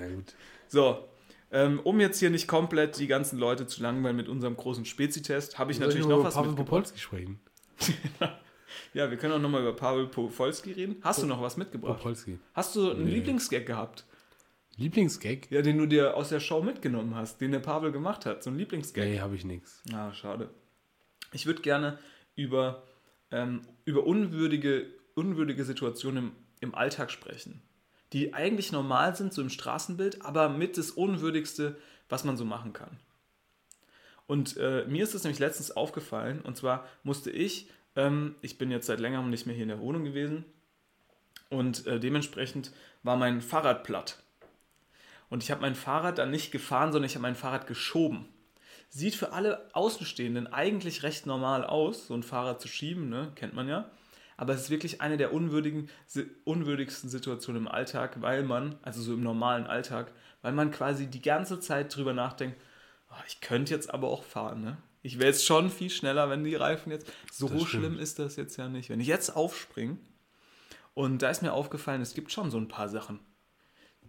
[0.00, 0.34] Ja, gut.
[0.68, 1.08] So,
[1.50, 5.58] ähm, um jetzt hier nicht komplett die ganzen Leute zu langweilen mit unserem großen Spezi-Test,
[5.58, 6.68] habe ich Soll natürlich noch über was Pavel mitgebracht.
[6.70, 7.40] Popolski sprechen.
[8.94, 10.96] Ja, wir können auch nochmal über Pavel Powolski reden.
[11.02, 11.98] Hast du noch was mitgebracht?
[11.98, 12.38] Popolski.
[12.54, 13.10] Hast du einen Nee.
[13.16, 14.04] Lieblingsgag gehabt?
[14.76, 15.50] Lieblingsgag?
[15.50, 18.42] Ja, den du dir aus der Show mitgenommen hast, den der Pavel gemacht hat.
[18.42, 19.04] So ein Lieblingsgag.
[19.04, 19.82] Nee, habe ich nichts.
[19.92, 20.50] Ah, schade.
[21.32, 21.98] Ich würde gerne
[22.34, 22.82] über,
[23.30, 27.62] ähm, über unwürdige, unwürdige Situationen im, im Alltag sprechen,
[28.12, 31.76] die eigentlich normal sind, so im Straßenbild, aber mit das Unwürdigste,
[32.08, 32.98] was man so machen kann.
[34.26, 38.70] Und äh, mir ist es nämlich letztens aufgefallen, und zwar musste ich, ähm, ich bin
[38.70, 40.44] jetzt seit längerem nicht mehr hier in der Wohnung gewesen,
[41.50, 42.72] und äh, dementsprechend
[43.02, 44.21] war mein Fahrrad platt.
[45.32, 48.28] Und ich habe mein Fahrrad dann nicht gefahren, sondern ich habe mein Fahrrad geschoben.
[48.90, 53.32] Sieht für alle Außenstehenden eigentlich recht normal aus, so ein Fahrrad zu schieben, ne?
[53.34, 53.90] kennt man ja.
[54.36, 55.88] aber es ist wirklich eine der unwürdigen,
[56.44, 61.22] unwürdigsten Situationen im Alltag, weil man, also so im normalen Alltag, weil man quasi die
[61.22, 62.60] ganze Zeit drüber nachdenkt,
[63.10, 64.76] oh, ich könnte jetzt aber auch fahren, ne?
[65.00, 67.10] Ich wäre jetzt schon viel schneller, wenn die Reifen jetzt.
[67.32, 68.90] So schlimm ist das jetzt ja nicht.
[68.90, 69.96] Wenn ich jetzt aufspringe,
[70.92, 73.18] und da ist mir aufgefallen, es gibt schon so ein paar Sachen,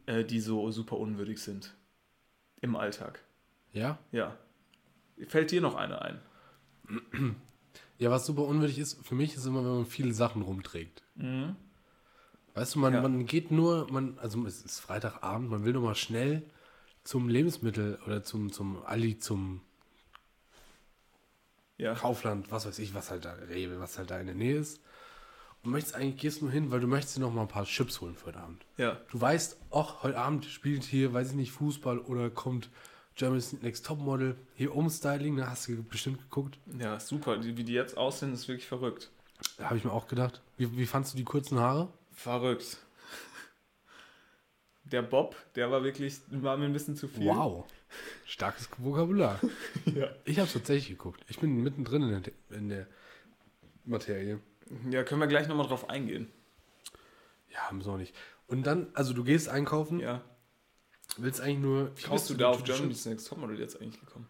[0.05, 1.73] äh, die so super unwürdig sind
[2.61, 3.23] im Alltag.
[3.71, 3.97] Ja?
[4.11, 4.37] Ja.
[5.27, 6.19] Fällt dir noch eine ein?
[7.97, 11.03] Ja, was super unwürdig ist, für mich ist immer, wenn man viele Sachen rumträgt.
[12.53, 13.01] Weißt du, man, Ja.
[13.01, 16.43] man geht nur, man, also es ist Freitagabend, man will nur mal schnell
[17.03, 19.61] zum Lebensmittel oder zum, zum Aldi, zum
[21.77, 21.93] Ja.
[21.95, 24.81] Kaufland, was weiß ich, was halt da, Rewe, was halt da in der Nähe ist.
[25.63, 28.01] Und möchtest eigentlich, gehst nur hin, weil du möchtest dir noch mal ein paar Chips
[28.01, 28.65] holen für heute Abend.
[28.77, 28.99] Ja.
[29.11, 32.69] Du weißt, ach, heute Abend spielt hier, weiß ich nicht, Fußball oder kommt
[33.15, 36.57] Germany's Next Topmodel, hier Umstyling, da hast du bestimmt geguckt.
[36.79, 37.37] Ja, super.
[37.37, 39.11] Die, wie die jetzt aussehen, ist wirklich verrückt.
[39.61, 40.41] Habe ich mir auch gedacht.
[40.57, 41.89] Wie, wie fandst du die kurzen Haare?
[42.11, 42.77] Verrückt.
[44.85, 47.25] Der Bob, der war wirklich, war mir ein bisschen zu viel.
[47.25, 47.65] Wow.
[48.25, 49.39] Starkes Vokabular.
[49.85, 50.09] Ja.
[50.25, 51.23] Ich habe tatsächlich geguckt.
[51.29, 52.87] Ich bin mittendrin in der, in der
[53.85, 54.39] Materie.
[54.89, 56.31] Ja, können wir gleich nochmal drauf eingehen.
[57.51, 58.15] Ja, müssen wir auch nicht.
[58.47, 60.21] Und dann, also du gehst einkaufen, Ja.
[61.17, 61.91] willst eigentlich nur.
[61.97, 64.27] Wie bist du da auf Germany's Next Topmodel jetzt eigentlich gekommen?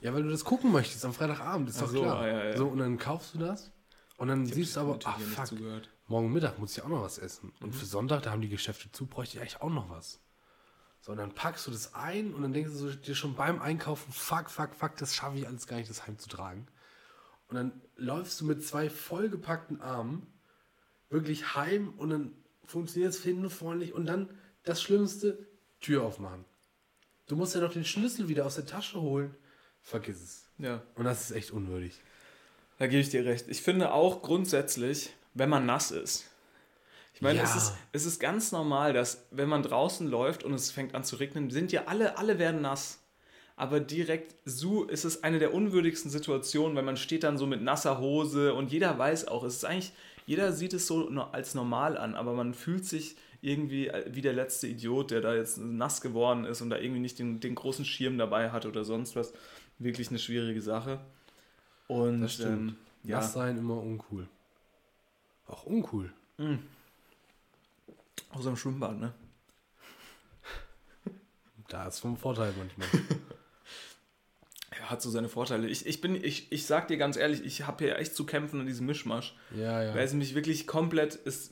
[0.00, 2.18] Ja, weil du das gucken möchtest am Freitagabend, ist Ach doch so, klar.
[2.20, 2.56] ah, ja, ja.
[2.56, 3.72] So, und dann kaufst du das
[4.18, 5.88] und dann siehst du aber, ach nicht fuck, zugehört.
[6.08, 7.52] morgen Mittag muss ich auch noch was essen.
[7.60, 7.72] Und Mhm.
[7.72, 10.20] für Sonntag, da haben die Geschäfte zu, bräuchte ich eigentlich auch noch was.
[11.00, 13.62] So, und dann packst du das ein und dann denkst du so, dir schon beim
[13.62, 16.66] Einkaufen, fuck, fuck, fuck, das schaffe ich alles gar nicht, das heimzutragen.
[17.48, 20.26] Und dann läufst du mit zwei vollgepackten Armen
[21.10, 22.32] wirklich heim und dann
[22.64, 24.28] funktioniert es hinten freundlich und dann
[24.64, 25.38] das Schlimmste,
[25.80, 26.44] Tür aufmachen.
[27.26, 29.34] Du musst ja noch den Schlüssel wieder aus der Tasche holen.
[29.82, 30.44] Vergiss es.
[30.58, 30.82] Ja.
[30.94, 32.00] Und das ist echt unwürdig.
[32.78, 33.46] Da gebe ich dir recht.
[33.48, 36.24] Ich finde auch grundsätzlich, wenn man nass ist.
[37.14, 37.44] Ich meine, Ja.
[37.44, 41.04] es, ist, es ist ganz normal, dass wenn man draußen läuft und es fängt an
[41.04, 42.98] zu regnen, sind ja alle, alle werden nass.
[43.56, 47.62] Aber direkt so ist es eine der unwürdigsten Situationen, weil man steht dann so mit
[47.62, 49.92] nasser Hose und jeder weiß auch, es ist eigentlich,
[50.26, 54.32] jeder sieht es so als normal an, aber man fühlt sich irgendwie äh, wie der
[54.32, 57.84] letzte Idiot, der da jetzt nass geworden ist und da irgendwie nicht den, den großen
[57.84, 59.32] Schirm dabei hat oder sonst was.
[59.78, 61.00] Wirklich eine schwierige Sache.
[61.86, 62.70] Und Das stimmt.
[62.70, 63.18] Ähm, ja.
[63.18, 64.26] Nass sein immer uncool.
[65.46, 66.12] Auch uncool.
[68.30, 69.12] Außer im Schwimmbad, ne?
[71.68, 72.88] Da ist vom Vorteil manchmal.
[74.94, 75.66] Hat so seine Vorteile.
[75.68, 78.60] Ich, ich bin, ich, ich sag dir ganz ehrlich, ich habe hier echt zu kämpfen
[78.60, 79.34] an diesem Mischmasch.
[79.56, 79.94] ja, ja.
[79.94, 81.50] Weil es mich wirklich komplett, es,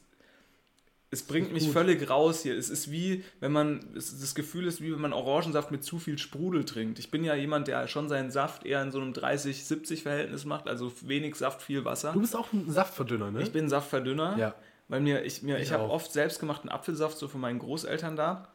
[1.10, 1.72] es bringt mich gut.
[1.72, 2.56] völlig raus hier.
[2.56, 5.98] Es ist wie, wenn man, es, das Gefühl ist, wie wenn man Orangensaft mit zu
[5.98, 6.98] viel Sprudel trinkt.
[7.00, 10.92] Ich bin ja jemand, der schon seinen Saft eher in so einem 30-70-Verhältnis macht, also
[11.02, 12.12] wenig Saft, viel Wasser.
[12.12, 13.42] Du bist auch ein Saftverdünner, ne?
[13.42, 14.54] Ich bin Saftverdünner, Ja.
[14.88, 18.48] weil mir, ich, mir, Ich ich, habe oft selbstgemachten Apfelsaft so von meinen Großeltern da.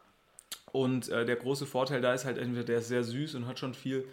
[0.72, 3.58] Und äh, der große Vorteil da ist halt entweder, der ist sehr süß und hat
[3.58, 4.04] schon viel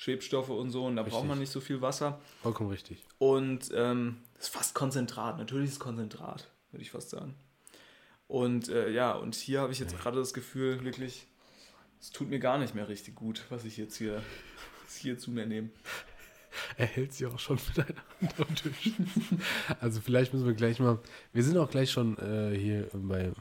[0.00, 1.28] Schwebstoffe und so und da braucht Richtig.
[1.28, 2.22] man nicht so viel Wasser.
[2.40, 3.04] Vollkommen richtig.
[3.18, 7.34] Und ähm, ist fast Konzentrat, natürlich ist es Konzentrat, würde ich fast sagen.
[8.26, 11.26] Und äh, ja, und hier habe ich jetzt gerade das Gefühl, wirklich,
[12.00, 14.22] es tut mir gar nicht mehr richtig gut, was ich jetzt hier,
[14.88, 15.68] hier zu mir nehme.
[16.78, 18.92] Er hält sie auch schon mit einer Hand am Tisch.
[19.80, 20.98] also vielleicht müssen wir gleich mal.
[21.34, 23.32] Wir sind auch gleich schon äh, hier bei,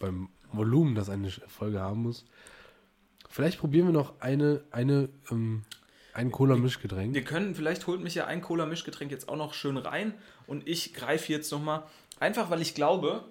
[0.00, 2.24] beim Volumen, das eine Folge haben muss.
[3.28, 5.62] Vielleicht probieren wir noch eine, eine, ähm,
[6.14, 7.14] ein Cola-Mischgetränk.
[7.14, 10.14] Wir können, vielleicht holt mich ja ein Cola-Mischgetränk jetzt auch noch schön rein
[10.46, 11.84] und ich greife jetzt nochmal,
[12.20, 13.24] einfach weil ich glaube,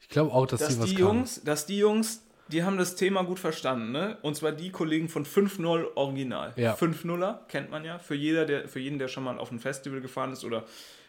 [0.00, 0.96] Ich glaube auch, dass, dass sie was die.
[0.96, 4.18] Jungs, dass die Jungs, die haben das Thema gut verstanden, ne?
[4.22, 6.52] Und zwar die Kollegen von 5-0 Original.
[6.56, 6.74] Ja.
[6.74, 7.98] 5-0er kennt man ja.
[7.98, 10.64] Für, jeder, der, für jeden, der schon mal auf ein Festival gefahren ist oder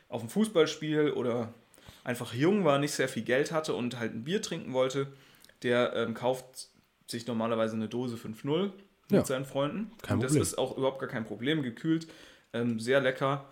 [0.10, 1.54] auf ein Fußballspiel oder
[2.04, 5.08] einfach jung war, nicht sehr viel Geld hatte und halt ein Bier trinken wollte,
[5.64, 6.70] der ähm, kauft
[7.08, 8.72] sich normalerweise eine Dose 5-0
[9.10, 9.26] mit Ja.
[9.26, 9.92] seinen Freunden.
[10.02, 10.42] Kein und das Problem.
[10.44, 11.62] ist auch überhaupt gar kein Problem.
[11.64, 12.08] Gekühlt,
[12.54, 13.46] ähm, sehr lecker.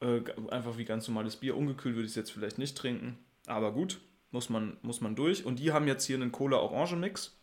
[0.00, 0.20] Äh,
[0.50, 1.56] einfach wie ganz normales Bier.
[1.56, 3.18] Ungekühlt würde ich es jetzt vielleicht nicht trinken.
[3.46, 5.44] Aber gut, muss man, muss man durch.
[5.44, 7.36] Und die haben jetzt hier einen Cola-Orange-Mix.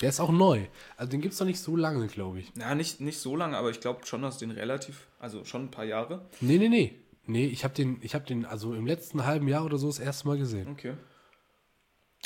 [0.00, 0.66] Der ist auch neu.
[0.96, 2.52] Also den gibt es noch nicht so lange, glaube ich.
[2.58, 5.70] Ja, nicht, nicht so lange, aber ich glaube schon, dass den relativ, also schon ein
[5.70, 6.26] paar Jahre.
[6.40, 6.94] Nee, nee, nee.
[7.26, 9.98] Nee, ich habe den, ich habe den also im letzten halben Jahr oder so das
[9.98, 10.68] erste Mal gesehen.
[10.68, 10.94] Okay.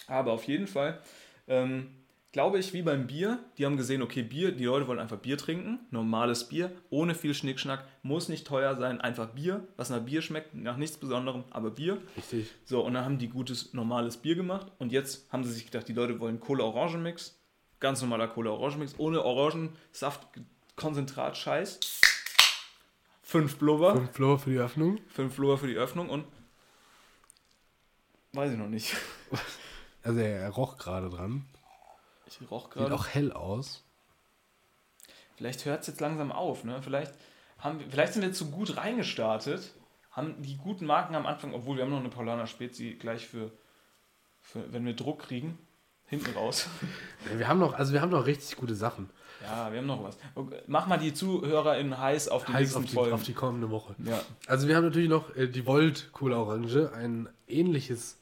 [0.07, 1.01] Aber auf jeden Fall,
[1.49, 1.89] ähm,
[2.35, 5.39] glaube ich, wie beim Bier, die haben gesehen, okay, Bier, die Leute wollen einfach Bier
[5.39, 10.21] trinken, normales Bier, ohne viel Schnickschnack, muss nicht teuer sein, einfach Bier, was nach Bier
[10.21, 12.03] schmeckt, nach nichts Besonderem, aber Bier.
[12.17, 12.51] Richtig.
[12.65, 15.87] So, und dann haben die gutes, normales Bier gemacht und jetzt haben sie sich gedacht,
[15.87, 17.39] die Leute wollen Cola-Orangen-Mix,
[17.79, 20.27] ganz normaler Cola-Orangen-Mix, ohne Orangensaft,
[20.75, 21.79] Konzentrat, Scheiß.
[23.23, 24.99] fünf Blubber, Fünf Floor für die Öffnung.
[25.07, 26.25] fünf Blubber für die Öffnung und
[28.33, 28.97] weiß ich noch nicht.
[30.03, 31.45] Also er roch gerade dran.
[32.27, 32.95] Ich roch Sieht gerade.
[32.95, 33.83] auch hell aus.
[35.37, 36.81] Vielleicht hört es jetzt langsam auf, ne?
[36.83, 37.13] Vielleicht,
[37.59, 39.73] haben wir, vielleicht sind wir zu gut reingestartet,
[40.13, 43.51] haben die guten Marken am Anfang, obwohl wir haben noch eine Paulaner Spezi gleich für,
[44.41, 45.59] für wenn wir Druck kriegen,
[46.07, 46.69] hinten raus.
[47.37, 49.09] Wir haben noch, also wir haben noch richtig gute Sachen.
[49.43, 50.19] Ja, wir haben noch was.
[50.67, 53.13] Mach mal die ZuhörerInnen heiß auf die Heiß nächsten auf die, Folgen.
[53.15, 53.95] auf die kommende Woche.
[54.05, 54.21] ja.
[54.47, 58.21] Also wir haben natürlich noch äh, die Volt Cola Orange, ein ähnliches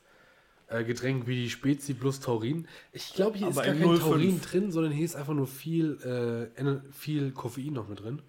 [0.73, 2.66] äh, Getränk wie die Spezi plus Taurin.
[2.93, 3.99] Ich glaube, hier Aber ist gar in kein 0,5.
[4.01, 8.23] Taurin drin, sondern hier ist einfach nur viel, äh, viel Koffein noch mit drin.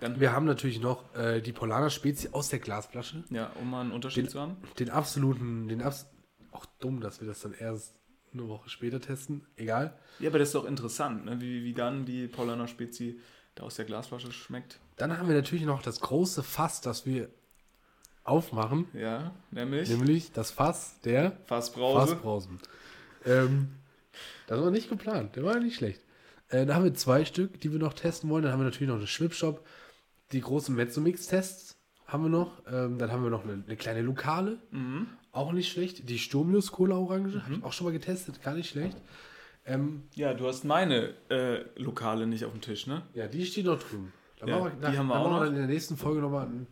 [0.00, 3.24] Dann, Wir haben natürlich noch äh, die Polana Spezi aus der Glasflasche.
[3.30, 4.56] ja, um mal einen Unterschied Den- zu haben.
[4.78, 6.06] Den absoluten, den abs
[6.52, 7.94] auch dumm, dass wir das dann erst
[8.32, 9.44] eine Woche später testen.
[9.56, 9.98] Egal.
[10.20, 11.40] Ja, aber das ist doch interessant, ne?
[11.40, 13.18] wie, wie dann die Paulaner Spezi
[13.54, 14.78] da aus der Glasflasche schmeckt.
[14.96, 17.28] Dann haben wir natürlich noch das große Fass, das wir
[18.28, 22.12] aufmachen, Ja, nämlich nämlich das Fass der Fassbrause.
[22.12, 22.58] Fassbrausen.
[23.24, 23.68] Ähm,
[24.46, 26.00] das war nicht geplant, der war nicht schlecht.
[26.48, 28.42] Äh, da haben wir zwei Stück, die wir noch testen wollen.
[28.42, 29.66] Dann haben wir natürlich noch eine Schwipshop,
[30.32, 31.76] die großen Mezzomix-Tests
[32.06, 32.62] haben wir noch.
[32.70, 34.58] Ähm, dann haben wir noch eine, eine kleine Lokale,
[35.32, 36.08] auch nicht schlecht.
[36.08, 38.96] Die Sturmius Cola Orange, habe ich auch schon mal getestet, gar nicht schlecht.
[39.66, 43.02] Ähm, Ja, du hast meine äh, Lokale nicht auf dem Tisch, ne?
[43.12, 44.12] ja, die steht noch drüben.
[44.40, 45.44] Dann Ja, machen wir, die haben wir auch noch.
[45.44, 46.66] in der nächsten Folge nochmal einen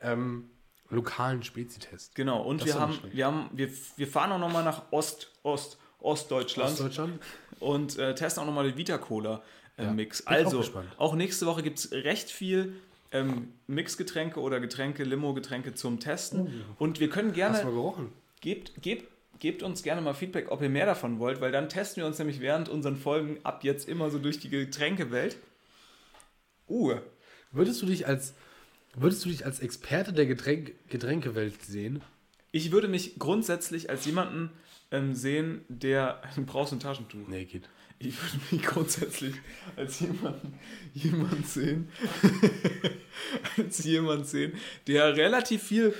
[0.00, 0.44] ähm,
[0.90, 2.14] lokalen Spezi-Test.
[2.14, 5.78] Genau, und Das wir haben, wir haben, wir, wir fahren auch nochmal nach Ost, Ost,
[6.00, 7.20] Ostdeutschland Ostdeutschland.
[7.60, 9.42] und äh, testen auch nochmal den Vita Cola
[9.76, 10.88] äh, Ja, auch Also, gespannt.
[10.98, 12.74] auch nächste Woche gibt es recht viel
[13.12, 16.64] ähm, Mixgetränke oder Getränke, Limo-Getränke zum Testen.
[16.78, 18.12] Und wir können Hast du mal gerne, gerochen?
[18.40, 19.08] gebt, gebt,
[19.40, 22.18] gebt uns gerne mal Feedback, ob ihr mehr davon wollt, weil dann testen wir uns
[22.18, 25.36] nämlich während unseren Folgen ab jetzt immer so durch die Getränkewelt.
[26.68, 26.94] Uh,
[27.52, 28.34] Würdest du dich als,
[28.94, 32.02] würdest du dich als Experte der Getränk, Getränkewelt sehen?
[32.52, 34.50] ich würde mich grundsätzlich als jemanden
[34.90, 36.22] ähm, sehen, der.
[36.36, 37.28] Du brauchst ein Taschentuch.
[37.28, 37.68] Nee, geht.
[37.98, 39.34] Ich würde mich grundsätzlich
[39.76, 40.40] als jemand,
[40.94, 41.90] jemand sehen,
[43.58, 44.54] als jemand sehen,
[44.86, 45.94] der relativ viel,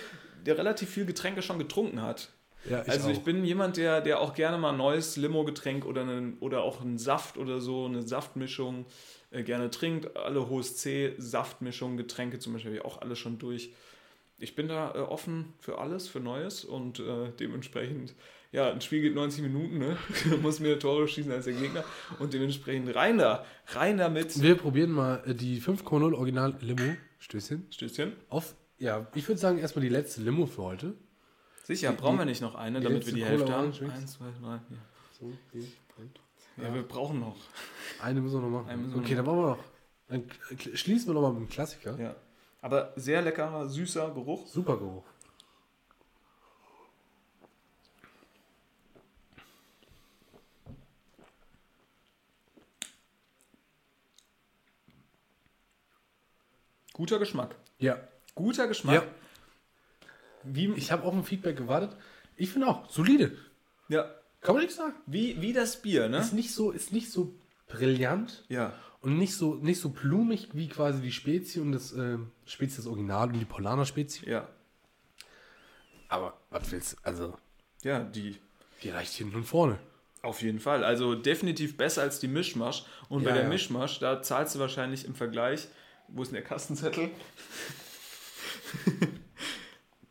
[0.47, 2.33] der relativ viel Getränke schon getrunken hat.
[2.69, 3.23] Ja, ich also ich auch.
[3.23, 6.99] bin jemand, der, der auch gerne mal ein neues Limo-Getränk oder, einen, oder auch einen
[6.99, 8.87] Saft oder so, eine Saftmischung
[9.31, 10.17] äh, gerne trinkt.
[10.17, 13.73] Alle hohes C, Saftmischung, Getränke zum Beispiel, habe ich auch alles schon durch.
[14.39, 18.15] Ich bin da äh, offen für alles, für Neues und äh, dementsprechend,
[18.53, 19.97] ja, ein Spiel geht 90 Minuten, ne?
[20.43, 21.85] Muss mehr Tore schießen als der Gegner
[22.19, 24.41] und dementsprechend rein da, rein damit.
[24.41, 26.97] Wir probieren mal äh, die 5,0 Original Limo.
[27.19, 27.67] Stößchen.
[27.71, 28.13] Stößchen.
[28.31, 30.95] Auf, ja, ich würde sagen, erstmal die letzte Limo für heute.
[31.71, 33.93] Sicher, Die- brauchen wir nicht noch eine, die damit wir die Cola Hälfte haben.
[33.93, 34.79] Eins, zwei, drei, vier.
[35.21, 35.63] So, hier,
[35.99, 36.21] und.
[36.57, 37.37] Ja, wir brauchen noch.
[38.03, 38.93] Eine müssen wir noch Eine machen.
[38.93, 39.65] wir Okay, noch dann machen wir noch.
[40.09, 41.97] Dann schließen wir noch mal mit dem Klassiker.
[41.97, 42.17] Ja.
[42.61, 44.49] Aber sehr leckerer, süßer Geruch.
[44.49, 45.05] Super Geruch.
[56.93, 57.55] Guter Geschmack.
[57.79, 57.99] Ja.
[58.35, 58.95] Guter Geschmack.
[58.95, 59.03] Ja.
[60.45, 61.97] Wie, Ich habe auf ein Feedback gewartet.
[62.37, 63.37] Ich finde auch, solide.
[63.89, 64.11] ja.
[64.43, 64.95] Kann man nichts sagen.
[65.05, 66.17] Wie, wie das Bier, ne?
[66.17, 67.35] Ist nicht so, ist nicht so
[67.69, 68.73] brillant Ja.
[69.03, 72.87] und nicht so, nicht so blumig wie quasi die Spezi und das äh, Spezi das
[72.87, 74.31] Original und die Polaner Spezi.
[74.31, 74.49] Ja.
[76.09, 76.97] Aber was willst du?
[77.03, 77.37] Also,
[77.83, 78.39] Ja, die.
[78.83, 79.79] die reicht hinten und vorne.
[80.23, 80.85] Auf jeden Fall.
[80.85, 82.85] Also definitiv besser als die Mischmasch.
[83.11, 83.49] Und bei Ja, der ja.
[83.51, 85.69] Mischmasch, da zahlst du wahrscheinlich im Vergleich.
[86.09, 87.11] Wo ist denn der Kastenzettel?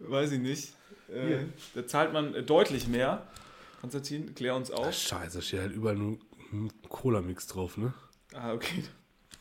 [0.10, 0.74] Weiß ich nicht.
[1.14, 1.46] Äh,
[1.76, 3.28] da zahlt man äh, deutlich mehr.
[3.82, 4.94] Konstantin, klär uns Ach, auf.
[4.94, 6.18] scheiße, steht halt überall nur
[6.52, 7.94] ein Cola-Mix drauf, ne?
[8.34, 8.84] Ah, okay.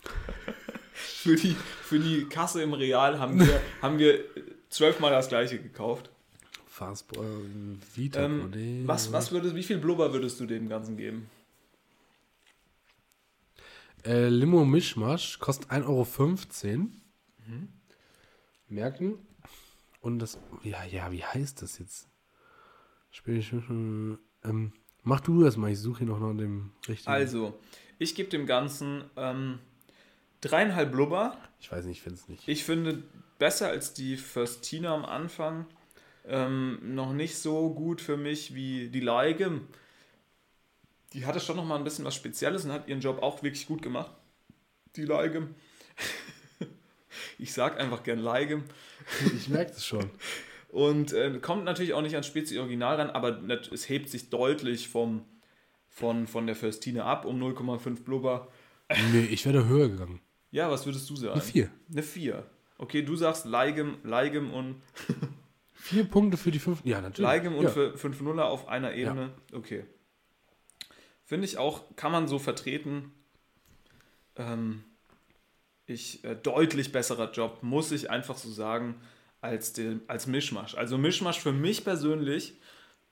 [0.93, 4.25] für, die, für die Kasse im Real haben wir, haben wir
[4.71, 6.11] zwölfmal das gleiche gekauft.
[6.67, 7.27] Fastball,
[7.95, 11.29] Vita, Ähm, was, was würdest, wie viel Blubber würdest du dem Ganzen geben?
[14.05, 16.07] Äh, Limo Mischmasch kostet 1,15 Euro.
[17.47, 17.69] Mhm.
[18.69, 19.19] Merken.
[20.01, 22.09] Und das, ja, ja, wie heißt das jetzt?
[23.11, 24.73] Spiel ich, ähm,
[25.03, 27.11] mach du das mal, ich suche hier noch nach dem richtigen.
[27.11, 27.59] Also,
[27.99, 29.59] ich gebe dem Ganzen ähm,
[30.41, 31.37] dreieinhalb Blubber.
[31.61, 32.47] Ich weiß nicht, ich finde es nicht.
[32.47, 33.03] Ich finde
[33.39, 35.67] besser als die Föstina am Anfang.
[36.27, 39.63] Ähm, noch nicht so gut für mich wie die Leige.
[41.15, 43.67] Die hatte schon noch mal ein bisschen was Spezielles und hat ihren Job auch wirklich
[43.67, 44.13] gut gemacht.
[44.97, 45.49] Die Leige.
[47.39, 48.63] Ich sag einfach gern Leige.
[49.37, 50.11] Ich merke es schon.
[50.69, 53.41] Und äh, kommt natürlich auch nicht ans Spezi Original ran, aber
[53.73, 55.25] es hebt sich deutlich vom,
[55.89, 58.49] von, von der Föstine ab um 0,5 Blubber.
[59.13, 60.21] nee, ich wäre höher gegangen.
[60.51, 61.33] Ja, was würdest du sagen?
[61.33, 61.71] Eine 4.
[61.91, 62.47] Eine 4.
[62.77, 64.83] Okay, du sagst Leigem, Leigem und
[65.81, 66.85] Vier Punkte für die fünf.
[66.85, 67.27] Ja, natürlich.
[67.27, 67.71] Leigem und ja.
[67.71, 69.31] für 5-0er auf einer Ebene.
[69.53, 69.85] Okay.
[71.25, 73.13] Finde ich auch, kann man so vertreten.
[74.37, 74.85] Ähm,
[75.89, 79.01] ich, äh, deutlich besserer Job, muss ich einfach so sagen,
[79.41, 80.75] als, den, als Mischmasch.
[80.77, 82.55] Also Mischmasch für mich persönlich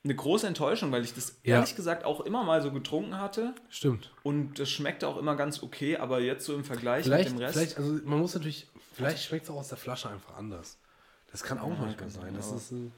[0.03, 1.55] eine große Enttäuschung, weil ich das Ja.
[1.55, 4.13] ehrlich gesagt auch immer mal so getrunken hatte Stimmt.
[4.23, 7.43] und das schmeckte auch immer ganz okay, aber jetzt so im Vergleich Vielleicht, mit dem
[7.43, 7.53] Rest.
[7.57, 10.77] vielleicht, also man muss natürlich, vielleicht schmeckt es auch aus der Flasche einfach anders.
[11.31, 12.33] Das kann auch manchmal kann sein.
[12.35, 12.91] Das aber- ist ein,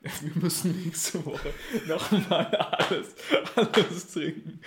[0.20, 1.52] Wir müssen nächste Woche
[1.86, 3.14] nochmal alles,
[3.56, 4.60] alles trinken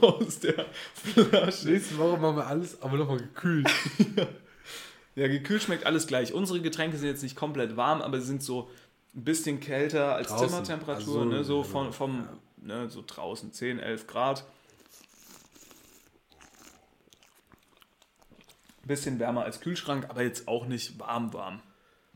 [0.00, 1.68] aus der Flasche.
[1.68, 3.68] nächste Woche machen wir alles, aber nochmal gekühlt.
[5.16, 6.32] Ja, gekühlt schmeckt alles gleich.
[6.32, 8.70] Unsere Getränke sind jetzt nicht komplett warm, aber sie sind so
[9.14, 10.48] ein bisschen kälter als Draußen.
[10.48, 11.22] Zimmertemperatur.
[11.22, 14.44] Also, ne, so ja, von, vom, ne, so draußen 10, 11 Grad.
[18.86, 21.60] Bisschen wärmer als Kühlschrank, aber jetzt auch nicht warm, warm.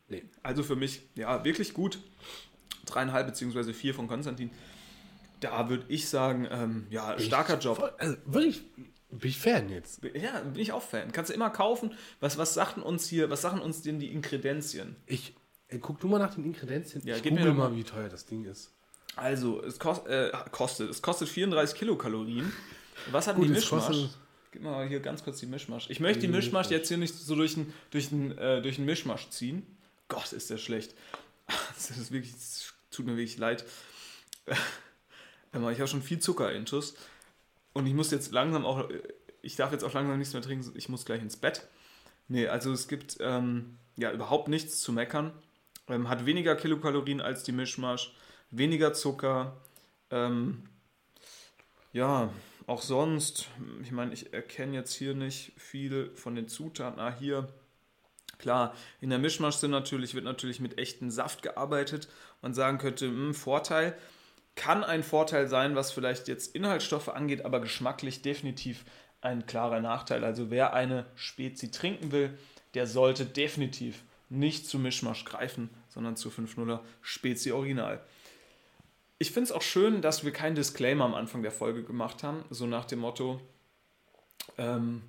[0.08, 0.24] Nee.
[0.42, 1.98] Also für mich, ja, wirklich gut.
[2.84, 4.50] Dreieinhalb beziehungsweise vier von Konstantin.
[5.40, 7.78] Da würde ich sagen, ähm, ja, starker Job.
[7.78, 8.62] Voll, also wirklich,
[9.10, 10.02] bin ich Fan jetzt.
[10.14, 11.12] Ja, bin ich auch Fan.
[11.12, 11.92] Kannst du immer kaufen.
[12.20, 14.96] Was, was sagten uns hier, was sagen uns denn die Inkredenzien?
[15.06, 15.34] Ich,
[15.68, 17.02] ey, guck du mal nach den Ingredienzien.
[17.06, 17.70] Ja, ich google mal.
[17.70, 18.72] mal, wie teuer das Ding ist.
[19.16, 22.52] Also, es kost, äh, kostet, es kostet 34 Kilokalorien.
[23.10, 24.08] Was hat Gut, die Mischmasch?
[24.50, 25.90] Gib mal hier ganz kurz die Mischmasch.
[25.90, 26.70] Ich möchte die Die Mischmasch Mischmasch.
[26.70, 29.66] jetzt hier nicht so durch den, durch äh, durch Mischmasch ziehen.
[30.08, 30.94] Gott, ist der schlecht.
[31.74, 32.32] Das ist wirklich,
[32.94, 33.64] tut mir wirklich leid.
[35.56, 36.96] Ich habe schon viel Zucker intus.
[37.74, 38.88] Und ich muss jetzt langsam auch,
[39.40, 41.68] ich darf jetzt auch langsam nichts mehr trinken, ich muss gleich ins Bett.
[42.26, 45.32] Nee, also es gibt ähm, ja überhaupt nichts zu meckern.
[45.88, 48.14] Ähm, hat weniger Kilokalorien als die Mischmasch,
[48.50, 49.60] weniger Zucker.
[50.10, 50.64] Ähm,
[51.92, 52.30] ja,
[52.66, 53.48] auch sonst,
[53.82, 56.98] ich meine, ich erkenne jetzt hier nicht viel von den Zutaten.
[56.98, 57.52] Ah, hier,
[58.38, 62.08] klar, in der Mischmasch sind natürlich, wird natürlich mit echtem Saft gearbeitet.
[62.44, 63.96] Man sagen könnte, hm, Vorteil.
[64.54, 68.84] Kann ein Vorteil sein, was vielleicht jetzt Inhaltsstoffe angeht, aber geschmacklich definitiv
[69.22, 70.22] ein klarer Nachteil.
[70.24, 72.36] Also wer eine Spezi trinken will,
[72.74, 78.04] der sollte definitiv nicht zu Mischmasch greifen, sondern zu 5.0er Spezi Original.
[79.16, 82.44] Ich finde es auch schön, dass wir keinen Disclaimer am Anfang der Folge gemacht haben,
[82.50, 83.40] so nach dem Motto,
[84.58, 85.00] ähm,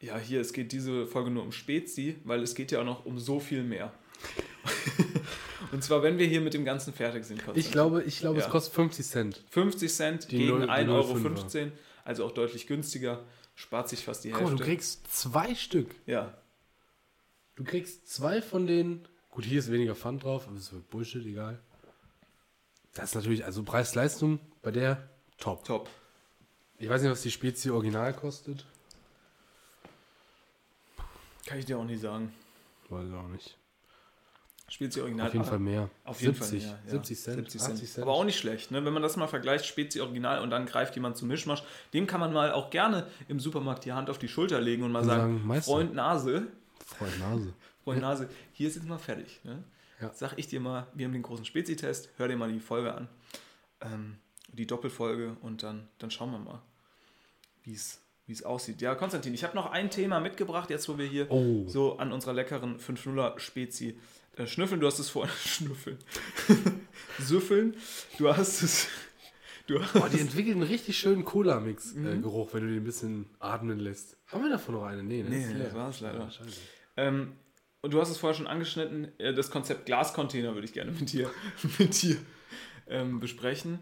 [0.00, 3.06] ja, hier, es geht diese Folge nur um Spezi, weil es geht ja auch noch
[3.06, 3.92] um so viel mehr.
[5.72, 7.42] Und zwar, wenn wir hier mit dem Ganzen fertig sind.
[7.54, 8.46] Ich glaube, ich glaube Ja.
[8.46, 9.44] es kostet 50 Cent.
[9.50, 11.72] 50 Cent Die gegen null- die 1,15 Euro,
[12.04, 13.22] also auch deutlich günstiger,
[13.54, 14.64] spart sich fast die Guck mal, Hälfte.
[14.64, 15.94] du kriegst zwei Stück.
[16.06, 16.34] ja,
[17.56, 19.08] Du kriegst zwei von den.
[19.32, 21.58] Gut, hier ist weniger Pfand drauf, aber ist Bullshit, egal.
[22.94, 25.08] Das ist natürlich, also Preis-Leistung bei der
[25.38, 25.64] top.
[25.64, 25.90] top.
[26.78, 28.64] Ich weiß nicht, was die Spezie Original kostet.
[31.46, 32.32] Kann ich dir auch nicht sagen.
[32.90, 33.57] Weiß ich auch nicht.
[34.68, 35.28] Spezi Original.
[35.28, 35.90] Auf jeden Fall mehr.
[36.04, 36.90] Auf jeden 70, Fall, ja, ja.
[36.90, 37.74] 70 Cent, 70 Cent.
[37.74, 38.02] 80 Cent.
[38.02, 38.84] Aber auch nicht schlecht, ne?
[38.84, 41.62] wenn man das mal vergleicht, Spezi Original und dann greift jemand zum Mischmasch,
[41.94, 44.92] dem kann man mal auch gerne im Supermarkt die Hand auf die Schulter legen und
[44.92, 45.62] mal Und sagen, sagen.
[45.62, 46.46] Freund Nase,
[46.84, 47.52] Freund Nase.
[47.84, 49.40] Freund Nase, hier ist jetzt mal fertig.
[49.44, 49.62] Ne?
[50.00, 50.10] Ja.
[50.14, 53.08] Sag ich dir mal, wir haben den großen Spezi-Test, hör dir mal die Folge an,
[53.80, 54.18] ähm,
[54.52, 56.60] die Doppelfolge und dann, dann schauen wir mal,
[57.64, 58.82] wie es wie es aussieht.
[58.82, 61.66] Ja, Konstantin, ich habe noch ein Thema mitgebracht, jetzt wo wir hier Oh.
[61.66, 63.98] so an unserer leckeren 5-0er Spezi
[64.38, 64.80] äh, schnüffeln.
[64.80, 65.98] Du hast es vorhin schnüffeln.
[67.18, 67.76] Süffeln.
[68.18, 68.88] Du hast es.
[69.66, 73.78] Du hast Boah, die entwickeln einen richtig schönen Cola-Mix-Geruch, wenn du den ein bisschen atmen
[73.78, 74.16] lässt.
[74.28, 75.02] Haben wir davon noch eine?
[75.02, 75.28] Nee, ne?
[75.28, 75.64] Nee, Ist leer.
[75.64, 76.20] das war's leider.
[76.20, 76.60] Ah, scheiße.
[76.96, 77.32] ähm,
[77.82, 79.08] und du hast es vorher schon angeschnitten.
[79.18, 81.30] äh, Das Konzept Glascontainer würde ich gerne mit dir,
[81.78, 82.16] mit dir
[82.88, 83.78] ähm, besprechen.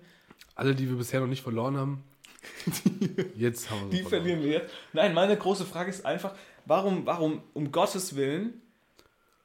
[0.57, 2.03] Alle, die wir bisher noch nicht verloren haben,
[3.37, 4.75] jetzt haben wir Die verlieren wir jetzt.
[4.93, 6.35] Nein, meine große Frage ist einfach,
[6.65, 8.61] warum, warum, um Gottes Willen,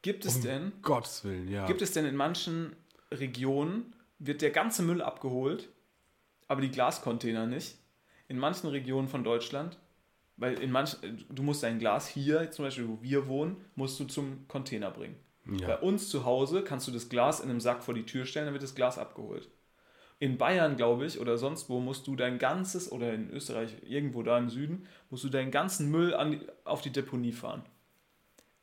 [0.02, 1.66] gibt es denn, Um Gottes Willen, ja.
[1.66, 2.76] gibt es denn in manchen
[3.12, 5.70] Regionen, wird der ganze Müll abgeholt,
[6.48, 7.78] aber die Glascontainer nicht?
[8.28, 9.78] In manchen Regionen von Deutschland,
[10.38, 14.06] weil in manchen, du musst dein Glas hier, zum Beispiel wo wir wohnen, musst du
[14.06, 15.16] zum Container bringen.
[15.46, 15.80] Bei ja.
[15.80, 18.54] uns zu Hause kannst du das Glas in einem Sack vor die Tür stellen, dann
[18.54, 19.50] wird das Glas abgeholt.
[20.20, 24.22] In Bayern, glaube ich, oder sonst wo, musst du dein ganzes, oder in Österreich, irgendwo
[24.22, 27.64] da im Süden, musst du deinen ganzen Müll an auf die Deponie fahren.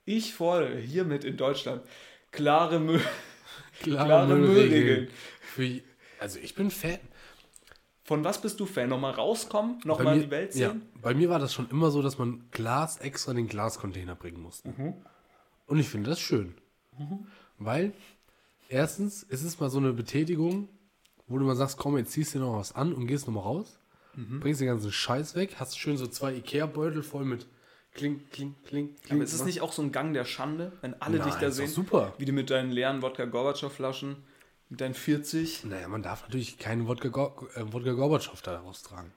[0.09, 1.83] Ich fordere hiermit in Deutschland
[2.33, 3.01] klare Müll.
[3.83, 5.09] Klare, klare Müllregeln.
[5.57, 5.83] Müllregeln.
[6.19, 6.99] Also ich bin Fan.
[8.05, 8.89] Von was bist du Fan?
[8.89, 9.81] Nochmal rauskommen?
[9.85, 10.83] Nochmal in die Welt ja, sehen?
[11.03, 14.41] bei mir war das schon immer so, dass man Glas extra in den Glascontainer bringen
[14.41, 14.71] musste.
[14.71, 14.95] Mhm.
[15.67, 16.55] Und ich finde das schön.
[17.59, 17.93] Weil,
[18.71, 20.69] erstens, es ist mal so eine Betätigung,
[21.27, 23.45] wo du mal sagst, komm, jetzt ziehst du dir noch was an und gehst nochmal
[23.45, 23.79] raus,
[24.17, 24.41] Mhm.
[24.41, 27.47] bringst den ganzen Scheiß weg, hast schön so zwei Ikea-Beutel voll mit
[27.94, 29.16] Kling, kling, kling, kling.
[29.19, 31.51] Aber ist es nicht auch so ein Gang der Schande, wenn alle Nein, dich da
[31.51, 31.69] sehen?
[31.69, 32.15] super.
[32.19, 34.16] Wie du mit deinen leeren Wodka-Gorbatschow-Flaschen,
[34.69, 35.65] mit deinen 40.
[35.65, 39.12] Naja, man darf natürlich keinen Wodka, Gor- äh, da raustragen.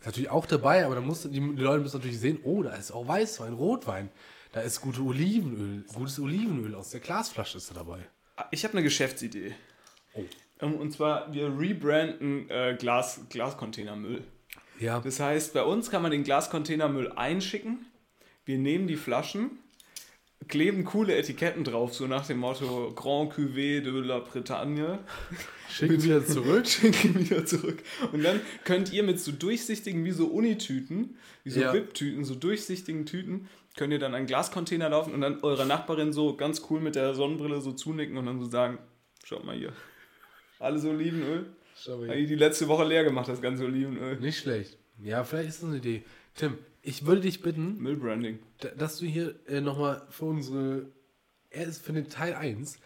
[0.00, 2.62] Ist natürlich auch dabei, aber da musst du, die, die Leute müssen natürlich sehen, oh,
[2.62, 4.10] da ist auch Weißwein, Rotwein.
[4.52, 8.00] Da ist gute Olivenöl, gutes Olivenöl aus der Glasflasche ist da dabei.
[8.36, 9.54] Ah, Ich habe eine Geschäftsidee.
[10.14, 10.24] Oh.
[10.60, 14.24] Ähm, Und zwar, wir rebranden äh, Glas, Glascontainermüll.
[14.80, 17.86] Ja, Das heißt, bei uns kann man den Glascontainermüll einschicken.
[18.44, 19.50] Wir nehmen die Flaschen,
[20.48, 24.98] kleben coole Etiketten drauf, so nach dem Motto Grand Cuvée de la Bretagne.
[25.70, 26.66] schicken wieder zurück.
[26.68, 27.82] Schicken wieder zurück.
[28.12, 31.72] Und dann könnt ihr mit so durchsichtigen, wie so Unitüten, wie so Ja.
[31.72, 36.34] VIP-Tüten, so durchsichtigen Tüten, könnt ihr dann einen Glascontainer laufen und dann eurer Nachbarin so
[36.36, 38.78] ganz cool mit der Sonnenbrille so zunicken und dann so sagen,
[39.24, 39.72] schaut mal hier.
[40.58, 41.46] Alles Olivenöl.
[41.82, 44.16] Schau Habe ich die letzte Woche leer gemacht, das ganze Olivenöl.
[44.16, 44.76] Nicht schlecht.
[45.02, 46.02] Ja, vielleicht ist das eine Idee.
[46.34, 48.38] Tim, ich würde dich bitten, Müllbranding.
[48.60, 50.86] da- dass du hier äh, nochmal für unsere,
[51.50, 52.78] er ist für den Teil 1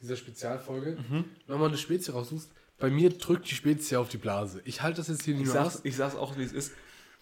[0.00, 0.98] dieser Spezialfolge,
[1.46, 2.50] nochmal eine Spezie raussuchst.
[2.78, 4.60] Bei mir drückt die Spezie auf die Blase.
[4.64, 5.80] Ich halte das jetzt hier nicht Ich mehr sag's, aus.
[5.84, 6.72] ich sag's auch, wie es ist.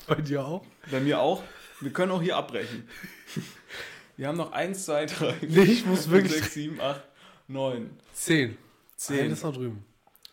[0.08, 0.64] Bei dir auch?
[0.90, 1.42] Bei mir auch.
[1.80, 2.88] Wir können auch hier abbrechen.
[4.16, 7.02] Wir haben noch 1, 2, 3, Nee, ich muss wirklich- 6, 7, 8,
[7.48, 7.90] 9.
[8.14, 8.56] 10.
[8.96, 9.20] Zehn.
[9.20, 9.84] Eine ist noch drüben.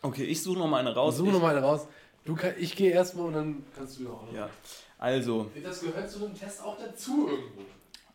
[0.02, 1.16] Okay, ich suche noch mal eine raus.
[1.16, 1.86] Suche Ich- nochmal eine raus.
[2.24, 4.32] Du kann, ich gehe erstmal und dann kannst du auch noch.
[4.32, 4.50] Ja,
[4.98, 7.62] also, Das gehört zu einem Test auch dazu irgendwo.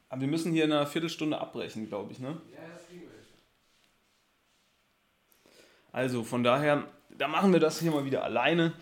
[0.10, 2.40] aber wir müssen hier in einer Viertelstunde abbrechen, glaube ich, ne?
[2.54, 3.10] Ja, das ging nicht.
[5.92, 8.74] Also, von daher, da machen wir das hier mal wieder alleine.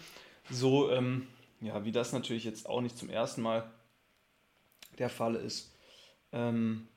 [0.50, 1.28] So, ähm,
[1.62, 3.72] ja, wie das natürlich jetzt auch nicht zum ersten Mal
[5.00, 5.74] der Fall ist.
[6.34, 6.88] Ähm,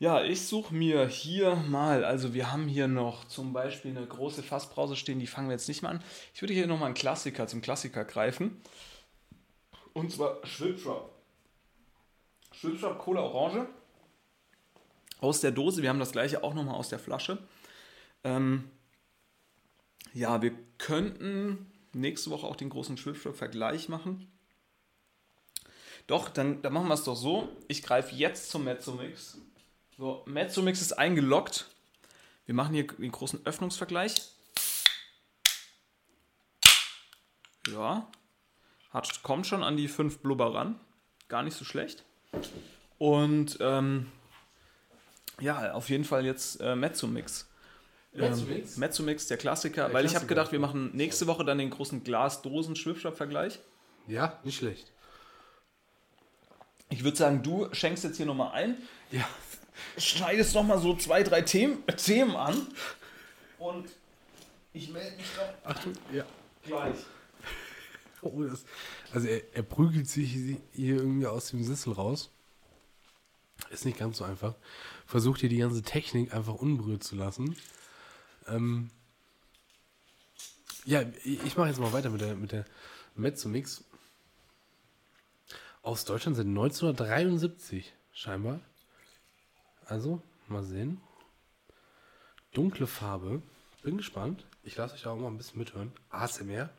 [0.00, 4.42] ja, ich suche mir hier mal, also wir haben hier noch zum Beispiel eine große
[4.42, 6.04] Fassbrause stehen, die fangen wir jetzt nicht mal an.
[6.32, 8.62] Ich würde hier nochmal einen Klassiker zum Klassiker greifen.
[9.92, 11.10] Und zwar Schwipschwap.
[12.50, 13.66] Schwipschwap Cola Orange.
[15.20, 17.36] Aus der Dose, wir haben das gleiche auch nochmal aus der Flasche.
[18.24, 18.70] Ähm,
[20.14, 24.32] ja, wir könnten nächste Woche auch den großen Schwipschwap-Vergleich machen.
[26.06, 27.50] Doch, dann, dann machen wir es doch so.
[27.68, 29.36] Ich greife jetzt zum Mezzomix.
[30.00, 31.66] So, Mezzomix ist eingeloggt.
[32.46, 34.14] Wir machen hier den großen Öffnungsvergleich.
[37.68, 38.10] Ja,
[38.94, 40.80] hat, kommt schon an die 5 Blubber ran.
[41.28, 42.06] Gar nicht so schlecht.
[42.96, 44.10] Und ähm,
[45.38, 47.50] ja, auf jeden Fall jetzt äh, Mezzomix.
[48.12, 48.76] Mezzomix?
[48.76, 49.84] Ähm, Mezzomix, der Klassiker.
[49.84, 50.28] Der weil ich habe Klassiker.
[50.28, 53.58] gedacht, wir machen nächste Woche dann den großen Glas-Dosen-Schwipschwap-Vergleich.
[54.06, 54.92] Ja, nicht schlecht.
[56.88, 58.78] Ich würde sagen, du schenkst jetzt hier nochmal ein,
[59.12, 59.28] Ja.
[59.96, 62.66] Schneidest nochmal so zwei, drei Themen, Themen an
[63.58, 63.88] und
[64.72, 66.24] ich melde mich dann Achtung, ja.
[66.64, 66.96] gleich.
[68.22, 68.64] Oh, das,
[69.12, 72.30] also er, er prügelt sich hier irgendwie aus dem Sessel raus.
[73.70, 74.54] Ist nicht ganz so einfach.
[75.06, 77.56] Versucht hier die ganze Technik einfach unberührt zu lassen.
[78.46, 78.90] Ähm,
[80.84, 82.64] ja, ich mache jetzt mal weiter mit der, mit der
[83.14, 83.84] Mezzomix.
[85.82, 88.60] Aus Deutschland seit 1973, scheinbar.
[89.90, 91.00] Also, mal sehen.
[92.52, 93.42] Dunkle Farbe.
[93.82, 94.46] Bin gespannt.
[94.62, 95.92] Ich lasse euch da auch mal ein bisschen mithören.
[96.10, 96.70] ASMR.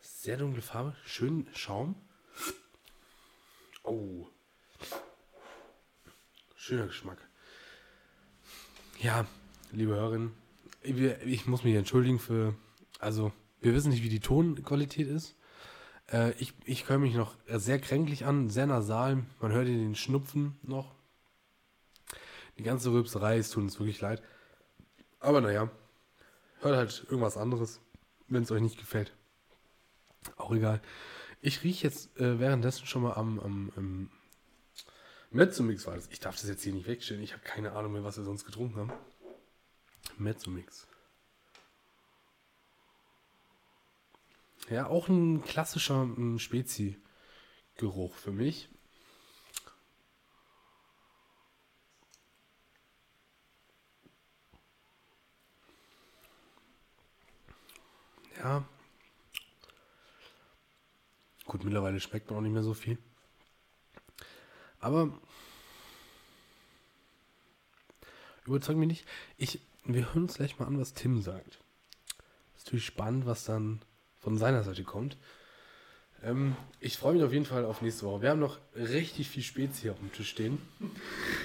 [0.00, 1.94] Sehr dunkle Farbe, schön Schaum.
[3.84, 4.26] Oh.
[6.56, 7.18] Schöner Geschmack.
[8.98, 9.24] Ja,
[9.72, 10.32] liebe Hörerinnen,
[10.82, 12.54] wir- ich muss mich entschuldigen für,
[12.98, 15.36] also wir wissen nicht, wie die Tonqualität ist.
[16.10, 19.24] Äh, ich, ich höre mich noch sehr kränklich an, sehr nasal.
[19.40, 20.94] Man hört den Schnupfen noch.
[22.56, 24.22] Die ganze Rülpserei, es tut uns wirklich leid.
[25.20, 25.70] Aber naja,
[26.60, 27.80] hört halt irgendwas anderes,
[28.28, 29.12] wenn es euch nicht gefällt.
[30.36, 30.80] Auch egal.
[31.40, 34.10] Ich rieche jetzt äh, währenddessen schon mal am, am, am
[35.30, 35.96] Mezzomix war.
[36.10, 37.22] Ich darf das jetzt hier nicht wegstellen.
[37.22, 38.92] Ich habe keine Ahnung mehr, was wir sonst getrunken haben.
[40.18, 40.86] Mezzomix.
[44.70, 48.68] Ja, auch ein klassischer mm, Spezi-Geruch für mich.
[58.36, 58.64] Ja.
[61.46, 62.98] Gut, mittlerweile schmeckt man auch nicht mehr so viel.
[64.80, 65.18] Aber
[68.44, 69.06] überzeugt mich nicht.
[69.38, 69.60] Ich,
[69.94, 71.58] wir hören uns gleich mal an, was Tim sagt.
[72.56, 73.80] Ist natürlich spannend, was dann
[74.18, 75.16] von seiner Seite kommt.
[76.22, 78.22] Ähm, ich freue mich auf jeden Fall auf nächste Woche.
[78.22, 80.60] Wir haben noch richtig viel Spezi hier auf dem Tisch stehen.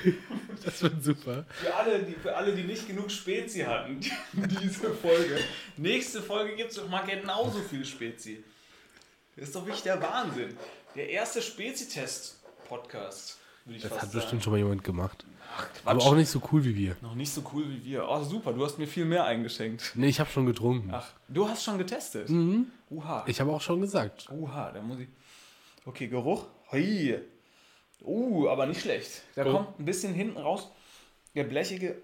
[0.65, 1.45] das wird super.
[1.49, 3.99] Für alle, die, für alle, die nicht genug Spezi hatten,
[4.34, 5.40] diese Folge.
[5.78, 8.44] Nächste Folge gibt es doch mal genauso viel Spezi.
[9.36, 10.57] Das ist doch wirklich der Wahnsinn.
[10.95, 14.11] Der erste Spezi-Test-Podcast, Das hat sagen.
[14.14, 15.26] bestimmt schon mal jemand gemacht.
[15.56, 16.95] Ach, Aber auch nicht so cool wie wir.
[17.02, 18.07] Noch nicht so cool wie wir.
[18.10, 19.91] Oh, super, du hast mir viel mehr eingeschenkt.
[19.95, 20.90] Nee, ich habe schon getrunken.
[20.91, 22.30] Ach, du hast schon getestet?
[22.30, 22.68] Mhm.
[22.90, 23.23] Uha.
[23.27, 24.27] Ich habe auch schon gesagt.
[24.31, 25.07] Uha, da muss ich.
[25.85, 26.45] Okay, Geruch.
[26.72, 27.19] Hui.
[28.02, 29.22] Uh, aber nicht schlecht.
[29.35, 29.52] Da Oh.
[29.52, 30.69] kommt ein bisschen hinten raus.
[31.35, 31.95] Der blechige,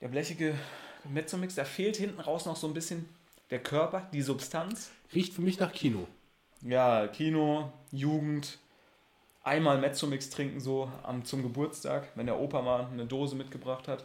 [0.00, 0.54] der blechige
[1.08, 3.08] Mezzomix, da fehlt hinten raus noch so ein bisschen
[3.50, 4.90] der Körper, die Substanz.
[5.14, 6.06] Riecht für mich nach Kino.
[6.62, 8.58] Ja, Kino, Jugend,
[9.46, 14.04] einmal Mezzomix trinken so am, zum Geburtstag, wenn der Opa mal eine Dose mitgebracht hat.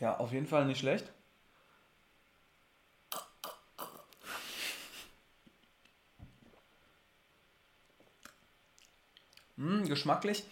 [0.00, 1.12] Ja, auf jeden Fall nicht schlecht.
[9.56, 10.44] Hm, geschmacklich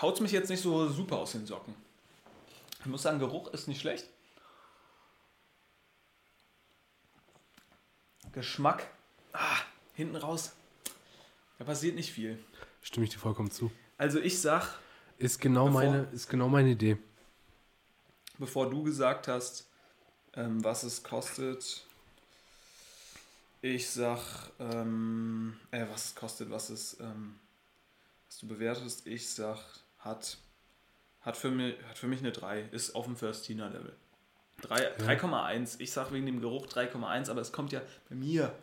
[0.00, 1.74] haut mich jetzt nicht so super aus den Socken.
[2.80, 4.06] Ich muss sagen, Geruch ist nicht schlecht.
[8.32, 8.86] Geschmack,
[9.32, 9.58] ah,
[9.94, 10.52] hinten raus,
[11.60, 12.38] da passiert nicht viel.
[12.82, 13.70] Stimme ich dir vollkommen zu.
[13.98, 14.78] Also ich sag,
[15.18, 16.96] Ist genau, Bevor- meine, ist genau meine Idee.
[18.38, 19.68] bevor du gesagt hast,
[20.32, 21.84] ähm, was es kostet,
[23.60, 24.18] ich sag,
[24.58, 27.38] ähm, äh, was es kostet, was es, ähm,
[28.26, 29.58] was du bewertest, ich sag,
[29.98, 30.38] hat,
[31.20, 33.94] hat, für mich, hat für mich eine 3, ist auf dem First-Tina-Level.
[34.62, 38.54] 3 3,1, ich sag wegen dem Geruch 3,1, aber es kommt ja bei mir,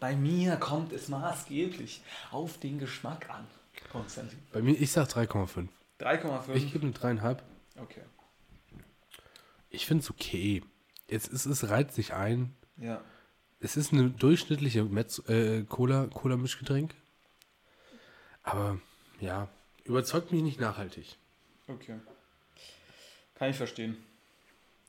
[0.00, 3.46] bei mir kommt es maßgeblich auf den Geschmack an,
[3.92, 4.38] Konstantin.
[4.52, 5.68] Bei mir, ich sag 3,5.
[6.00, 7.38] 3,5, Ich gebe eine 3,5.
[7.80, 8.02] okay,
[9.70, 10.62] Ich finde es okay.
[11.08, 12.54] Jetzt ist es reizt sich ein.
[12.76, 13.00] ja.
[13.58, 16.94] Es ist eine durchschnittliche Metz, äh, Cola, Cola-Mischgetränk.
[18.42, 18.78] Aber
[19.18, 19.48] ja,
[19.84, 21.16] überzeugt mich nicht nachhaltig.
[21.66, 21.98] Okay.
[23.34, 23.96] Kann ich verstehen.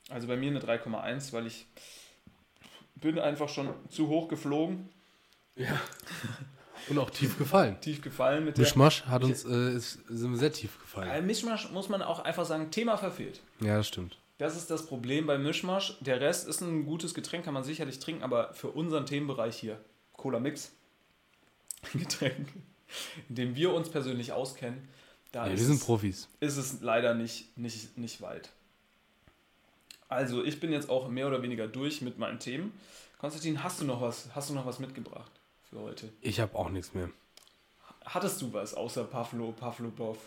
[0.09, 1.65] Also bei mir eine 3,1, weil ich
[2.95, 4.89] bin einfach schon zu hoch geflogen,
[5.57, 5.79] Ja.
[6.89, 7.75] Und auch tief gefallen.
[7.81, 8.57] tief gefallen mit.
[8.57, 11.09] Mischmasch hat uns äh, ist, sind wir sehr tief gefallen.
[11.09, 13.41] Ein Mischmasch muss man auch einfach sagen, Thema verfehlt.
[13.59, 14.17] Ja, das stimmt.
[14.38, 15.97] Das ist das Problem bei Mischmasch.
[15.99, 19.79] Der Rest ist ein gutes Getränk, kann man sicherlich trinken, aber für unseren Themenbereich hier,
[20.13, 20.71] Cola Mix,
[21.93, 22.47] ein Getränk,
[23.27, 24.88] in dem wir uns persönlich auskennen,
[25.34, 26.29] da Ja, ist wir sind es- Profis.
[26.39, 28.51] ist es leider nicht, nicht, nicht weit.
[30.07, 32.71] Also, ich bin jetzt auch mehr oder weniger durch mit meinen Themen.
[33.17, 35.31] Konstantin, hast du noch was, hast du noch was mitgebracht
[35.69, 36.11] für heute?
[36.22, 37.10] Ich habe auch nichts mehr.
[38.06, 40.18] Hattest du was außer Pavlo, Pavlobov?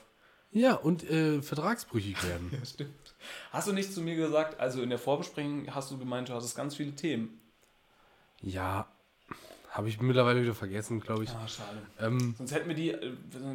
[0.53, 2.51] Ja, und äh, vertragsbrüchig werden.
[2.59, 3.15] Ja, stimmt.
[3.53, 6.57] Hast du nicht zu mir gesagt, also in der Vorbesprechung hast du gemeint, du hattest
[6.57, 7.41] ganz viele Themen.
[8.43, 8.87] ja,
[9.71, 11.31] habe ich mittlerweile wieder vergessen, glaube ich.
[11.31, 11.81] Ah, schade.
[12.01, 12.93] Ähm, Sonst hätten wir die,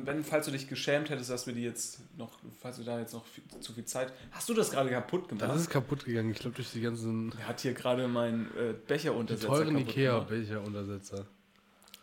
[0.05, 3.13] wenn, falls du dich geschämt hättest, dass wir die jetzt noch, falls wir da jetzt
[3.13, 4.13] noch viel, zu viel Zeit.
[4.31, 5.49] Hast du das gerade kaputt gemacht?
[5.49, 6.31] das ist kaputt gegangen.
[6.31, 9.97] Ich glaube, durch die ganzen Er hat hier gerade meinen äh, Becheruntersetzer teuren kaputt gemacht.
[9.97, 11.25] Ikea-Becher-Untersetzer.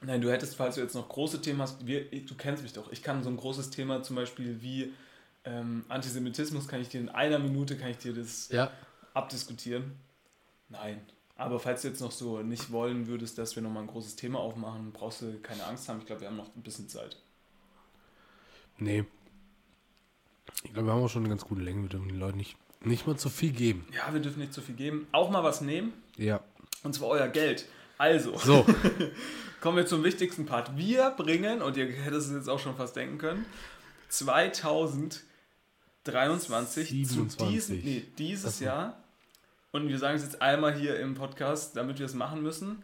[0.05, 2.91] Nein, du hättest, falls du jetzt noch große Themen hast, wir, du kennst mich doch,
[2.91, 4.93] ich kann so ein großes Thema zum Beispiel wie
[5.45, 8.71] ähm, Antisemitismus, kann ich dir in einer Minute, kann ich dir das Ja,
[9.15, 9.93] abdiskutieren.
[10.69, 11.01] Nein,
[11.37, 14.41] aber falls du jetzt noch so nicht wollen würdest, dass wir nochmal ein großes Thema
[14.41, 17.17] aufmachen, brauchst du keine Angst haben, ich glaube, wir haben noch ein bisschen Zeit.
[18.79, 19.05] nee.
[20.65, 21.83] Ich glaube, wir haben auch schon eine ganz gute Länge.
[21.83, 23.87] Wir dürfen den Leuten nicht, nicht mal zu viel geben.
[23.95, 26.41] Ja, wir dürfen nicht zu viel geben, auch mal was nehmen, Ja.
[26.83, 27.67] und zwar euer Geld.
[27.99, 28.65] Also, So,
[29.63, 30.77] Kommen wir zum wichtigsten Part.
[30.77, 33.47] Wir bringen, und ihr hättet es jetzt auch schon fast denken können,
[34.09, 37.49] 2023 zu 27.
[37.49, 38.65] diesem, nee, dieses so.
[38.65, 39.01] Jahr,
[39.71, 42.83] und wir sagen es jetzt einmal hier im Podcast, damit wir es machen müssen,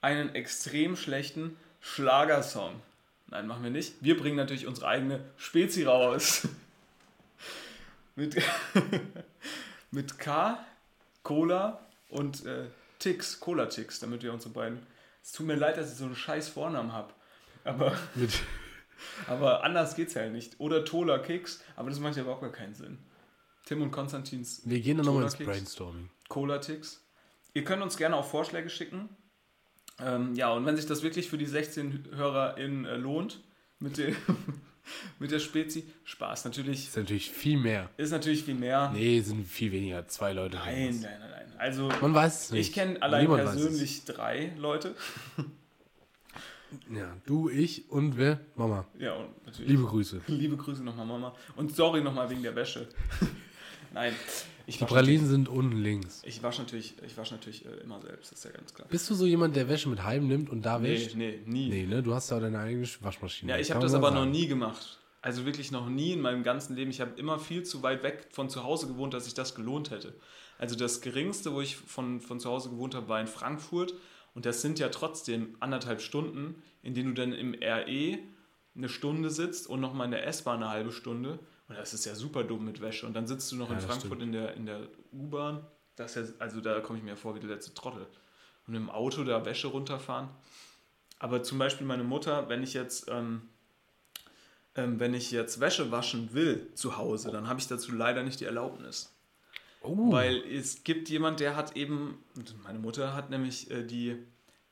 [0.00, 2.80] einen extrem schlechten Schlagersong.
[3.26, 3.96] Nein, machen wir nicht.
[4.00, 6.48] Wir bringen natürlich unsere eigene Spezi raus.
[8.16, 8.42] mit,
[9.90, 10.58] mit K,
[11.22, 11.78] Cola
[12.08, 12.64] und äh,
[12.98, 14.78] Tix, Cola-Tix, damit wir unsere beiden.
[15.28, 17.12] Es tut mir leid, dass ich so einen scheiß Vornamen habe.
[17.62, 17.94] Aber,
[19.26, 20.58] aber anders geht's ja nicht.
[20.58, 22.96] Oder Tola Kicks, aber das macht ja überhaupt gar keinen Sinn.
[23.66, 25.36] Tim und Konstantins wir gehen dann nochmal ins.
[25.36, 26.08] Brainstorming.
[26.30, 27.06] Cola-Ticks.
[27.52, 29.10] Ihr könnt uns gerne auch Vorschläge schicken.
[30.00, 33.42] Ähm, ja, und wenn sich das wirklich für die 16 HörerInnen äh, lohnt,
[33.80, 34.16] mit, den,
[35.18, 36.88] mit der Spezi, Spaß natürlich.
[36.88, 37.90] Ist natürlich viel mehr.
[37.96, 38.90] Ist natürlich viel mehr.
[38.94, 40.06] Nee, sind viel weniger.
[40.08, 40.56] Zwei Leute.
[40.56, 41.52] nein, nein, nein, nein.
[41.58, 41.88] Also.
[42.00, 42.68] Man weiß es nicht.
[42.68, 44.94] ich kenne allein Niemand persönlich drei Leute.
[46.94, 48.40] Ja, du, ich und wer?
[48.54, 48.84] Mama.
[48.98, 49.70] Ja, und natürlich.
[49.70, 50.20] Liebe Grüße.
[50.26, 51.34] Liebe Grüße nochmal, Mama.
[51.56, 52.86] Und sorry nochmal wegen der Wäsche.
[53.94, 54.14] Nein,
[54.68, 56.22] ich Die Pralinen sind unten links.
[56.24, 58.86] ich wasche natürlich, ich wasche natürlich äh, immer selbst, das ist ja ganz klar.
[58.88, 61.14] Bist du so jemand, der Wäsche mit heim nimmt und da Nee, wäscht?
[61.16, 61.68] nee, nie.
[61.68, 62.02] Nee, ne?
[62.02, 63.52] Du hast ja auch deine eigene Waschmaschine.
[63.52, 64.30] Ja, ich habe das aber mal noch sagen.
[64.32, 64.98] nie gemacht.
[65.20, 66.90] Also wirklich noch nie in meinem ganzen Leben.
[66.90, 69.90] Ich habe immer viel zu weit weg von zu Hause gewohnt, dass sich das gelohnt
[69.90, 70.14] hätte.
[70.58, 73.94] Also das geringste, wo ich von, von zu Hause gewohnt habe, war in Frankfurt.
[74.34, 78.18] Und das sind ja trotzdem anderthalb Stunden, in denen du dann im RE
[78.76, 81.40] eine Stunde sitzt und nochmal in der S-Bahn eine halbe Stunde.
[81.68, 83.06] Und das ist ja super dumm mit Wäsche.
[83.06, 84.80] Und dann sitzt du noch Ja, in Frankfurt in der, in der
[85.12, 85.66] U-Bahn.
[85.96, 88.06] Das ist ja, also da komme ich mir vor wie der letzte Trottel.
[88.66, 90.28] Und im Auto da Wäsche runterfahren.
[91.18, 93.42] Aber zum Beispiel meine Mutter, wenn ich jetzt, ähm,
[94.76, 98.40] ähm, wenn ich jetzt Wäsche waschen will zu Hause, dann habe ich dazu leider nicht
[98.40, 99.12] die Erlaubnis.
[99.82, 102.22] Oh, Weil es gibt jemand, der hat eben,
[102.62, 104.16] meine Mutter hat nämlich äh, die,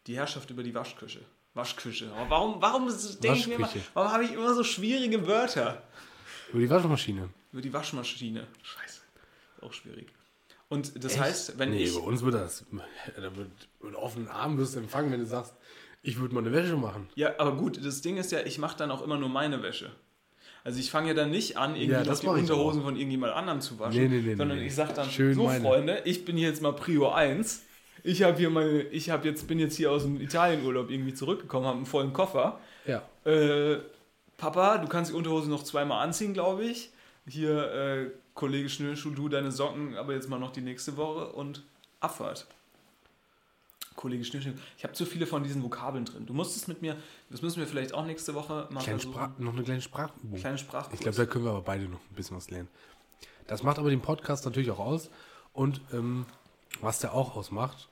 [0.06, 1.20] die Herrschaft über die Waschküche.
[1.54, 2.10] Waschküche.
[2.28, 2.88] Warum, warum
[3.22, 3.86] denke ich mir immer, Waschküche.
[3.94, 5.82] warum habe ich immer so schwierige Wörter?
[6.50, 7.28] Über die Waschmaschine.
[7.52, 8.46] Über die Waschmaschine.
[8.62, 9.00] Scheiße.
[9.62, 10.08] Auch schwierig.
[10.68, 11.22] Und das Echt?
[11.22, 11.94] heißt, wenn nee, ich.
[11.94, 12.64] bei uns wird das.
[13.16, 13.50] Da wird
[13.80, 15.54] mit offenen Armen wirst du empfangen, wenn du sagst,
[16.02, 17.08] ich würde mal eine Wäsche machen.
[17.14, 19.90] Ja, aber gut, das Ding ist ja, ich mache dann auch immer nur meine Wäsche.
[20.64, 23.32] Also ich fange ja dann nicht an, irgendwie Ja, noch das die Unterhosen von irgendjemand
[23.34, 24.66] anderem zu waschen, Nee, nee, nee, sondern nee.
[24.66, 25.62] ich sage dann, Schön so meine.
[25.62, 27.62] Freunde, ich bin hier jetzt mal Prio 1.
[28.02, 31.66] Ich habe hier meine, ich habe jetzt, bin jetzt hier aus dem Italienurlaub irgendwie zurückgekommen,
[31.66, 32.58] habe einen vollen Koffer.
[32.84, 33.02] Ja.
[33.24, 33.78] Äh,
[34.36, 36.90] Papa, du kannst die Unterhose noch zweimal anziehen, glaube ich.
[37.28, 41.64] Hier, äh, Kollege Schnürschuh, du deine Socken, aber jetzt mal noch die nächste Woche und
[42.00, 42.46] Abfahrt.
[43.96, 46.26] Kollege Schnürschuh, ich habe zu viele von diesen Vokabeln drin.
[46.26, 46.96] Du musst es mit mir,
[47.30, 49.14] das müssen wir vielleicht auch nächste Woche mal Kleine versuchen.
[49.14, 50.38] Sprach, noch eine kleine Sprachübung.
[50.38, 50.94] Kleine Sprachkurs.
[50.94, 52.68] Ich glaube, da können wir aber beide noch ein bisschen was lernen.
[53.46, 55.08] Das macht aber den Podcast natürlich auch aus.
[55.54, 56.26] Und ähm,
[56.82, 57.88] was der auch ausmacht,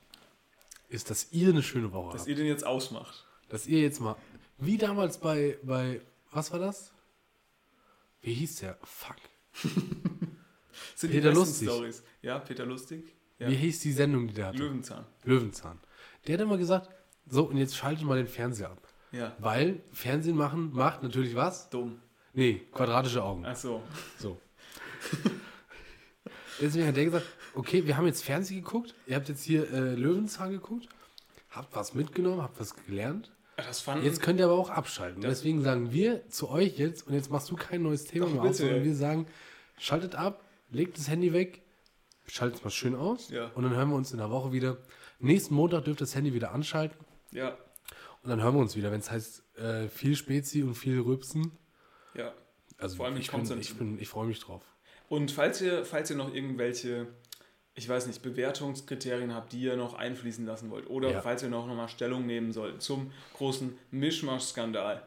[0.89, 2.29] ist, dass ihr eine schöne Woche dass habt.
[2.29, 3.25] ihr den jetzt ausmacht.
[3.49, 4.15] Dass ihr jetzt mal,
[4.59, 6.01] wie damals bei, bei
[6.35, 6.91] was war das?
[8.21, 8.77] Wie hieß der?
[8.83, 9.15] Fuck.
[10.95, 11.69] Sind Peter Lustig.
[11.69, 12.03] Stories.
[12.21, 13.15] Ja, Peter Lustig.
[13.39, 13.49] Ja.
[13.49, 14.57] Wie hieß die Sendung, die der hatte?
[14.57, 15.05] Löwenzahn.
[15.23, 15.79] Löwenzahn.
[16.27, 16.89] Der hat immer gesagt,
[17.27, 18.81] so, und jetzt schaltet mal den Fernseher ab.
[19.11, 19.35] Ja.
[19.39, 21.69] Weil Fernsehen machen macht natürlich was?
[21.69, 22.01] Dumm.
[22.33, 23.45] Nee, quadratische Augen.
[23.45, 23.81] Ach so.
[24.19, 24.39] So.
[26.61, 29.95] Deswegen hat der gesagt, okay, wir haben jetzt Fernsehen geguckt, ihr habt jetzt hier äh,
[29.95, 30.89] Löwenzahn geguckt,
[31.49, 33.31] habt was mitgenommen, habt was gelernt.
[34.03, 35.21] Jetzt könnt ihr aber auch abschalten.
[35.21, 38.41] Deswegen sagen wir zu euch jetzt, und jetzt machst du kein neues Thema Doch, mehr
[38.43, 39.27] aus, sondern wir sagen,
[39.77, 41.61] schaltet ab, legt das Handy weg,
[42.27, 43.51] schaltet es mal schön aus Ja.
[43.55, 44.77] und dann hören wir uns in der Woche wieder.
[45.19, 46.97] Nächsten Montag dürft ihr das Handy wieder anschalten
[47.31, 47.57] ja,
[48.23, 51.51] und dann hören wir uns wieder, wenn es heißt äh, viel Spezi und viel Rübsen.
[52.13, 52.33] ja.
[52.77, 54.61] Also Vor allem ich, bin, ich, bin, ich freue mich drauf.
[55.07, 57.07] Und falls ihr, falls ihr noch irgendwelche,
[57.75, 61.21] ich weiß nicht, Bewertungskriterien habt, die ihr noch einfließen lassen wollt, oder Ja.
[61.21, 65.01] falls ihr noch mal Stellung nehmen sollt zum großen Mischmasch-Skandal.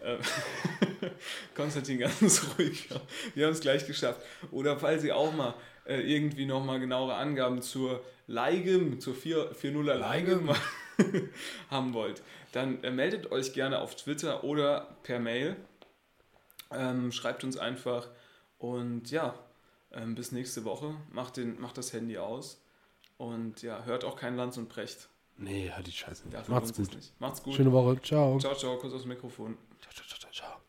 [0.00, 0.16] Äh,
[1.54, 2.88] Konstantin, ganz ruhig.
[3.34, 4.20] Wir haben es gleich geschafft.
[4.50, 5.54] Oder falls ihr auch mal
[5.86, 10.50] äh, irgendwie noch mal genauere Angaben zur Leigem, zur 4 4.0er Leigem
[11.70, 12.22] haben wollt,
[12.52, 15.56] dann äh, meldet euch gerne auf Twitter oder per Mail.
[16.72, 18.08] Ähm, schreibt uns einfach
[18.58, 19.38] und ja,
[19.96, 20.94] ähm, bis nächste Woche.
[21.10, 22.62] Macht, den, macht das Handy aus
[23.16, 25.08] und ja, hört auch kein Lanz und Precht.
[25.38, 26.34] Nee, halt die Scheiße nicht.
[26.34, 26.94] Dafür Macht's gut.
[26.94, 27.20] Nicht.
[27.20, 27.54] Macht's gut.
[27.54, 28.00] Schöne Woche.
[28.02, 28.38] Ciao.
[28.38, 29.56] Ciao, ciao, kurz aufs Mikrofon.
[29.80, 30.65] Ciao, ciao, ciao, ciao.